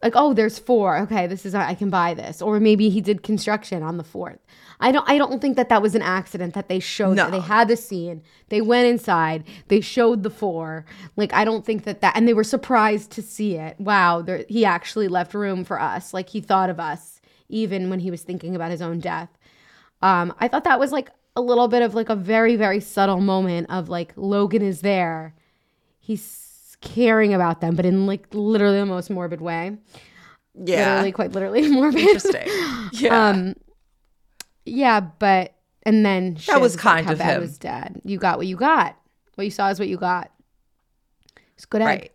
Like, 0.03 0.15
oh, 0.17 0.33
there's 0.33 0.59
four. 0.59 0.97
Okay, 0.99 1.27
this 1.27 1.45
is 1.45 1.55
I 1.55 1.75
can 1.75 1.91
buy 1.91 2.15
this, 2.15 2.41
or 2.41 2.59
maybe 2.59 2.89
he 2.89 3.01
did 3.01 3.23
construction 3.23 3.83
on 3.83 3.99
the 3.99 4.05
fourth. 4.05 4.39
I 4.81 4.93
don't. 4.93 5.09
I 5.09 5.19
don't 5.19 5.41
think 5.41 5.57
that 5.57 5.69
that 5.69 5.83
was 5.83 5.95
an 5.95 6.03
accident 6.03 6.55
that 6.55 6.69
they 6.69 6.81
showed. 6.81 7.17
No. 7.17 7.31
They 7.31 7.41
had 7.41 7.69
the 7.69 7.77
scene. 7.77 8.23
They 8.49 8.63
went 8.63 8.89
inside. 8.89 9.45
They 9.69 9.81
showed 9.81 10.23
the 10.23 10.31
four. 10.31 10.87
Like, 11.17 11.35
I 11.35 11.45
don't 11.45 11.67
think 11.67 11.85
that 11.85 12.01
that, 12.01 12.17
and 12.17 12.27
they 12.27 12.35
were 12.35 12.45
surprised 12.45 13.11
to 13.13 13.23
see 13.23 13.57
it. 13.57 13.79
Wow, 13.79 14.23
there, 14.23 14.45
he 14.49 14.65
actually 14.65 15.09
left 15.09 15.35
room 15.35 15.65
for 15.65 15.79
us. 15.81 16.15
Like 16.15 16.31
he 16.31 16.41
thought 16.41 16.71
of 16.71 16.81
us, 16.81 17.21
even 17.49 17.91
when 17.91 18.01
he 18.01 18.11
was 18.11 18.23
thinking 18.23 18.57
about 18.57 18.71
his 18.71 18.81
own 18.81 19.01
death. 19.01 19.29
Um, 20.01 20.35
I 20.39 20.49
thought 20.49 20.65
that 20.65 20.81
was 20.81 20.93
like 20.93 21.11
a 21.37 21.43
little 21.43 21.69
bit 21.69 21.83
of 21.83 21.95
like 21.95 22.09
a 22.09 22.17
very 22.17 22.57
very 22.57 22.81
subtle 22.81 23.21
moment 23.21 23.69
of 23.71 23.89
like 23.89 24.13
Logan 24.17 24.63
is 24.63 24.81
there 24.81 25.35
he's 26.11 26.50
caring 26.81 27.35
about 27.35 27.61
them, 27.61 27.75
but 27.77 27.87
in 27.87 28.07
like 28.07 28.27
literally 28.33 28.79
the 28.79 28.87
most 28.87 29.11
morbid 29.11 29.41
way. 29.41 29.77
Yeah. 30.55 30.89
Literally, 30.89 31.13
quite 31.13 31.33
literally 31.33 31.69
morbid. 31.71 32.01
Interesting. 32.01 32.49
Yeah. 32.93 33.29
um, 33.29 33.55
yeah, 34.65 34.99
but 35.01 35.55
and 35.85 36.05
then 36.05 36.37
That 36.49 36.61
was 36.61 36.75
kind 36.77 37.07
how 37.07 37.13
of 37.13 37.21
him. 37.21 37.41
Was 37.41 37.57
dad? 37.57 38.01
You 38.05 38.19
got 38.19 38.37
what 38.37 38.49
you 38.49 38.57
got. 38.57 38.97
What 39.37 39.45
you 39.45 39.51
saw 39.51 39.69
is 39.69 39.79
what 39.79 39.89
you 39.89 39.97
got. 39.97 40.31
It's 41.55 41.67
good 41.67 41.83
egg. 41.83 41.87
right. 41.87 42.13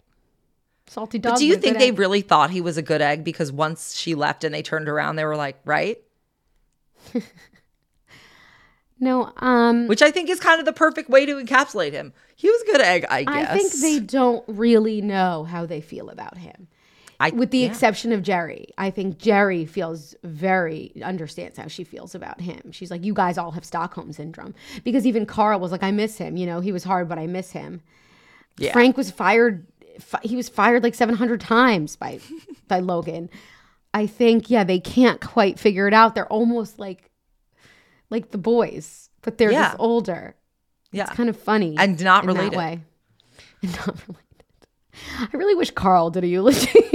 Salty 0.88 1.18
dog. 1.18 1.34
But 1.34 1.40
do 1.40 1.46
you 1.46 1.56
think 1.56 1.80
they 1.80 1.88
egg. 1.88 1.98
really 1.98 2.22
thought 2.22 2.52
he 2.52 2.62
was 2.62 2.78
a 2.78 2.82
good 2.82 3.02
egg 3.02 3.24
because 3.24 3.52
once 3.52 3.96
she 3.96 4.16
left 4.16 4.44
and 4.44 4.54
they 4.54 4.62
turned 4.62 4.90
around, 4.90 5.16
they 5.16 5.26
were 5.26 5.38
like, 5.38 5.60
right? 5.66 5.98
No. 9.00 9.32
Um. 9.38 9.88
Which 9.88 10.02
I 10.02 10.12
think 10.12 10.30
is 10.30 10.40
kind 10.40 10.60
of 10.60 10.66
the 10.66 10.74
perfect 10.74 11.10
way 11.10 11.26
to 11.26 11.36
encapsulate 11.36 11.92
him. 11.92 12.14
He 12.36 12.50
was 12.50 12.62
a 12.62 12.66
good 12.66 12.82
egg, 12.82 13.06
I 13.10 13.24
guess. 13.24 13.50
I 13.50 13.58
think 13.58 13.74
they 13.74 14.00
don't 14.00 14.44
really 14.48 15.02
know 15.02 15.44
how 15.44 15.66
they 15.66 15.82
feel 15.82 16.10
about 16.10 16.38
him. 16.38 16.68
I, 17.20 17.30
with 17.30 17.52
the 17.52 17.60
yeah. 17.60 17.68
exception 17.68 18.12
of 18.12 18.24
Gerri. 18.24 18.68
I 18.78 18.90
think 18.90 19.20
Gerri 19.20 19.68
feels 19.68 20.16
very 20.24 20.92
understands 21.02 21.58
how 21.58 21.68
she 21.68 21.84
feels 21.86 22.14
about 22.14 22.42
him. 22.42 22.74
She's 22.74 22.92
like, 22.92 23.06
you 23.06 23.14
guys 23.14 23.38
all 23.38 23.52
have 23.52 23.64
Stockholm 23.64 24.12
syndrome 24.12 24.54
because 24.84 25.06
even 25.08 25.26
Karl 25.26 25.60
was 25.60 25.72
like, 25.72 25.84
I 25.84 25.92
miss 25.92 26.18
him. 26.18 26.36
You 26.36 26.46
know, 26.46 26.60
he 26.60 26.74
was 26.74 26.84
hard, 26.84 27.08
but 27.08 27.18
I 27.18 27.28
miss 27.28 27.52
him. 27.52 27.82
Yeah. 28.58 28.74
Frank 28.74 28.98
was 28.98 29.12
fired. 29.12 29.66
Fi- 30.00 30.20
he 30.24 30.36
was 30.36 30.50
fired 30.50 30.84
like 30.84 30.94
seven 30.94 31.16
hundred 31.16 31.40
times 31.40 31.96
by 31.96 32.20
by 32.68 32.80
Logan. 32.80 33.30
I 33.94 34.08
think 34.08 34.50
yeah, 34.50 34.66
they 34.66 34.80
can't 34.82 35.22
quite 35.22 35.58
figure 35.58 35.88
it 35.88 35.94
out. 35.94 36.16
They're 36.16 36.28
almost 36.28 36.80
like 36.80 37.12
like 38.16 38.32
the 38.32 38.38
boys, 38.38 39.10
but 39.22 39.38
they're 39.38 39.52
Yeah. 39.52 39.70
just 39.70 39.78
older. 39.80 40.36
yeah. 40.92 41.04
It's 41.04 41.14
kind 41.20 41.30
of 41.30 41.38
funny 41.38 41.76
And 41.78 42.02
not 42.04 42.26
related. 42.26 42.58
way. 42.58 42.82
And 43.64 43.72
not 43.78 43.96
related. 44.08 44.22
I 45.20 45.38
really 45.38 45.56
wish 45.56 45.72
Karl 45.72 46.10
did 46.10 46.24
a 46.24 46.28
eulogy. 46.28 46.72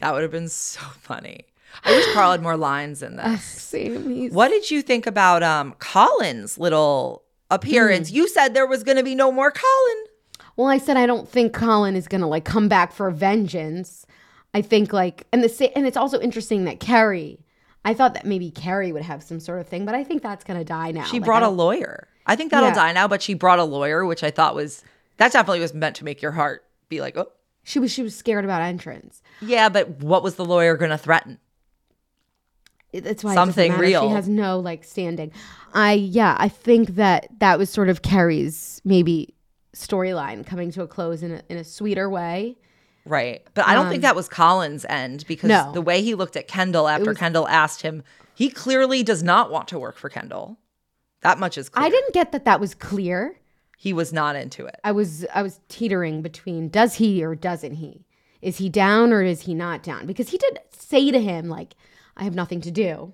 That 0.00 0.12
would 0.14 0.22
have 0.22 0.32
been 0.32 0.48
so 0.48 0.80
funny. 0.98 1.46
I 1.84 1.92
wish 1.94 2.12
Karl 2.12 2.32
had 2.32 2.42
more 2.42 2.56
lines 2.56 3.04
in 3.04 3.14
this. 3.20 3.44
Same. 3.44 4.30
What 4.34 4.48
did 4.48 4.68
you 4.70 4.82
think 4.82 5.06
about 5.06 5.42
um 5.44 5.74
Colin's 5.78 6.58
little 6.58 7.22
appearance? 7.50 8.08
Hmm. 8.10 8.16
You 8.16 8.28
said 8.28 8.48
there 8.52 8.66
was 8.66 8.82
going 8.82 8.96
to 8.98 9.04
be 9.04 9.14
no 9.14 9.30
more 9.30 9.52
Colin. 9.52 10.00
Well, 10.56 10.66
I 10.66 10.78
said 10.78 10.96
I 10.96 11.06
don't 11.06 11.28
think 11.28 11.52
Colin 11.54 11.94
is 11.94 12.08
gonna 12.08 12.26
like 12.28 12.44
come 12.44 12.66
back 12.68 12.92
for 12.92 13.10
vengeance. 13.12 14.04
I 14.54 14.60
think 14.60 14.92
like 14.92 15.26
and 15.32 15.42
the 15.44 15.72
and 15.76 15.86
it's 15.86 15.96
also 15.96 16.18
interesting 16.20 16.64
that 16.64 16.80
Kerry. 16.80 17.38
I 17.84 17.94
thought 17.94 18.14
that 18.14 18.24
maybe 18.24 18.50
Kerry 18.50 18.92
would 18.92 19.02
have 19.02 19.22
some 19.22 19.40
sort 19.40 19.60
of 19.60 19.66
thing, 19.68 19.84
but 19.84 19.94
I 19.94 20.04
think 20.04 20.22
that's 20.22 20.44
gonna 20.44 20.64
die 20.64 20.92
now. 20.92 21.04
She 21.04 21.18
Like, 21.18 21.26
brought 21.26 21.42
a 21.42 21.48
lawyer. 21.48 22.08
I 22.26 22.36
think 22.36 22.50
that'll 22.52 22.68
Yeah. 22.68 22.74
die 22.74 22.92
now, 22.92 23.08
but 23.08 23.20
she 23.22 23.34
brought 23.34 23.58
a 23.58 23.64
lawyer, 23.64 24.06
which 24.06 24.22
I 24.22 24.30
thought 24.30 24.54
was 24.54 24.84
that 25.16 25.32
definitely 25.32 25.60
was 25.60 25.74
meant 25.74 25.96
to 25.96 26.04
make 26.04 26.22
your 26.22 26.32
heart 26.32 26.64
be 26.88 27.00
like, 27.00 27.16
oh, 27.16 27.32
She 27.64 27.78
was 27.78 27.90
she 27.92 28.02
was 28.02 28.14
scared 28.14 28.44
about 28.44 28.62
entrance. 28.62 29.22
yeah. 29.40 29.68
But 29.68 29.88
what 30.00 30.22
was 30.22 30.36
the 30.36 30.44
lawyer 30.44 30.76
going 30.76 30.90
to 30.90 30.98
threaten? 30.98 31.38
That's 32.92 33.24
why 33.24 33.34
Something 33.34 33.72
real. 33.78 34.02
She 34.02 34.14
has 34.14 34.28
no 34.28 34.58
like 34.60 34.84
standing. 34.84 35.32
I 35.72 35.92
yeah, 35.94 36.36
I 36.38 36.48
think 36.48 36.96
that 36.96 37.28
that 37.40 37.58
was 37.58 37.70
sort 37.70 37.88
of 37.88 38.02
Kerry's 38.02 38.82
maybe 38.84 39.34
storyline 39.74 40.44
coming 40.46 40.70
to 40.72 40.82
a 40.82 40.86
close 40.86 41.22
in 41.22 41.32
a 41.32 41.42
in 41.48 41.56
a 41.56 41.64
sweeter 41.64 42.10
way. 42.10 42.58
Right. 43.04 43.42
But 43.54 43.66
I 43.66 43.74
don't 43.74 43.88
think 43.88 44.02
that 44.02 44.14
was 44.16 44.28
Colin's 44.28 44.84
end 44.88 45.24
because 45.26 45.50
Um, 45.50 45.66
No. 45.68 45.72
the 45.72 45.82
way 45.82 46.02
he 46.02 46.14
looked 46.14 46.36
at 46.36 46.46
Kendall 46.48 46.88
after 46.88 47.10
was- 47.10 47.18
Kendall 47.18 47.48
asked 47.48 47.82
him, 47.82 48.02
he 48.34 48.48
clearly 48.48 49.02
does 49.02 49.22
not 49.22 49.50
want 49.50 49.68
to 49.68 49.78
work 49.78 49.96
for 49.96 50.08
Kendall. 50.08 50.58
That 51.22 51.38
much 51.38 51.58
is 51.58 51.68
clear. 51.68 51.86
I 51.86 51.90
didn't 51.90 52.14
get 52.14 52.32
that 52.32 52.44
that 52.44 52.60
was 52.60 52.74
clear. 52.74 53.36
He 53.76 53.92
was 53.92 54.12
not 54.12 54.36
into 54.36 54.64
it. 54.66 54.76
I 54.84 54.92
was 54.92 55.26
I 55.34 55.42
was 55.42 55.60
teetering 55.68 56.22
between 56.22 56.68
does 56.68 56.94
he 56.94 57.24
or 57.24 57.34
doesn't 57.34 57.74
he? 57.74 58.04
Is 58.40 58.58
he 58.58 58.68
down 58.68 59.12
or 59.12 59.22
is 59.22 59.42
he 59.42 59.54
not 59.54 59.82
down? 59.82 60.06
Because 60.06 60.30
he 60.30 60.38
did 60.38 60.60
say 60.76 61.10
to 61.10 61.20
him 61.20 61.48
like 61.48 61.74
I 62.16 62.24
have 62.24 62.34
nothing 62.34 62.60
to 62.62 62.70
do. 62.70 63.12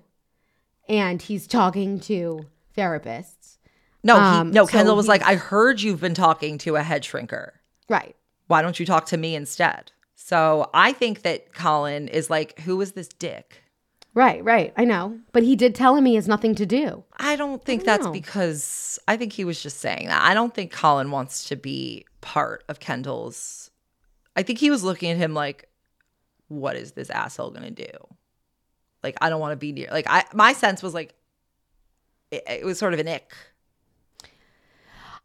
And 0.87 1.21
he's 1.21 1.47
talking 1.47 1.99
to 2.01 2.45
therapists. 2.77 3.57
No, 4.03 4.15
Um, 4.17 4.47
he, 4.47 4.53
no. 4.53 4.65
so 4.65 4.71
Kendall 4.71 4.95
was 4.95 5.07
like, 5.07 5.21
"I 5.23 5.35
heard 5.35 5.81
you've 5.81 6.01
been 6.01 6.13
talking 6.13 6.57
to 6.59 6.75
a 6.77 6.83
head 6.83 7.03
shrinker. 7.03 7.51
Right. 7.89 8.15
Why 8.49 8.61
don't 8.61 8.79
you 8.79 8.85
talk 8.85 9.05
to 9.07 9.17
me 9.17 9.35
instead?" 9.35 9.93
So 10.15 10.69
I 10.73 10.91
think 10.91 11.21
that 11.21 11.53
Colin 11.53 12.09
is 12.09 12.29
like, 12.29 12.59
"Who 12.59 12.81
is 12.81 12.91
this 12.91 13.07
dick?" 13.07 13.63
Right, 14.13 14.43
right. 14.43 14.73
I 14.75 14.85
know. 14.85 15.19
But 15.31 15.43
he 15.43 15.55
did 15.55 15.75
tell 15.75 15.95
him 15.95 16.03
he 16.05 16.15
has 16.15 16.27
nothing 16.27 16.55
to 16.55 16.65
do. 16.65 17.03
I 17.17 17.35
don't 17.35 17.63
think 17.63 17.85
that's 17.85 18.05
know. 18.05 18.11
because 18.11 18.99
I 19.07 19.15
think 19.15 19.33
he 19.33 19.45
was 19.45 19.61
just 19.61 19.79
saying 19.79 20.07
that. 20.07 20.21
I 20.21 20.33
don't 20.33 20.53
think 20.53 20.71
Colin 20.71 21.11
wants 21.11 21.45
to 21.45 21.55
be 21.55 22.05
part 22.21 22.63
of 22.67 22.79
Kendall's. 22.79 23.71
I 24.35 24.43
think 24.43 24.59
he 24.59 24.69
was 24.69 24.83
looking 24.83 25.11
at 25.11 25.17
him 25.17 25.33
like, 25.33 25.69
"What 26.47 26.75
is 26.75 26.93
this 26.93 27.09
asshole 27.09 27.51
gonna 27.51 27.71
do?" 27.71 27.91
Like, 29.03 29.15
I 29.21 29.29
don't 29.29 29.39
want 29.39 29.53
to 29.53 29.57
be 29.57 29.71
near. 29.71 29.87
Like, 29.91 30.05
I 30.09 30.25
my 30.33 30.53
sense 30.53 30.83
was 30.83 30.93
like, 30.93 31.13
it, 32.31 32.43
it 32.47 32.65
was 32.65 32.77
sort 32.77 32.93
of 32.93 32.99
an 32.99 33.07
ick. 33.07 33.31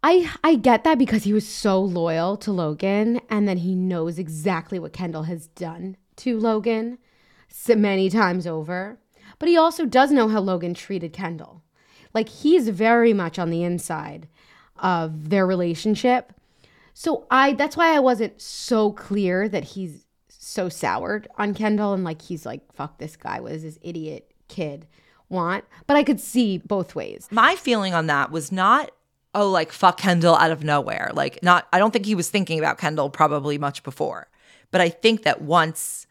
I 0.06 0.30
I 0.44 0.56
get 0.56 0.84
that 0.84 0.98
because 0.98 1.24
he 1.24 1.32
was 1.32 1.48
so 1.48 1.80
loyal 1.80 2.36
to 2.36 2.52
Logan 2.52 3.22
and 3.30 3.48
then 3.48 3.56
he 3.56 3.74
knows 3.74 4.18
exactly 4.18 4.78
what 4.78 4.92
Kendall 4.92 5.22
has 5.22 5.46
done 5.46 5.96
to 6.16 6.38
Logan 6.38 6.98
so 7.48 7.74
many 7.74 8.10
times 8.10 8.46
over. 8.46 8.98
But 9.38 9.48
he 9.48 9.56
also 9.56 9.86
does 9.86 10.12
know 10.12 10.28
how 10.28 10.40
Logan 10.40 10.74
treated 10.74 11.14
Kendall. 11.14 11.62
Like 12.12 12.28
he's 12.28 12.68
very 12.68 13.14
much 13.14 13.38
on 13.38 13.48
the 13.48 13.62
inside 13.62 14.28
of 14.76 15.30
their 15.30 15.46
relationship. 15.46 16.34
So 16.92 17.26
I 17.30 17.54
that's 17.54 17.76
why 17.76 17.96
I 17.96 18.00
wasn't 18.00 18.42
so 18.42 18.92
clear 18.92 19.48
that 19.48 19.64
he's 19.64 20.04
so 20.28 20.68
soured 20.68 21.28
on 21.38 21.54
Kendall 21.54 21.94
and 21.94 22.04
like 22.04 22.20
he's 22.20 22.44
like 22.44 22.60
fuck 22.74 22.98
this 22.98 23.16
guy 23.16 23.40
what 23.40 23.52
does 23.52 23.62
this 23.62 23.78
idiot 23.80 24.30
kid 24.48 24.86
want? 25.30 25.64
But 25.86 25.96
I 25.96 26.02
could 26.02 26.20
see 26.20 26.58
both 26.58 26.94
ways. 26.94 27.26
my 27.30 27.56
feeling 27.56 27.94
on 27.94 28.06
that 28.08 28.30
was 28.30 28.52
not 28.52 28.90
oh 29.34 29.50
like 29.50 29.72
fuck 29.72 29.98
kendall 29.98 30.34
out 30.36 30.50
of 30.50 30.62
nowhere 30.64 31.10
like 31.14 31.42
not 31.42 31.66
i 31.72 31.78
don't 31.78 31.90
think 31.92 32.06
he 32.06 32.14
was 32.14 32.30
thinking 32.30 32.58
about 32.58 32.78
kendall 32.78 33.10
probably 33.10 33.58
much 33.58 33.82
before 33.82 34.28
but 34.70 34.80
i 34.80 34.88
think 34.88 35.22
that 35.22 35.42
once 35.42 36.06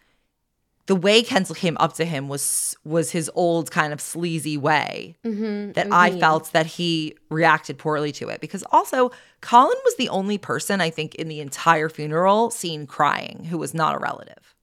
the 0.85 0.95
way 0.95 1.23
Kendall 1.23 1.55
came 1.55 1.77
up 1.79 1.93
to 1.93 2.05
him 2.05 2.27
was 2.27 2.75
was 2.83 3.11
his 3.11 3.31
old 3.35 3.71
kind 3.71 3.93
of 3.93 4.01
sleazy 4.01 4.57
way 4.57 5.15
mm-hmm, 5.23 5.71
that 5.73 5.87
I 5.91 6.19
felt 6.19 6.51
that 6.51 6.65
he 6.65 7.15
reacted 7.29 7.77
poorly 7.77 8.11
to 8.13 8.27
it 8.27 8.41
because 8.41 8.63
also 8.71 9.11
Colin 9.41 9.77
was 9.85 9.95
the 9.95 10.09
only 10.09 10.37
person 10.37 10.81
I 10.81 10.89
think 10.89 11.15
in 11.15 11.29
the 11.29 11.39
entire 11.39 11.87
funeral 11.87 12.51
seen 12.51 12.85
crying 12.85 13.45
who 13.49 13.57
was 13.57 13.73
not 13.73 13.95
a 13.95 13.97
relative. 13.97 14.55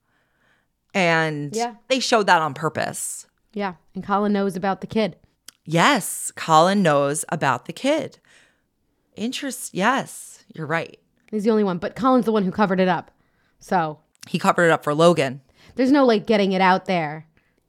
And 0.93 1.57
Yeah. 1.57 1.77
they 1.89 2.01
showed 2.01 2.27
that 2.27 2.43
on 2.43 2.53
purpose. 2.53 3.27
Yeah. 3.55 3.75
And 3.95 4.05
Colin 4.05 4.33
knows 4.33 4.57
about 4.57 4.81
the 4.81 4.87
kid. 4.87 5.17
Yes, 5.65 6.33
Colin 6.37 6.83
knows 6.83 7.25
about 7.29 7.65
the 7.67 7.73
kid. 7.73 8.19
Interest, 9.17 9.75
yes, 9.75 10.45
you're 10.55 10.67
right. 10.67 10.99
He's 11.31 11.45
the 11.45 11.51
only 11.51 11.65
one, 11.65 11.79
but 11.79 11.95
Colin's 11.97 12.25
the 12.25 12.33
one 12.33 12.45
who 12.45 12.51
covered 12.51 12.81
it 12.81 12.89
up. 12.89 13.11
So 13.59 13.99
He 14.29 14.39
covered 14.39 14.65
it 14.67 14.71
up 14.71 14.83
for 14.85 14.95
Logan. 14.95 15.41
there's 15.77 15.93
no 15.93 16.05
like 16.05 16.27
getting 16.27 16.53
it 16.53 16.61
out 16.61 16.87
there. 16.87 17.27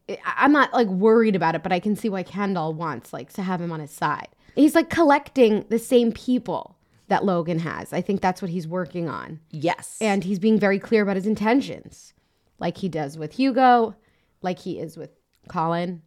I- 0.10 0.18
I'm 0.26 0.52
not 0.52 0.74
like 0.74 0.88
worried 0.88 1.36
about 1.36 1.56
it, 1.56 1.64
but 1.64 1.72
I 1.72 1.80
can 1.80 1.96
see 1.96 2.10
why 2.10 2.24
Kendall 2.24 2.74
wants 2.74 3.14
like 3.14 3.32
to 3.34 3.42
have 3.44 3.62
him 3.62 3.72
on 3.72 3.80
his 3.80 3.92
side. 3.92 4.30
He's 4.56 4.76
like 4.76 4.89
collecting 4.89 5.66
the 5.70 5.80
same 5.80 6.12
people 6.12 6.78
that 7.08 7.24
Logan 7.26 7.60
has. 7.60 7.94
I 7.94 8.02
think 8.02 8.22
that's 8.22 8.42
what 8.42 8.52
he's 8.52 8.68
working 8.68 9.08
on. 9.10 9.39
Yes. 9.50 9.98
And 10.02 10.24
he's 10.24 10.39
being 10.39 10.60
very 10.60 10.80
clear 10.80 11.02
about 11.04 11.16
his 11.18 11.28
intentions, 11.28 12.14
like 12.60 12.78
he 12.78 12.89
does 12.89 13.18
with 13.18 13.34
Hugo, 13.34 13.96
like 14.42 14.60
he 14.60 14.80
is 14.80 14.98
with 14.98 15.12
Colin. 15.50 16.02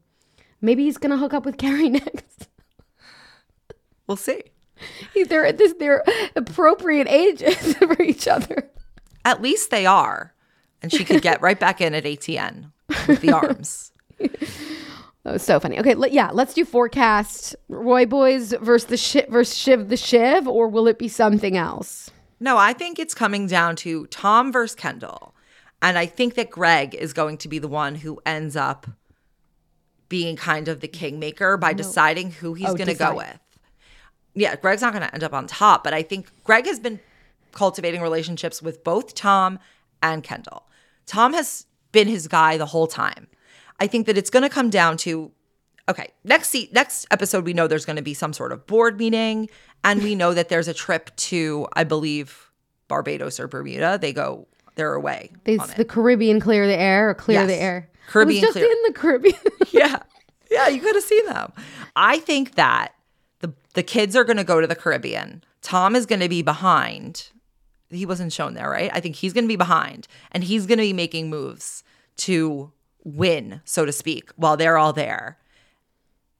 Maybe 0.60 0.84
he's 0.84 0.98
gonna 0.98 1.18
hook 1.18 1.34
up 1.34 1.44
with 1.44 1.58
Kerry 1.58 1.88
next. 1.90 2.48
we'll 4.06 4.16
see. 4.16 4.42
they're 5.28 5.46
at 5.46 5.58
this 5.58 5.74
they're 5.78 6.04
appropriate 6.36 7.08
ages 7.08 7.74
for 7.78 8.00
each 8.02 8.28
other. 8.28 8.70
At 9.24 9.40
least 9.42 9.70
they 9.70 9.86
are. 9.86 10.34
And 10.82 10.92
she 10.92 11.04
could 11.04 11.22
get 11.22 11.40
right 11.40 11.58
back 11.58 11.80
in 11.80 11.94
at 11.94 12.04
ATN 12.04 12.70
with 13.08 13.20
the 13.20 13.32
arms. 13.32 13.92
That 15.24 15.32
was 15.32 15.42
so 15.42 15.58
funny. 15.58 15.78
Okay, 15.80 15.94
let, 15.94 16.12
yeah, 16.12 16.28
let's 16.34 16.52
do 16.52 16.66
forecast. 16.66 17.56
Roy 17.70 18.04
Boys 18.04 18.52
versus 18.60 18.88
the 18.90 18.98
Shiv 18.98 19.26
versus 19.28 19.56
Shiv 19.56 19.88
the 19.88 19.96
Shiv, 19.96 20.46
or 20.46 20.68
will 20.68 20.86
it 20.86 20.98
be 20.98 21.08
something 21.08 21.56
else? 21.56 22.10
No, 22.40 22.58
I 22.58 22.74
think 22.74 22.98
it's 22.98 23.14
coming 23.14 23.46
down 23.46 23.74
to 23.76 24.06
Tom 24.08 24.52
versus 24.52 24.74
Kendall. 24.74 25.34
And 25.80 25.96
I 25.96 26.04
think 26.04 26.34
that 26.34 26.50
Greg 26.50 26.94
is 26.94 27.14
going 27.14 27.38
to 27.38 27.48
be 27.48 27.58
the 27.58 27.68
one 27.68 27.94
who 27.94 28.20
ends 28.26 28.54
up 28.54 28.86
being 30.10 30.36
kind 30.36 30.68
of 30.68 30.80
the 30.80 30.88
kingmaker 30.88 31.56
by 31.56 31.72
deciding 31.72 32.30
who 32.30 32.52
he's 32.52 32.68
Oh, 32.68 32.74
going 32.74 32.88
to 32.88 32.94
go 32.94 33.16
with. 33.16 33.38
Yeah, 34.34 34.56
Greg's 34.56 34.82
not 34.82 34.92
going 34.92 35.06
to 35.06 35.12
end 35.14 35.22
up 35.22 35.32
on 35.32 35.46
top, 35.46 35.84
but 35.84 35.94
I 35.94 36.02
think 36.02 36.28
Greg 36.44 36.66
has 36.66 36.80
been 36.80 37.00
cultivating 37.52 38.00
relationships 38.00 38.60
with 38.60 38.82
both 38.82 39.14
Tom 39.14 39.58
and 40.02 40.22
Kendall. 40.24 40.66
Tom 41.06 41.32
has 41.34 41.66
been 41.92 42.08
his 42.08 42.26
guy 42.28 42.56
the 42.56 42.66
whole 42.66 42.86
time. 42.86 43.28
I 43.80 43.86
think 43.86 44.06
that 44.06 44.18
it's 44.18 44.30
going 44.30 44.42
to 44.42 44.48
come 44.48 44.70
down 44.70 44.96
to 44.98 45.30
okay, 45.88 46.08
next 46.24 46.48
se- 46.48 46.70
next 46.72 47.06
episode 47.10 47.44
we 47.44 47.52
know 47.52 47.66
there's 47.66 47.84
going 47.84 47.96
to 47.96 48.02
be 48.02 48.14
some 48.14 48.32
sort 48.32 48.52
of 48.52 48.66
board 48.66 48.98
meeting 48.98 49.48
and 49.84 50.02
we 50.02 50.14
know 50.14 50.32
that 50.32 50.48
there's 50.48 50.66
a 50.68 50.74
trip 50.74 51.14
to 51.16 51.66
I 51.74 51.84
believe 51.84 52.50
Barbados 52.88 53.38
or 53.38 53.46
Bermuda. 53.48 53.98
They 54.00 54.12
go 54.12 54.46
they're 54.76 54.94
away. 54.94 55.30
They, 55.44 55.58
on 55.58 55.70
it. 55.70 55.76
the 55.76 55.84
Caribbean 55.84 56.40
clear 56.40 56.66
the 56.66 56.76
air 56.76 57.10
or 57.10 57.14
clear 57.14 57.40
Yes. 57.40 57.48
the 57.48 57.56
air. 57.62 57.88
Caribbean 58.08 58.44
I 58.44 58.46
was 58.48 58.54
just 58.54 58.64
clear. 58.64 58.72
in 58.76 58.82
the 58.86 58.92
Caribbean. 58.98 59.34
yeah. 59.70 59.98
Yeah, 60.50 60.68
you 60.68 60.80
got 60.82 60.92
to 60.92 61.02
see 61.02 61.20
them. 61.26 61.52
I 61.96 62.18
think 62.18 62.54
that 62.56 62.93
the 63.74 63.82
kids 63.82 64.16
are 64.16 64.24
going 64.24 64.36
to 64.38 64.44
go 64.44 64.60
to 64.60 64.66
the 64.66 64.74
Caribbean. 64.74 65.44
Tom 65.60 65.94
is 65.94 66.06
going 66.06 66.20
to 66.20 66.28
be 66.28 66.42
behind. 66.42 67.30
He 67.90 68.06
wasn't 68.06 68.32
shown 68.32 68.54
there, 68.54 68.70
right? 68.70 68.90
I 68.92 69.00
think 69.00 69.16
he's 69.16 69.32
going 69.32 69.44
to 69.44 69.48
be 69.48 69.56
behind 69.56 70.08
and 70.32 70.42
he's 70.42 70.66
going 70.66 70.78
to 70.78 70.84
be 70.84 70.92
making 70.92 71.28
moves 71.28 71.84
to 72.18 72.72
win, 73.04 73.60
so 73.64 73.84
to 73.84 73.92
speak, 73.92 74.30
while 74.36 74.56
they're 74.56 74.78
all 74.78 74.92
there. 74.92 75.38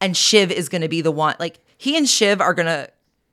And 0.01 0.17
Shiv 0.17 0.51
is 0.51 0.69
going 0.69 0.83
to 0.83 0.89
be 0.89 1.01
the 1.01 1.13
one 1.13 1.37
like 1.39 1.61
he 1.77 1.97
and 1.97 2.09
Shiv 2.09 2.41
are 2.41 2.55
going 2.55 2.67
to 2.67 2.91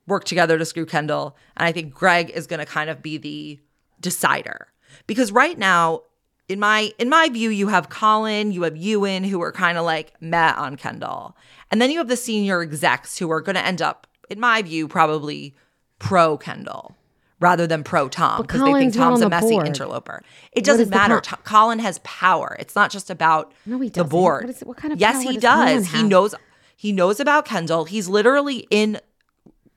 work 0.07 0.25
together 0.25 0.57
to 0.57 0.65
screw 0.65 0.85
Kendall 0.85 1.37
and 1.55 1.67
I 1.67 1.71
think 1.71 1.93
Greg 1.93 2.29
is 2.31 2.47
going 2.47 2.59
to 2.59 2.65
kind 2.65 2.89
of 2.89 3.01
be 3.01 3.17
the 3.17 3.59
decider. 3.99 4.67
Because 5.07 5.31
right 5.31 5.57
now 5.57 6.03
in 6.51 6.59
my 6.59 6.91
in 6.99 7.09
my 7.09 7.29
view, 7.29 7.49
you 7.49 7.69
have 7.69 7.89
Colin, 7.89 8.51
you 8.51 8.63
have 8.63 8.75
Ewan, 8.75 9.23
who 9.23 9.41
are 9.41 9.51
kind 9.51 9.77
of 9.77 9.85
like 9.85 10.13
met 10.21 10.57
on 10.57 10.75
Kendall, 10.75 11.35
and 11.69 11.81
then 11.81 11.89
you 11.89 11.97
have 11.99 12.07
the 12.09 12.17
senior 12.17 12.61
execs 12.61 13.17
who 13.17 13.31
are 13.31 13.41
going 13.41 13.55
to 13.55 13.65
end 13.65 13.81
up, 13.81 14.05
in 14.29 14.39
my 14.39 14.61
view, 14.61 14.87
probably 14.87 15.55
pro 15.99 16.37
Kendall 16.37 16.95
rather 17.39 17.65
than 17.65 17.83
pro 17.83 18.07
Tom 18.07 18.41
because 18.41 18.61
they 18.61 18.73
think 18.73 18.93
Tom's 18.93 19.21
a 19.21 19.29
messy 19.29 19.49
board. 19.49 19.65
interloper. 19.67 20.21
It 20.51 20.63
doesn't 20.63 20.89
matter. 20.89 21.21
Col- 21.21 21.37
To- 21.37 21.43
Colin 21.43 21.79
has 21.79 21.99
power. 22.03 22.55
It's 22.59 22.75
not 22.75 22.91
just 22.91 23.09
about 23.09 23.51
No, 23.65 23.79
he 23.79 23.89
the 23.89 24.03
board. 24.03 24.45
What 24.45 24.49
is 24.55 24.61
what 24.61 24.77
kind 24.77 24.93
of 24.93 24.99
yes, 24.99 25.23
he 25.23 25.37
does 25.37 25.87
He 25.87 26.03
knows. 26.03 26.35
He 26.75 26.91
knows 26.91 27.19
about 27.19 27.45
Kendall. 27.45 27.85
He's 27.85 28.09
literally 28.09 28.67
in 28.69 28.99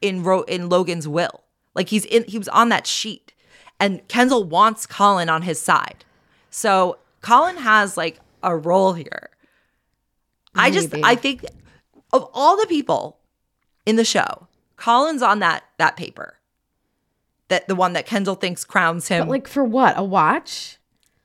in 0.03 0.23
Ro- 0.25 0.43
in 0.43 0.69
Logan's 0.69 1.07
will. 1.07 1.45
Like 1.75 1.89
he's 1.91 2.05
in. 2.07 2.25
He 2.27 2.39
was 2.39 2.49
on 2.49 2.69
that 2.71 2.87
sheet, 2.87 3.33
and 3.79 4.07
Kendall 4.09 4.45
wants 4.45 4.87
Colin 4.87 5.29
on 5.29 5.43
his 5.43 5.61
side. 5.61 6.05
So 6.55 6.99
Colin 7.21 7.57
has 7.57 7.97
like 7.97 8.21
a 8.43 8.57
role 8.57 8.93
here. 8.93 9.31
I 10.55 10.71
just 10.71 10.95
I 11.03 11.17
think 11.17 11.45
of 12.13 12.31
all 12.33 12.57
the 12.57 12.67
people 12.69 13.19
in 13.85 13.97
the 13.97 14.05
show, 14.05 14.47
Colin's 14.77 15.21
on 15.21 15.41
that 15.41 15.65
that 15.79 15.97
paper. 15.97 16.39
That 17.49 17.67
the 17.67 17.75
one 17.75 17.93
that 17.95 18.07
Kendall 18.07 18.37
thinks 18.37 18.65
crowns 18.65 19.09
him. 19.09 19.27
but 19.27 19.31
like 19.31 19.49
for 19.49 19.65
what? 19.65 19.99
A 19.99 20.05
watch? 20.05 20.79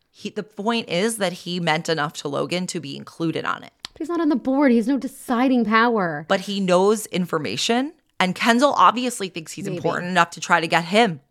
he, 0.09 0.31
the 0.31 0.43
point 0.43 0.89
is 0.89 1.17
that 1.17 1.31
he 1.31 1.59
meant 1.59 1.87
enough 1.87 2.13
to 2.13 2.27
Logan 2.27 2.67
to 2.67 2.79
be 2.79 2.97
included 2.97 3.45
on 3.45 3.63
it. 3.63 3.71
But 3.93 3.99
He's 3.99 4.09
not 4.09 4.19
on 4.19 4.29
the 4.29 4.35
board. 4.35 4.71
He 4.71 4.77
has 4.77 4.87
no 4.87 4.97
deciding 4.97 5.63
power. 5.63 6.25
But 6.27 6.41
he 6.41 6.59
knows 6.59 7.05
information 7.05 7.93
and 8.19 8.33
Kendall 8.33 8.73
obviously 8.73 9.29
thinks 9.29 9.53
he's 9.53 9.67
important 9.67 10.09
enough 10.09 10.31
to 10.31 10.41
try 10.41 10.59
to 10.59 10.67
get 10.67 10.85
him. 10.85 11.21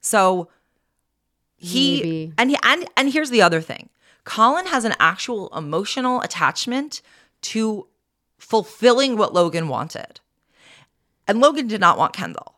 So 0.00 0.48
he 1.56 2.02
Maybe. 2.02 2.32
and 2.38 2.50
he, 2.50 2.56
and 2.62 2.88
and 2.96 3.12
here's 3.12 3.30
the 3.30 3.42
other 3.42 3.60
thing. 3.60 3.88
Colin 4.24 4.66
has 4.66 4.84
an 4.84 4.94
actual 4.98 5.48
emotional 5.56 6.20
attachment 6.20 7.00
to 7.42 7.86
fulfilling 8.38 9.16
what 9.16 9.32
Logan 9.32 9.68
wanted. 9.68 10.20
And 11.28 11.40
Logan 11.40 11.66
did 11.66 11.80
not 11.80 11.98
want 11.98 12.12
Kendall. 12.12 12.56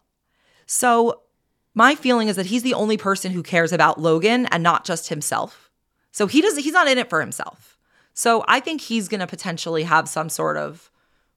So 0.67 1.23
my 1.75 1.95
feeling 1.95 2.29
is 2.29 2.37
that 2.37 2.47
he's 2.47 2.63
the 2.63 2.75
only 2.75 2.97
person 2.97 3.33
who 3.33 3.43
cares 3.43 3.73
about 3.73 4.01
Logan 4.01 4.47
and 4.47 4.63
not 4.63 4.85
just 4.85 5.09
himself. 5.09 5.71
So 6.11 6.27
he 6.27 6.41
doesn't 6.41 6.63
he's 6.63 6.73
not 6.73 6.89
in 6.89 6.99
it 6.99 7.09
for 7.09 7.21
himself. 7.21 7.79
So 8.15 8.45
I 8.49 8.61
think 8.61 8.81
he's 8.81 9.09
going 9.09 9.21
to 9.21 9.27
potentially 9.27 9.85
have 9.85 10.09
some 10.09 10.29
sort 10.29 10.57
of 10.57 10.91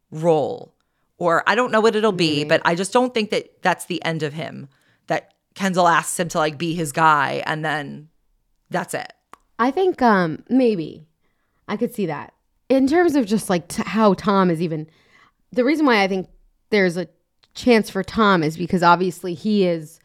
role 0.10 0.74
or 1.22 1.44
I 1.46 1.54
don't 1.54 1.72
know 1.72 1.82
what 1.82 1.96
it'll 1.96 2.12
be, 2.12 2.44
but 2.44 2.64
I 2.66 2.74
just 2.74 2.92
don't 2.92 3.14
think 3.14 3.30
that 3.30 3.62
that's 3.62 3.86
the 3.86 4.04
end 4.04 4.24
of 4.24 4.34
him. 4.34 4.68
That 5.06 5.36
Kendall 5.56 5.88
asks 5.88 6.20
him 6.20 6.30
to 6.30 6.38
like 6.38 6.58
be 6.58 6.74
his 6.74 6.92
guy 6.92 7.44
and 7.46 7.64
then 7.64 8.10
that's 8.70 8.94
it. 8.94 9.12
I 9.60 9.72
think 9.72 10.02
um 10.02 10.44
maybe 10.50 11.06
I 11.68 11.78
could 11.78 11.94
see 11.94 12.06
that 12.08 12.34
in 12.70 12.88
terms 12.88 13.16
of 13.16 13.26
just 13.26 13.50
like 13.50 13.68
t- 13.68 13.84
how 13.86 14.14
Tom 14.14 14.50
is 14.50 14.62
even. 14.62 14.88
The 15.52 15.66
reason 15.66 15.86
why 15.86 16.02
I 16.02 16.08
think 16.08 16.30
there's 16.70 16.96
a 16.96 17.08
chance 17.54 17.90
for 17.90 18.04
Tom 18.04 18.44
is 18.44 18.58
because 18.58 18.82
obviously 18.82 19.34
he 19.34 19.68
is 19.68 20.00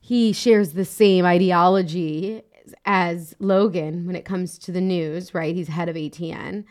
he 0.00 0.32
shares 0.32 0.72
the 0.72 0.84
same 0.84 1.24
ideology 1.24 2.42
as 2.84 3.34
Logan 3.38 4.06
when 4.06 4.14
it 4.14 4.24
comes 4.24 4.58
to 4.58 4.72
the 4.72 4.80
news, 4.80 5.34
right? 5.34 5.54
He's 5.54 5.68
head 5.68 5.88
of 5.88 5.96
ATN. 5.96 6.64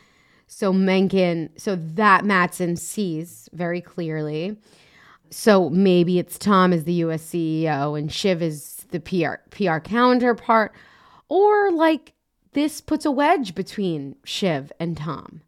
So 0.46 0.72
Mencken, 0.72 1.50
so 1.56 1.76
that 1.76 2.24
Matsson 2.24 2.76
sees 2.76 3.48
very 3.52 3.80
clearly. 3.80 4.56
So 5.30 5.68
maybe 5.70 6.18
it's 6.18 6.38
Tom 6.38 6.72
as 6.72 6.84
the 6.84 6.92
US 6.94 7.22
CEO 7.22 7.98
and 7.98 8.12
Shiv 8.12 8.42
is 8.42 8.86
the 8.90 9.00
PR 9.00 9.34
PR 9.50 9.78
counterpart. 9.78 10.72
Or 11.28 11.72
like 11.72 12.12
this 12.52 12.80
puts 12.80 13.04
a 13.04 13.10
wedge 13.10 13.54
between 13.54 14.16
Shiv 14.24 14.72
and 14.78 14.96
Tom. 14.96 15.42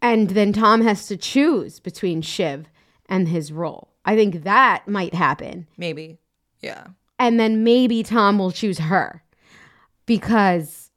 And 0.00 0.30
then 0.30 0.52
Tom 0.52 0.82
has 0.82 1.06
to 1.06 1.16
choose 1.16 1.80
between 1.80 2.22
Shiv 2.22 2.66
and 3.08 3.28
his 3.28 3.52
role. 3.52 3.88
I 4.04 4.16
think 4.16 4.44
that 4.44 4.86
might 4.86 5.14
happen. 5.14 5.66
Maybe. 5.76 6.18
Yeah. 6.60 6.88
And 7.18 7.40
then 7.40 7.64
maybe 7.64 8.02
Tom 8.02 8.38
will 8.38 8.50
choose 8.50 8.78
her 8.78 9.22
because 10.06 10.90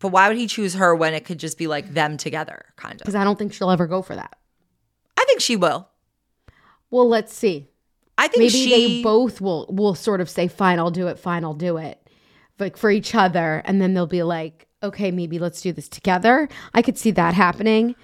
But 0.00 0.08
why 0.08 0.28
would 0.28 0.36
he 0.36 0.46
choose 0.46 0.74
her 0.74 0.94
when 0.94 1.14
it 1.14 1.24
could 1.24 1.38
just 1.38 1.58
be 1.58 1.66
like 1.66 1.92
them 1.92 2.16
together, 2.16 2.64
kind 2.76 2.94
of? 2.94 2.98
because 2.98 3.14
I 3.14 3.24
don't 3.24 3.38
think 3.38 3.52
she'll 3.52 3.70
ever 3.70 3.86
go 3.86 4.02
for 4.02 4.14
that. 4.14 4.38
I 5.18 5.24
think 5.26 5.40
she 5.40 5.56
will. 5.56 5.88
Well, 6.90 7.08
let's 7.08 7.32
see. 7.34 7.68
I 8.18 8.28
think 8.28 8.38
Maybe 8.38 8.50
she 8.50 8.70
they 8.96 9.02
both 9.02 9.40
will 9.40 9.66
will 9.68 9.94
sort 9.94 10.20
of 10.20 10.30
say, 10.30 10.48
"Fine, 10.48 10.78
I'll 10.78 10.90
do 10.90 11.06
it. 11.06 11.18
Fine, 11.18 11.44
I'll 11.44 11.54
do 11.54 11.76
it," 11.76 12.00
like 12.58 12.76
for 12.76 12.90
each 12.90 13.14
other, 13.14 13.62
and 13.64 13.80
then 13.80 13.94
they'll 13.94 14.06
be 14.06 14.22
like, 14.22 14.66
"Okay, 14.82 15.10
maybe 15.10 15.38
let's 15.38 15.60
do 15.60 15.72
this 15.72 15.88
together." 15.88 16.48
I 16.74 16.82
could 16.82 16.96
see 16.96 17.10
that 17.12 17.34
happening. 17.34 17.94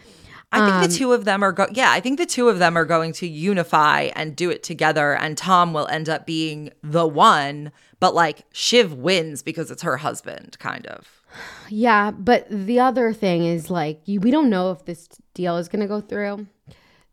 I 0.55 0.59
think 0.59 0.75
Um, 0.75 0.83
the 0.83 0.95
two 0.95 1.13
of 1.15 1.25
them 1.25 1.43
are 1.43 1.51
go 1.53 1.67
yeah, 1.73 1.91
I 1.93 2.01
think 2.01 2.19
the 2.19 2.27
two 2.27 2.51
of 2.51 2.59
them 2.59 2.77
are 2.77 2.85
going 2.85 3.15
to 3.15 3.27
unify 3.27 4.11
and 4.15 4.37
do 4.37 4.51
it 4.51 4.63
together 4.63 5.15
and 5.17 5.39
Tom 5.39 5.73
will 5.73 5.89
end 5.89 6.11
up 6.11 6.27
being 6.27 6.71
the 6.83 7.07
one, 7.07 7.73
but 8.01 8.15
like 8.15 8.45
Shiv 8.53 8.93
wins 8.93 9.43
because 9.43 9.71
it's 9.71 9.83
her 9.83 9.97
husband, 9.97 10.59
kind 10.59 10.87
of. 10.87 11.23
Yeah, 11.71 12.11
but 12.11 12.47
the 12.51 12.81
other 12.81 13.15
thing 13.15 13.47
is 13.47 13.71
like 13.71 14.03
you, 14.05 14.21
we 14.21 14.31
don't 14.31 14.51
know 14.51 14.73
if 14.73 14.85
this 14.85 15.09
deal 15.33 15.57
is 15.57 15.71
going 15.71 15.81
to 15.81 15.89
go 15.89 16.03
through 16.03 16.47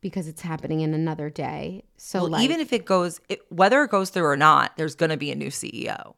because 0.02 0.28
it's 0.28 0.42
happening 0.42 0.82
in 0.82 0.94
another 0.94 1.30
day. 1.30 1.84
So 1.98 2.22
Well, 2.22 2.30
like, 2.32 2.44
even 2.44 2.60
if 2.60 2.72
it 2.74 2.86
goes, 2.86 3.20
it, 3.30 3.42
whether 3.50 3.84
it 3.84 3.92
goes 3.92 4.10
through 4.10 4.26
or 4.26 4.38
not, 4.38 4.78
there's 4.78 4.96
going 4.96 5.10
to 5.10 5.18
be 5.18 5.32
a 5.32 5.36
new 5.36 5.50
CEO, 5.50 6.16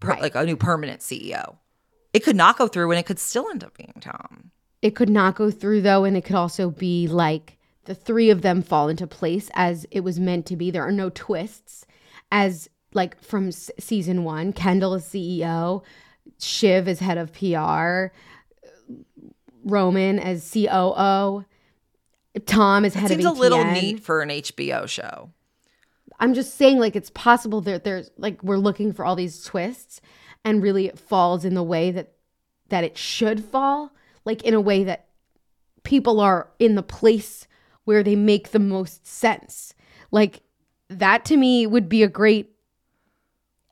per, 0.00 0.08
Right. 0.10 0.22
like 0.22 0.34
a 0.34 0.44
new 0.44 0.56
permanent 0.56 1.00
CEO. 1.00 1.56
It 2.12 2.24
could 2.24 2.36
not 2.36 2.58
go 2.58 2.68
through, 2.68 2.90
and 2.90 2.98
it 2.98 3.06
could 3.06 3.18
still 3.18 3.48
end 3.50 3.64
up 3.64 3.76
being 3.76 3.94
Tom. 4.00 4.50
it 4.82 4.96
could 4.96 5.08
not 5.08 5.36
go 5.36 5.50
through 5.50 5.80
though, 5.82 6.04
and 6.04 6.16
it 6.16 6.24
could 6.24 6.34
also 6.36 6.68
be 6.70 7.06
like 7.06 7.56
the 7.84 7.94
three 7.94 8.30
of 8.30 8.42
them 8.42 8.62
fall 8.62 8.88
into 8.88 9.06
place 9.06 9.48
as 9.54 9.86
it 9.90 10.00
was 10.00 10.18
meant 10.20 10.44
to 10.46 10.56
be. 10.56 10.70
There 10.72 10.82
are 10.86 10.90
no 10.92 11.08
twists, 11.10 11.86
as 12.32 12.68
like 12.92 13.20
from 13.22 13.48
s- 13.48 13.70
season 13.78 14.24
one. 14.24 14.52
Kendall 14.52 14.94
is 14.94 15.04
CEO, 15.04 15.82
Shiv 16.40 16.88
is 16.88 16.98
head 16.98 17.16
of 17.16 17.32
PR, 17.32 18.12
Roman 19.64 20.18
as 20.18 20.50
COO. 20.52 21.44
Tom 22.46 22.84
is 22.84 22.96
It 22.96 23.00
head 23.00 23.10
seems 23.10 23.24
of 23.24 23.36
a 23.36 23.40
little 23.40 23.64
neat 23.64 24.00
for 24.00 24.22
an 24.22 24.30
HBO 24.30 24.88
show. 24.88 25.30
I'm 26.18 26.34
just 26.34 26.54
saying, 26.56 26.78
like, 26.78 26.96
it's 26.96 27.10
possible 27.10 27.60
that 27.62 27.84
there's 27.84 28.10
like 28.16 28.42
we're 28.42 28.56
looking 28.56 28.92
for 28.92 29.04
all 29.04 29.16
these 29.16 29.44
twists, 29.44 30.00
and 30.44 30.62
really 30.62 30.86
it 30.86 30.98
falls 30.98 31.44
in 31.44 31.54
the 31.54 31.62
way 31.62 31.90
that 31.90 32.12
that 32.68 32.84
it 32.84 32.96
should 32.96 33.44
fall, 33.44 33.92
like 34.24 34.42
in 34.42 34.54
a 34.54 34.60
way 34.60 34.84
that 34.84 35.06
people 35.82 36.20
are 36.20 36.48
in 36.58 36.74
the 36.74 36.82
place 36.82 37.46
where 37.84 38.02
they 38.02 38.16
make 38.16 38.50
the 38.50 38.58
most 38.58 39.06
sense. 39.06 39.74
Like 40.10 40.42
that 40.88 41.24
to 41.26 41.36
me 41.36 41.66
would 41.66 41.88
be 41.88 42.02
a 42.02 42.08
great 42.08 42.50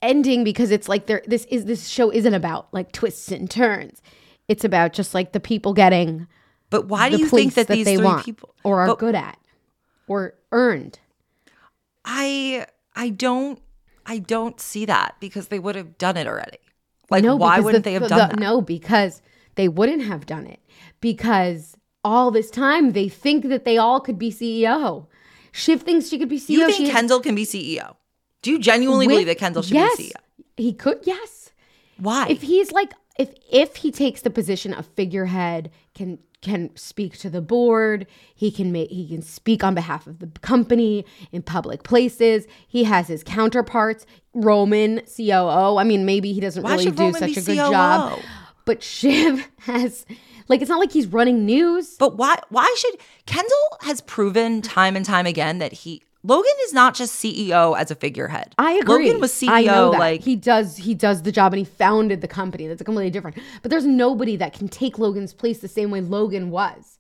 ending 0.03 0.45
because 0.45 0.71
it's 0.71 0.89
like 0.89 1.07
there 1.07 1.23
this 1.27 1.45
is 1.47 1.67
this 1.67 1.89
show 1.89 2.11
isn't 2.11 2.35
about 2.35 2.73
like 2.73 2.93
twists 2.93 3.31
and 3.31 3.51
turns. 3.51 4.03
It's 4.49 4.65
about 4.65 4.93
just 4.93 5.15
like 5.15 5.33
the 5.33 5.41
people 5.41 5.73
getting 5.73 6.27
But 6.71 6.87
why 6.87 7.11
do 7.11 7.19
you 7.19 7.29
think 7.29 7.53
place 7.53 7.67
that, 7.67 7.69
these 7.69 7.87
three 7.87 8.23
people 8.23 8.55
or 8.65 8.81
are 8.81 8.87
But 8.89 8.99
good 8.99 9.15
at 9.15 9.39
or 10.07 10.35
earned. 10.53 10.99
I 12.05 12.67
I 12.95 13.11
don't 13.11 13.61
I 14.07 14.19
don't 14.19 14.61
see 14.61 14.85
that 14.87 15.17
because 15.21 15.49
they 15.49 15.59
would 15.59 15.75
have 15.75 15.99
done 15.99 16.17
it 16.17 16.27
already. 16.27 16.59
Like 17.11 17.25
no, 17.25 17.37
why 17.37 17.61
wouldn't 17.61 17.85
the- 17.85 17.91
they 17.91 17.95
have 17.95 18.05
the- 18.05 18.09
done 18.09 18.29
that? 18.31 18.39
No, 18.39 18.61
because 18.61 19.21
they 19.57 19.69
wouldn't 19.69 20.03
have 20.03 20.27
done 20.27 20.47
it. 20.47 20.61
Because 21.01 21.77
all 22.05 22.31
this 22.31 22.51
time 22.51 22.93
they 22.93 23.09
think 23.09 23.49
that 23.49 23.65
they 23.65 23.77
all 23.77 24.01
could 24.01 24.19
be 24.19 24.31
CEO. 24.31 25.07
Shiv 25.53 25.83
thinks 25.83 26.09
she 26.09 26.19
could 26.19 26.29
be 26.29 26.39
CEO. 26.39 26.51
you 26.51 26.67
think 26.67 26.87
She- 26.87 26.91
Kendall 26.93 27.21
can 27.21 27.35
be 27.35 27.45
CEO? 27.45 27.97
Do 28.43 28.51
you 28.53 28.59
genuinely 28.59 29.07
with- 29.07 29.15
believe 29.15 29.27
that 29.27 29.39
Kendall 29.39 29.63
should 29.63 29.75
yes, 29.75 29.97
be 29.97 30.05
CEO? 30.05 30.21
He 30.57 30.73
could, 30.73 31.01
yes. 31.03 31.51
Why? 31.99 32.29
If 32.29 32.43
he's 32.43 32.73
like 32.73 32.93
if 33.19 33.35
if 33.53 33.77
he 33.77 33.91
takes 33.91 34.23
the 34.23 34.31
position 34.31 34.73
of 34.73 34.87
figurehead, 34.87 35.71
can 35.95 36.19
can 36.43 36.75
speak 36.77 37.19
to 37.19 37.31
the 37.31 37.41
board, 37.41 38.07
he 38.35 38.51
can 38.51 38.73
make 38.73 38.91
he 38.91 39.09
can 39.09 39.23
speak 39.23 39.63
on 39.63 39.75
behalf 39.75 40.07
of 40.07 40.19
the 40.19 40.27
company 40.41 41.05
in 41.33 41.43
public 41.43 41.83
places. 41.83 42.47
He 42.67 42.85
has 42.85 43.09
his 43.09 43.23
counterparts, 43.23 44.07
Roman 44.35 45.03
COO. 45.17 45.77
I 45.79 45.85
mean, 45.85 46.05
maybe 46.05 46.33
he 46.33 46.41
doesn't 46.41 46.63
Why 46.63 46.73
really 46.73 46.91
do 46.91 47.03
Roman 47.03 47.21
such 47.21 47.37
a 47.37 47.43
good 47.43 47.57
job. 47.57 48.19
But 48.65 48.83
Shiv 48.83 49.49
has 49.61 50.07
like 50.49 50.61
it's 50.61 50.69
not 50.69 50.81
like 50.81 50.93
he's 50.93 51.07
running 51.07 51.45
news. 51.45 51.97
But 51.99 52.17
why 52.17 52.39
why 52.49 52.75
should 52.79 53.01
Kendall 53.27 53.79
has 53.83 54.01
proven 54.01 54.63
time 54.63 54.97
and 54.97 55.05
time 55.05 55.27
again 55.27 55.59
that 55.59 55.73
he 55.73 56.03
Logan 56.23 56.53
is 56.65 56.73
not 56.75 56.95
just 56.95 57.23
CEO 57.23 57.79
as 57.79 57.91
a 57.91 57.95
figurehead. 57.95 58.55
I 58.59 58.73
agree. 58.73 59.07
Logan 59.07 59.21
was 59.21 59.33
CEO 59.33 59.49
I 59.49 59.63
that. 59.65 59.99
like 59.99 60.23
he 60.23 60.37
does 60.37 60.77
he 60.77 60.95
does 60.95 61.23
the 61.23 61.33
job 61.33 61.53
and 61.55 61.59
he 61.59 61.65
founded 61.65 62.21
the 62.21 62.29
company. 62.29 62.67
That's 62.67 62.83
completely 62.83 63.11
different. 63.11 63.39
But 63.63 63.71
there's 63.71 63.87
nobody 63.87 64.37
that 64.37 64.53
can 64.53 64.69
take 64.69 64.99
Logan's 64.99 65.33
place 65.33 65.59
the 65.61 65.69
same 65.69 65.91
way 65.91 66.01
Logan 66.01 66.51
was. 66.51 66.99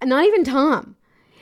And 0.00 0.10
not 0.10 0.24
even 0.24 0.44
Tom. 0.44 0.96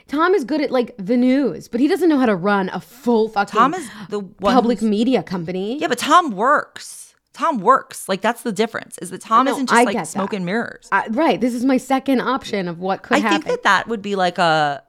Tom 0.07 0.35
is 0.35 0.45
good 0.45 0.61
at 0.61 0.71
like 0.71 0.95
the 0.97 1.17
news, 1.17 1.69
but 1.69 1.81
he 1.81 1.89
doesn't 1.89 2.09
know 2.09 2.19
how 2.19 2.27
to 2.27 2.37
run 2.37 2.71
a 2.71 2.81
full 2.81 3.29
fucking 3.29 3.59
Tom 3.59 3.75
is 3.75 3.91
the 4.09 4.23
public 4.23 4.81
media 4.81 5.23
company. 5.23 5.79
Yeah, 5.79 5.89
but 5.89 5.99
Tom 5.99 6.31
works. 6.31 7.15
Tom 7.35 7.59
works. 7.59 8.09
Like 8.09 8.21
that's 8.21 8.43
the 8.43 8.53
difference. 8.53 8.97
Is 8.99 9.11
that 9.11 9.21
Tom 9.21 9.47
know, 9.47 9.53
isn't 9.53 9.67
just 9.69 9.79
get 9.79 9.87
like 9.87 9.97
that. 9.97 10.09
smoke 10.09 10.33
and 10.33 10.47
mirrors. 10.47 10.89
Uh, 10.91 11.03
right. 11.11 11.41
This 11.41 11.53
is 11.53 11.65
my 11.65 11.77
second 11.77 12.21
option 12.21 12.69
of 12.69 12.79
what 12.79 13.03
could 13.03 13.17
happen. 13.17 13.27
I 13.27 13.31
happen. 13.33 13.43
think 13.43 13.63
that 13.63 13.63
that 13.65 13.89
would 13.89 14.03
be 14.03 14.17
like 14.17 14.39
a 14.39 14.83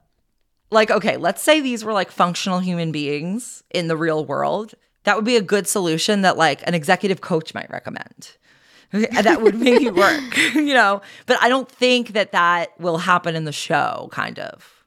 like 0.71 0.91
okay, 0.91 1.17
let's 1.17 1.41
say 1.41 1.59
these 1.61 1.83
were 1.83 1.93
like 1.93 2.11
functional 2.11 2.59
human 2.59 2.91
beings 2.91 3.63
in 3.71 3.87
the 3.87 3.97
real 3.97 4.25
world. 4.25 4.73
That 5.03 5.15
would 5.15 5.25
be 5.25 5.37
a 5.37 5.41
good 5.41 5.67
solution 5.67 6.21
that 6.23 6.37
like 6.37 6.65
an 6.67 6.73
executive 6.75 7.21
coach 7.21 7.53
might 7.53 7.69
recommend. 7.69 8.35
That 8.91 9.43
would 9.43 9.53
maybe 9.55 9.89
work, 9.91 10.35
you 10.55 10.73
know. 10.73 11.01
But 11.27 11.37
I 11.41 11.47
don't 11.49 11.69
think 11.69 12.13
that 12.13 12.31
that 12.31 12.69
will 12.79 12.97
happen 12.97 13.35
in 13.35 13.43
the 13.45 13.51
show. 13.51 14.09
Kind 14.11 14.39
of, 14.39 14.83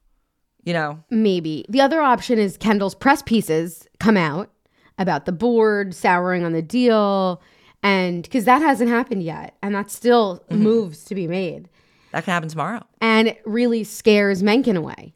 you 0.64 0.72
know. 0.72 0.98
Maybe. 1.10 1.64
The 1.68 1.80
other 1.80 2.00
option 2.02 2.36
is 2.38 2.56
Kendall's 2.56 2.96
press 2.96 3.22
pieces 3.22 3.86
come 4.00 4.16
out 4.16 4.50
about 4.98 5.24
the 5.24 5.30
board 5.32 5.94
souring 5.94 6.44
on 6.44 6.52
the 6.52 6.62
deal. 6.62 7.40
And 7.84 8.24
because 8.24 8.44
that 8.44 8.60
hasn't 8.60 8.90
happened 8.90 9.22
yet. 9.22 9.56
And 9.62 9.72
that's 9.72 9.94
still 9.94 10.42
Mm-hmm. 10.50 10.62
moves 10.62 11.04
to 11.04 11.14
be 11.14 11.28
made. 11.28 11.68
That 12.10 12.24
can 12.24 12.32
happen 12.32 12.48
tomorrow. 12.48 12.84
And 13.00 13.28
it 13.28 13.40
really 13.44 13.84
scares 13.84 14.42
Mencken 14.42 14.76
away. 14.76 15.14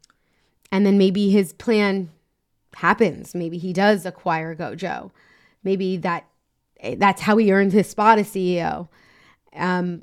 And 0.73 0.85
then 0.85 0.99
maybe 0.99 1.31
his 1.31 1.53
plan 1.53 2.11
happens. 2.75 3.35
Maybe 3.35 3.59
he 3.59 3.73
does 3.73 4.05
acquire 4.05 4.55
Gojo. 4.55 5.11
Maybe 5.63 5.97
that 5.99 6.27
that's 6.97 7.23
how 7.23 7.37
he 7.37 7.53
earns 7.53 7.73
his 7.73 7.89
spot 7.89 8.19
as 8.19 8.29
CEO. 8.29 8.89
Um, 9.55 10.03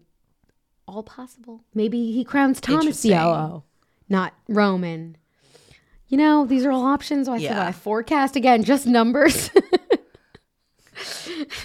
all 0.87 1.03
possible. 1.03 1.63
Maybe 1.73 2.11
he 2.11 2.23
crowns 2.23 2.59
Thomas. 2.59 3.01
COO, 3.03 3.63
not 4.09 4.33
Roman. 4.49 5.17
You 6.07 6.17
know, 6.17 6.45
these 6.45 6.65
are 6.65 6.71
all 6.71 6.85
options. 6.85 7.27
I 7.27 7.37
Yeah. 7.37 7.67
I 7.67 7.71
forecast 7.71 8.35
again, 8.35 8.63
just 8.63 8.85
numbers. 8.85 9.49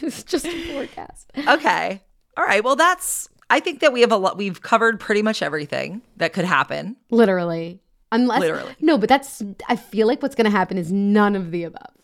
it's 0.03 0.23
just 0.25 0.47
a 0.47 0.73
forecast. 0.73 1.31
Okay. 1.37 2.03
All 2.37 2.45
right. 2.45 2.63
Well, 2.63 2.77
that's. 2.77 3.29
I 3.51 3.61
think 3.61 3.81
that 3.81 3.93
we 3.93 4.03
have 4.03 4.13
a 4.13 4.17
lot. 4.17 4.37
We've 4.37 4.61
covered 4.61 5.01
pretty 5.01 5.23
much 5.23 5.43
everything 5.43 6.03
that 6.19 6.33
could 6.35 6.45
happen. 6.45 6.97
Literally. 7.11 7.81
Unless 8.11 8.41
Literally. 8.41 8.75
No, 8.81 8.97
but 8.97 9.09
that's 9.09 9.43
I 9.69 9.77
feel 9.77 10.07
like 10.07 10.23
what's 10.23 10.35
gonna 10.35 10.51
happen 10.51 10.79
is 10.79 10.91
none 10.91 11.37
of 11.37 11.51
the 11.51 11.65
above. 11.65 11.95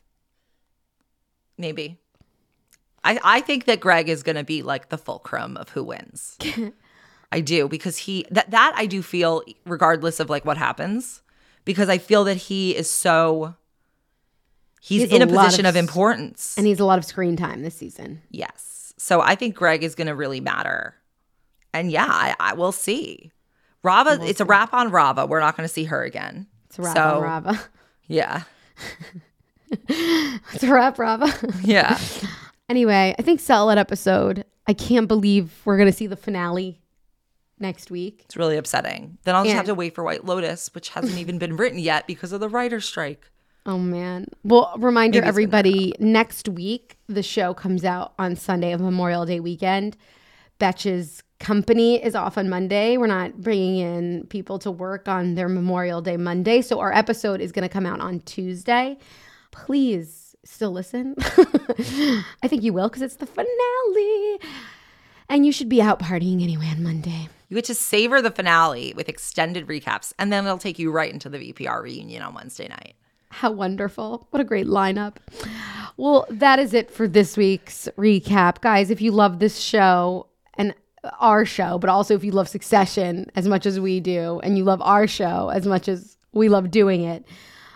Maybe. 1.57 1.99
I, 3.05 3.21
I 3.23 3.41
think 3.41 3.67
that 3.67 3.81
Greg 3.81 4.09
is 4.09 4.23
going 4.23 4.37
to 4.37 4.45
be 4.45 4.63
like 4.63 4.89
the 4.89 4.97
fulcrum 4.97 5.59
of 5.59 5.69
who 5.69 5.85
wins. 5.85 6.39
I 7.33 7.41
do 7.41 7.69
because 7.69 7.99
he 7.99 8.25
that 8.31 8.51
that 8.51 8.73
I 8.77 8.87
do 8.87 9.03
feel 9.03 9.43
regardless 9.67 10.21
of 10.21 10.31
like 10.31 10.45
what 10.45 10.57
happens 10.57 11.23
because 11.65 11.89
I 11.89 11.99
feel 11.99 12.25
that 12.25 12.37
he 12.37 12.77
is 12.77 12.89
so 12.89 13.57
he's 14.81 15.11
He 15.11 15.17
in 15.17 15.23
a, 15.23 15.25
a 15.25 15.29
position 15.29 15.67
of 15.67 15.71
of, 15.71 15.77
importance. 15.77 16.57
And 16.57 16.67
he's 16.67 16.81
a 16.81 16.85
lot 16.85 16.99
of 16.99 17.05
screen 17.05 17.37
time 17.37 17.63
this 17.63 17.75
season. 17.75 18.23
yes. 18.31 18.71
So 18.97 19.21
I 19.21 19.35
think 19.35 19.57
Greg 19.57 19.83
is 19.83 19.97
going 19.97 20.07
to 20.07 20.15
really 20.15 20.41
matter. 20.41 20.95
And 21.73 21.91
yeah, 21.91 22.07
I, 22.09 22.37
I 22.39 22.55
will 22.55 22.71
see. 22.71 23.33
Rava, 23.85 24.19
it's 24.23 24.41
a 24.41 24.45
wrap 24.45 24.73
on 24.73 24.91
Rava. 24.91 25.27
We're 25.27 25.41
not 25.41 25.57
going 25.57 25.69
to 25.69 25.73
see 25.73 25.85
her 25.85 26.03
again. 26.03 26.47
It's 26.67 26.79
a 26.79 26.83
wrap 26.83 26.97
so, 26.97 27.03
on 27.03 27.23
Rava. 27.23 27.61
Yeah. 28.07 28.43
it's 29.89 30.63
a 30.63 30.71
wrap, 30.71 30.99
Rava. 30.99 31.33
Yeah. 31.63 31.99
anyway, 32.69 33.15
I 33.19 33.23
think 33.23 33.41
Solid 33.41 33.79
episode. 33.79 34.45
I 34.67 34.75
can't 34.75 35.09
believe 35.09 35.59
we're 35.65 35.79
gonna 35.79 35.91
see 35.91 36.07
the 36.07 36.17
finale 36.17 36.83
next 37.59 37.91
week. 37.91 38.23
It's 38.27 38.37
really 38.37 38.59
upsetting. 38.59 39.17
Then 39.25 39.35
I'll 39.35 39.45
just 39.45 39.57
have 39.57 39.65
to 39.67 39.75
wait 39.75 39.95
for 39.95 40.05
White 40.05 40.27
Lotus, 40.27 40.69
which 40.75 40.91
hasn't 40.91 41.19
even 41.19 41.39
been 41.39 41.57
written 41.57 41.79
yet 41.79 42.07
because 42.07 42.33
of 42.33 42.41
the 42.41 42.49
writer's 42.51 42.85
strike. 42.85 43.31
Oh 43.65 43.79
man. 43.79 44.27
Well, 44.43 44.75
reminder 44.79 45.21
Maybe 45.21 45.29
everybody, 45.29 45.95
next 45.99 46.47
week 46.49 46.99
the 47.09 47.23
show 47.23 47.55
comes 47.55 47.87
out 47.87 48.13
on 48.19 48.37
Sunday 48.37 48.73
of 48.73 48.83
Memorial 48.83 49.25
Day 49.25 49.41
weekend. 49.41 49.97
Betch's 50.59 51.23
company 51.45 52.03
is 52.03 52.15
off 52.15 52.39
on 52.39 52.49
Monday. 52.49 52.97
We're 52.97 53.07
not 53.07 53.41
bringing 53.41 53.77
in 53.77 54.27
people 54.29 54.59
to 54.61 54.71
work 54.71 55.09
on 55.09 55.35
their 55.35 55.49
Memorial 55.49 56.01
Day 56.01 56.17
Monday, 56.17 56.63
so 56.63 56.81
our 56.81 56.93
episode 56.93 57.41
is 57.41 57.53
going 57.53 57.63
to 57.65 57.69
come 57.69 57.85
out 57.85 58.01
on 58.01 58.21
Tuesday. 58.21 58.97
Please 59.51 60.35
still 60.43 60.73
listen. 60.73 61.15
I 62.43 62.49
think 62.49 62.63
you 62.63 62.73
will 62.73 62.89
because 62.89 63.03
it's 63.03 63.17
the 63.17 63.27
finale. 63.27 64.41
And 65.29 65.45
you 65.45 65.53
should 65.53 65.69
be 65.69 65.83
out 65.83 66.01
partying 66.01 66.43
anyway 66.43 66.69
on 66.71 66.83
Monday. 66.83 67.29
You 67.49 67.57
get 67.57 67.67
to 67.67 67.75
savor 67.75 68.23
the 68.23 68.31
finale 68.31 68.95
with 68.95 69.09
extended 69.09 69.67
recaps, 69.67 70.13
and 70.19 70.33
then 70.33 70.45
it'll 70.47 70.59
take 70.59 70.79
you 70.79 70.91
right 70.91 71.13
into 71.13 71.29
the 71.29 71.53
VPR 71.53 71.83
reunion 71.83 72.23
on 72.23 72.35
Wednesday 72.35 72.69
night. 72.69 72.95
How 73.29 73.51
wonderful. 73.51 74.27
What 74.31 74.41
a 74.41 74.45
great 74.45 74.67
lineup. 74.67 75.17
Well, 75.97 76.27
that 76.31 76.59
is 76.59 76.73
it 76.73 76.91
for 76.91 77.07
this 77.07 77.37
week's 77.37 77.89
recap. 77.99 78.61
Guys, 78.63 78.91
if 78.91 79.03
you 79.03 79.11
love 79.11 79.41
this 79.41 79.59
show 79.59 80.29
and 80.55 80.75
our 81.21 81.45
show, 81.45 81.79
but 81.79 81.91
also 81.91 82.15
if 82.15 82.25
you 82.25 82.33
love 82.33 82.49
Succession 82.49 83.31
as 83.35 83.47
much 83.47 83.67
as 83.67 83.79
we 83.81 84.01
do, 84.01 84.41
and 84.43 84.57
you 84.57 84.65
love 84.65 84.81
our 84.83 85.07
show 85.07 85.51
as 85.51 85.67
much 85.67 85.89
as 85.89 86.17
we 86.33 86.49
love 86.49 86.71
doing 86.71 87.05
it, 87.05 87.25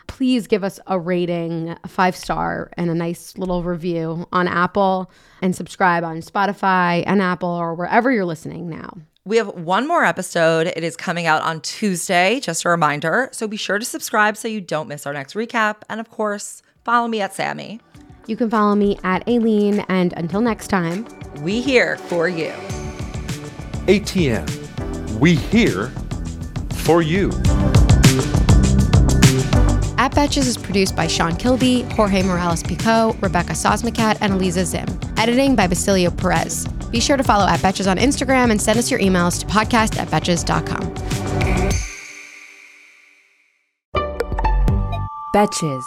please 0.06 0.46
give 0.46 0.64
us 0.64 0.80
a 0.86 0.98
rating, 0.98 1.76
a 1.84 1.88
five 1.88 2.16
star, 2.16 2.70
and 2.76 2.90
a 2.90 2.94
nice 2.94 3.36
little 3.38 3.62
review 3.62 4.26
on 4.32 4.48
Apple 4.48 5.10
and 5.42 5.54
subscribe 5.54 6.02
on 6.02 6.20
Spotify 6.20 7.04
and 7.06 7.22
Apple 7.22 7.50
or 7.50 7.74
wherever 7.74 8.10
you're 8.10 8.24
listening 8.24 8.68
now. 8.68 8.98
We 9.24 9.36
have 9.36 9.48
one 9.48 9.86
more 9.86 10.04
episode. 10.04 10.68
It 10.68 10.82
is 10.82 10.96
coming 10.96 11.26
out 11.26 11.42
on 11.42 11.60
Tuesday, 11.60 12.40
just 12.40 12.64
a 12.64 12.70
reminder. 12.70 13.28
So 13.32 13.46
be 13.46 13.58
sure 13.58 13.78
to 13.78 13.84
subscribe 13.84 14.38
so 14.38 14.48
you 14.48 14.62
don't 14.62 14.88
miss 14.88 15.06
our 15.06 15.12
next 15.12 15.34
recap. 15.34 15.82
And 15.90 16.00
of 16.00 16.10
course, 16.10 16.62
follow 16.82 17.08
me 17.08 17.20
at 17.20 17.34
Sami. 17.34 17.80
You 18.26 18.36
can 18.36 18.48
follow 18.48 18.74
me 18.74 18.98
at 19.04 19.26
Aleen. 19.26 19.84
And 19.88 20.14
until 20.16 20.40
next 20.40 20.68
time, 20.68 21.06
We 21.42 21.60
here 21.60 21.96
for 21.96 22.28
you. 22.28 22.52
ATM. 23.88 25.18
We 25.18 25.34
here 25.34 25.86
for 26.84 27.00
you. 27.00 27.28
At 29.96 30.12
Betches 30.12 30.46
is 30.46 30.56
produced 30.58 30.94
by 30.94 31.06
Sean 31.06 31.34
Kilby, 31.34 31.82
Jorge 31.82 32.22
Morales 32.22 32.62
Pico, 32.62 33.14
Rebecca 33.20 33.52
Sosmacat, 33.52 34.18
and 34.20 34.34
Eliza 34.34 34.64
Zim. 34.66 34.86
Editing 35.16 35.56
by 35.56 35.66
Basilio 35.66 36.10
Perez. 36.10 36.68
Be 36.90 37.00
sure 37.00 37.16
to 37.16 37.24
follow 37.24 37.46
at 37.46 37.60
Betches 37.60 37.90
on 37.90 37.96
Instagram 37.96 38.50
and 38.50 38.60
send 38.60 38.78
us 38.78 38.90
your 38.90 39.00
emails 39.00 39.40
to 39.40 39.46
podcast 39.46 39.98
at 39.98 40.08
Betches.com. 40.08 40.94
Betches. 45.34 45.84